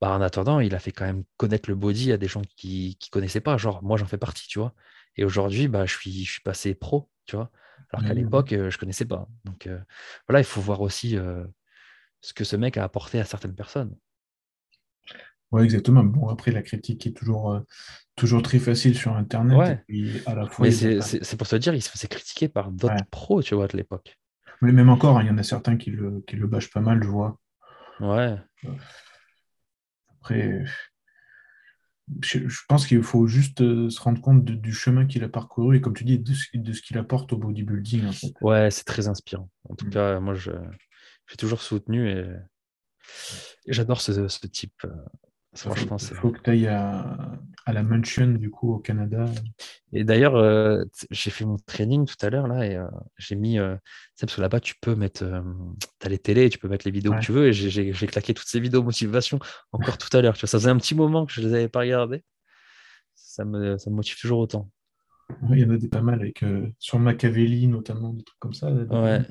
[0.00, 2.98] bah, en attendant, il a fait quand même connaître le body à des gens qui
[3.02, 3.56] ne connaissaient pas.
[3.56, 4.74] Genre, moi, j'en fais partie, tu vois.
[5.16, 7.50] Et aujourd'hui, bah, je, suis, je suis passé pro, tu vois.
[7.92, 9.28] Alors qu'à l'époque, euh, je ne connaissais pas.
[9.44, 9.68] Donc,
[10.28, 11.16] voilà, il faut voir aussi
[12.20, 13.96] ce que ce mec a apporté à certaines personnes.
[15.52, 16.02] Oui, exactement.
[16.02, 17.60] Bon, après, la critique est toujours, euh,
[18.16, 19.56] toujours très facile sur Internet.
[19.88, 20.22] Ouais.
[20.26, 23.42] à la fois, Mais c'est pour te dire, il se faisait critiquer par d'autres pros,
[23.42, 24.18] tu vois, de l'époque.
[24.62, 26.80] Mais même encore, hein, il y en a certains qui le, qui le bâchent pas
[26.80, 27.38] mal, je vois.
[28.00, 28.36] Ouais.
[30.20, 30.64] Après,
[32.22, 35.80] je, pense qu'il faut juste euh, se rendre compte du chemin qu'il a parcouru et,
[35.80, 36.32] comme tu dis, de,
[36.72, 38.06] ce qu'il apporte au bodybuilding.
[38.06, 38.32] En fait.
[38.40, 39.50] Ouais, c'est très inspirant.
[39.68, 39.90] En tout mm.
[39.90, 40.52] cas, moi, je
[41.28, 42.24] j'ai toujours soutenu et,
[43.66, 44.86] j'adore ce, ce, type.
[45.56, 49.26] Franchement, il faut que tu ailles à, la Mansion, du coup, au Canada.
[49.92, 52.86] Et d'ailleurs, euh, j'ai fait mon training tout à l'heure, là, et euh,
[53.18, 53.58] j'ai mis.
[53.58, 53.76] Euh,
[54.20, 55.24] parce que là-bas, tu peux mettre.
[56.00, 58.34] tu as les télés, tu peux mettre les vidéos que tu veux, et j'ai claqué
[58.34, 59.38] toutes ces vidéos motivation
[59.72, 60.36] encore tout à l'heure.
[60.36, 62.22] Ça faisait un petit moment que je ne les avais pas regardées.
[63.14, 64.70] Ça me, ça me motive toujours autant.
[65.50, 66.44] il y en a des pas mal, avec,
[66.78, 68.70] sur Machiavelli, notamment, des trucs comme ça.
[68.70, 69.22] Ouais.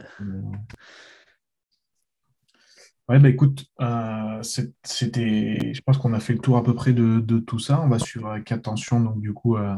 [3.08, 6.92] Ouais, bah écoute, euh, c'était, je pense qu'on a fait le tour à peu près
[6.92, 7.82] de, tout ça.
[7.82, 9.76] On va suivre avec attention, donc du coup, euh,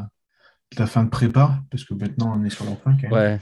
[0.78, 3.12] la fin de prépa, parce que maintenant on est sur la fin quand même.
[3.12, 3.40] Ouais,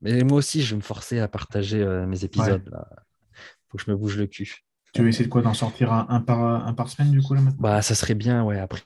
[0.00, 2.68] mais moi aussi, je vais me forcer à partager euh, mes épisodes.
[2.72, 4.64] Il faut que je me bouge le cul.
[4.92, 5.42] Tu veux essayer de quoi?
[5.42, 7.60] D'en sortir un, par, un par semaine, du coup, là maintenant?
[7.62, 8.58] Bah, ça serait bien, ouais.
[8.58, 8.82] Après,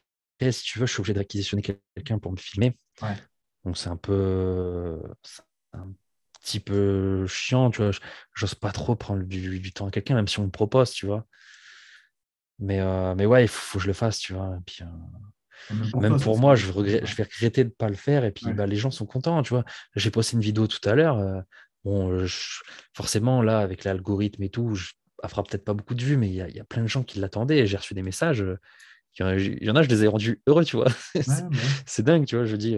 [0.50, 2.76] si tu veux, je suis obligé d'acquisitionner quelqu'un pour me filmer.
[3.00, 3.16] Ouais.
[3.64, 5.00] Donc, c'est un peu
[6.44, 7.90] petit peu chiant, tu vois.
[8.34, 11.26] J'ose pas trop prendre du, temps à quelqu'un, même si on me propose, tu vois.
[12.58, 14.58] Mais, euh, mais ouais, il faut, que je le fasse, tu vois.
[14.66, 18.24] puis, euh, même pour, moi, je, je vais regretter de ne pas le faire.
[18.24, 19.64] Et puis, bah, les gens sont contents, tu vois.
[19.96, 21.18] J'ai posté une vidéo tout à l'heure.
[21.18, 21.40] Euh,
[21.84, 22.26] bon,
[22.92, 24.92] forcément, là, avec l'algorithme et tout, je,
[25.22, 27.18] elle fera peut-être pas beaucoup de vues, mais il y, a plein de gens qui
[27.18, 27.66] l'attendaient.
[27.66, 28.44] J'ai reçu des messages.
[29.18, 30.88] Il y en a, je les ai rendus heureux, tu vois.
[31.86, 32.44] c'est dingue, tu vois.
[32.44, 32.76] Je dis,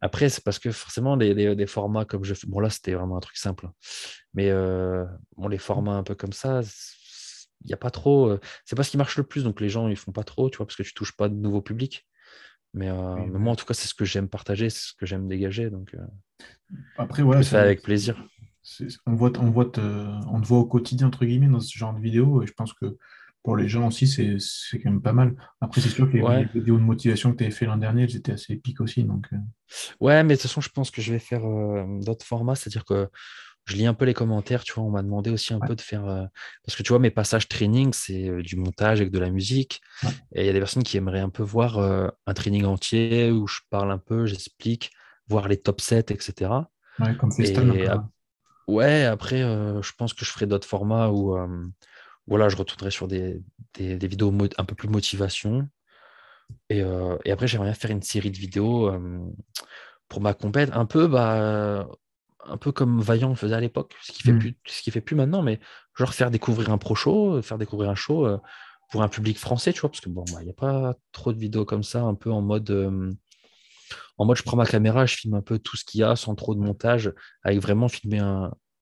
[0.00, 2.46] après, c'est parce que forcément, des, formats comme je fais.
[2.46, 3.66] Bon, là, c'était vraiment un truc simple.
[3.66, 3.72] Hein.
[4.34, 5.04] Mais euh,
[5.36, 6.60] bon, les formats un peu comme ça,
[7.62, 8.30] il n'y a pas trop.
[8.30, 9.44] Euh, c'est pas ce qui marche le plus.
[9.44, 11.34] Donc, les gens, ils font pas trop, tu vois, parce que tu touches pas de
[11.34, 12.06] nouveau public.
[12.74, 15.28] Mais, euh, moi, en tout cas, c'est ce que j'aime partager, c'est ce que j'aime
[15.28, 15.70] dégager.
[15.70, 15.96] Donc,
[16.98, 17.42] Après, voilà.
[17.42, 18.22] Je avec plaisir.
[19.06, 22.00] On, voit, on, voit on te voit au quotidien, entre guillemets, dans ce genre de
[22.00, 22.42] vidéo.
[22.42, 22.98] Et je pense que
[23.46, 25.36] pour les gens aussi, c'est quand même pas mal.
[25.60, 28.16] Après, c'est sûr que les, vidéos de motivation que tu avais fait l'an dernier, elles
[28.16, 29.04] étaient assez épiques aussi.
[29.04, 29.28] Donc...
[29.32, 29.36] Euh.
[30.00, 32.84] Ouais, mais de toute façon, je pense que je vais faire euh, d'autres formats, c'est-à-dire
[32.84, 33.08] que
[33.66, 35.80] je lis un peu les commentaires, tu vois, on m'a demandé aussi un peu de
[35.80, 36.04] faire...
[36.08, 36.24] Euh,
[36.64, 39.80] parce que tu vois, mes passages training, c'est du montage avec de la musique.
[40.34, 43.46] Et il y a des personnes qui aimeraient un peu voir un training entier où
[43.46, 44.90] je parle un peu, j'explique,
[45.28, 46.50] voir les top 7, etc.
[46.98, 47.30] Ouais, comme.
[48.66, 51.36] Ouais, après, je pense que je ferai d'autres formats où
[52.26, 53.42] voilà, je retournerai sur des,
[53.78, 55.68] vidéos un peu plus motivation.
[56.72, 59.20] Euh, et, après, j'aimerais faire une série de vidéos euh,
[60.08, 61.88] pour ma compète, un peu, bah,
[62.44, 64.38] un peu comme Vaillant le faisait à l'époque, ce qui fait mmh.
[64.38, 65.60] plus, ce qui fait plus maintenant, mais
[65.96, 68.38] genre faire découvrir un pro show, faire découvrir un show euh,
[68.90, 71.32] pour un public français, tu vois, parce que bon, bah, il n'y a pas trop
[71.32, 72.70] de vidéos comme ça, un peu en mode,
[74.18, 76.16] en mode, je prends ma caméra, je filme un peu tout ce qu'il y a
[76.16, 77.12] sans trop de montage,
[77.42, 78.20] avec vraiment filmer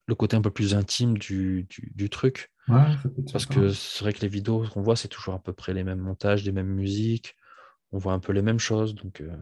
[0.07, 1.67] le côté un peu plus intime du
[2.11, 2.54] truc.
[3.33, 5.85] Parce que c'est vrai que les vidéos qu'on voit, c'est toujours à peu près les
[5.85, 7.35] mêmes montages, les mêmes musiques.
[7.93, 8.95] On voit un peu les mêmes choses.
[8.95, 9.37] Donc, euh,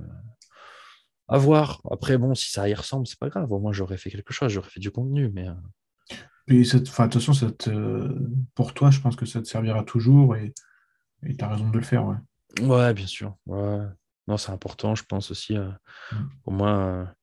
[1.29, 1.81] À voir.
[1.91, 3.51] Après, bon, si ça y ressemble, c'est pas grave.
[3.53, 5.31] Au moins, j'aurais fait quelque chose, j'aurais fait du contenu.
[5.33, 5.55] Mais euh,
[6.49, 10.53] Et cette, te- pour toi, je pense que ça te servira toujours et
[11.23, 12.05] tu as raison de le faire.
[12.07, 12.17] Ouais.
[12.61, 13.37] ouais, bien sûr.
[13.47, 13.79] Ouais.
[14.29, 15.57] Non, c'est important, je pense aussi.
[15.57, 15.71] euh,
[16.13, 16.17] Mm.
[16.45, 17.15] au moins.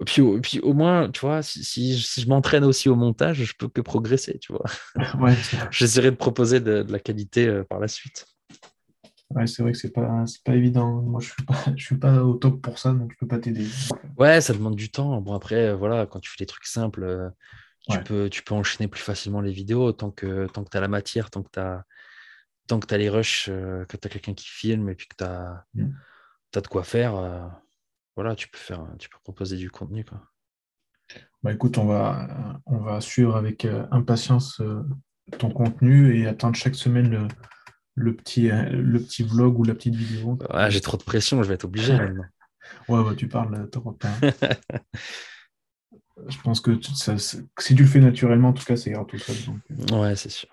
[0.00, 3.44] Et puis, puis au moins, tu vois, si, si- si je m'entraîne aussi au montage,
[3.44, 4.64] je peux que progresser, tu vois.
[5.20, 5.34] Ouais,
[5.72, 8.26] J'essaierai de proposer de, de la qualité euh, par la suite.
[9.30, 11.02] ouais, c'est vrai que c'est pas, pas évident.
[11.02, 13.38] Moi, je suis pas, je suis pas au top pour ça, donc je peux pas
[13.38, 13.66] t'aider.
[14.18, 15.20] Ouais, ça demande du temps.
[15.20, 17.28] Bon, après, euh, voilà, quand tu fais des trucs simples, euh,
[17.88, 18.04] tu Ouais.
[18.04, 20.88] peux, tu peux enchaîner plus facilement les vidéos tant que, tant que tu as la
[20.88, 21.84] matière, tant que tu as,
[22.66, 25.64] tant que les rushs, que tu as quelqu'un qui filme et puis que tu as,
[25.74, 25.86] Mm.
[26.54, 27.14] de quoi faire.
[28.16, 30.20] Voilà, tu peux faire, tu peux proposer du contenu, quoi.
[31.42, 34.82] Bah écoute, on va, on va suivre avec euh, impatience euh,
[35.38, 37.28] ton contenu et attendre chaque semaine le,
[37.96, 40.38] le petit, euh, le petit vlog ou la petite vidéo.
[40.52, 42.24] Ouais, j'ai trop de pression, je vais être obligé maintenant.
[42.88, 44.08] Ouais, bah, tu parles, t'auras pas.
[46.28, 49.04] Je pense que ça, c'est- si tu le fais naturellement, en tout cas, ça ira
[49.04, 49.36] tout seul.
[49.44, 49.92] donc.
[50.00, 50.48] Ouais, c'est sûr.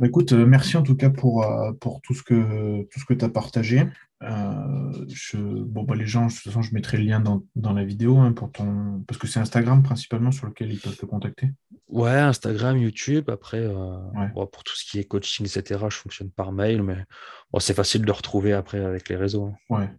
[0.00, 3.04] Bah, écoute, euh, merci en tout cas pour, euh, pour tout ce que, tout ce
[3.04, 3.86] que tu as partagé.
[4.22, 7.74] Euh, je, bon, bah, les gens, de toute façon, je mettrai le lien dans, dans
[7.74, 9.02] la vidéo hein, pour ton...
[9.06, 11.50] parce que c'est Instagram principalement sur lequel ils peuvent te contacter.
[11.88, 13.28] Ouais, Instagram, YouTube.
[13.28, 14.28] Après, euh, Ouais.
[14.34, 17.04] bon, pour tout ce qui est coaching, etc., je fonctionne par mail, mais
[17.52, 19.52] bon, c'est facile de le retrouver après avec les réseaux.
[19.70, 19.76] hein.
[19.76, 19.90] Ouais.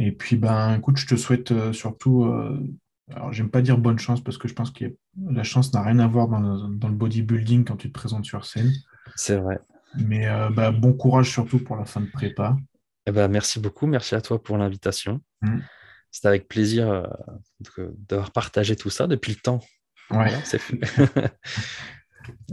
[0.00, 2.24] Et puis, ben, écoute, je te souhaite euh, surtout,
[3.14, 4.84] alors j'aime pas dire bonne chance parce que je pense que
[5.30, 8.24] la chance n'a rien à voir dans le, dans le bodybuilding quand tu te présentes
[8.24, 8.72] sur scène.
[9.16, 9.60] C'est vrai.
[9.96, 12.56] Mais euh, bah, bon courage surtout pour la fin de prépa.
[13.06, 13.86] Eh ben, merci beaucoup.
[13.86, 15.20] Merci à toi pour l'invitation.
[15.42, 15.58] Mm.
[16.10, 17.06] C'était avec plaisir euh,
[18.08, 19.60] d'avoir partagé tout ça depuis le temps.
[20.10, 20.30] Ouais.
[20.30, 21.30] Voilà.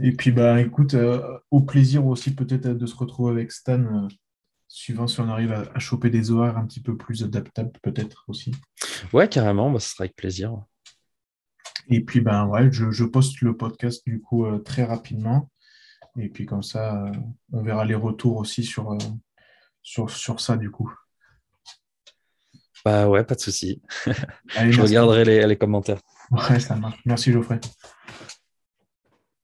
[0.02, 4.08] Et puis, bah, écoute, euh, au plaisir aussi peut-être de se retrouver avec Stan,
[4.68, 8.24] suivant si on arrive à, à choper des horaires un petit peu plus adaptables, peut-être
[8.28, 8.52] aussi.
[9.12, 10.62] ouais, carrément, bah, ce sera avec plaisir.
[11.90, 15.50] Et puis, ben ouais, je, je poste le podcast du coup euh, très rapidement.
[16.18, 17.12] Et puis, comme ça, euh,
[17.52, 18.98] on verra les retours aussi sur, euh,
[19.82, 20.92] sur, sur ça du coup.
[22.84, 23.82] Bah ouais, pas de souci.
[24.48, 26.00] Je regarderai les, les commentaires.
[26.30, 26.98] Ouais, ça marche.
[27.06, 27.60] Merci Geoffrey.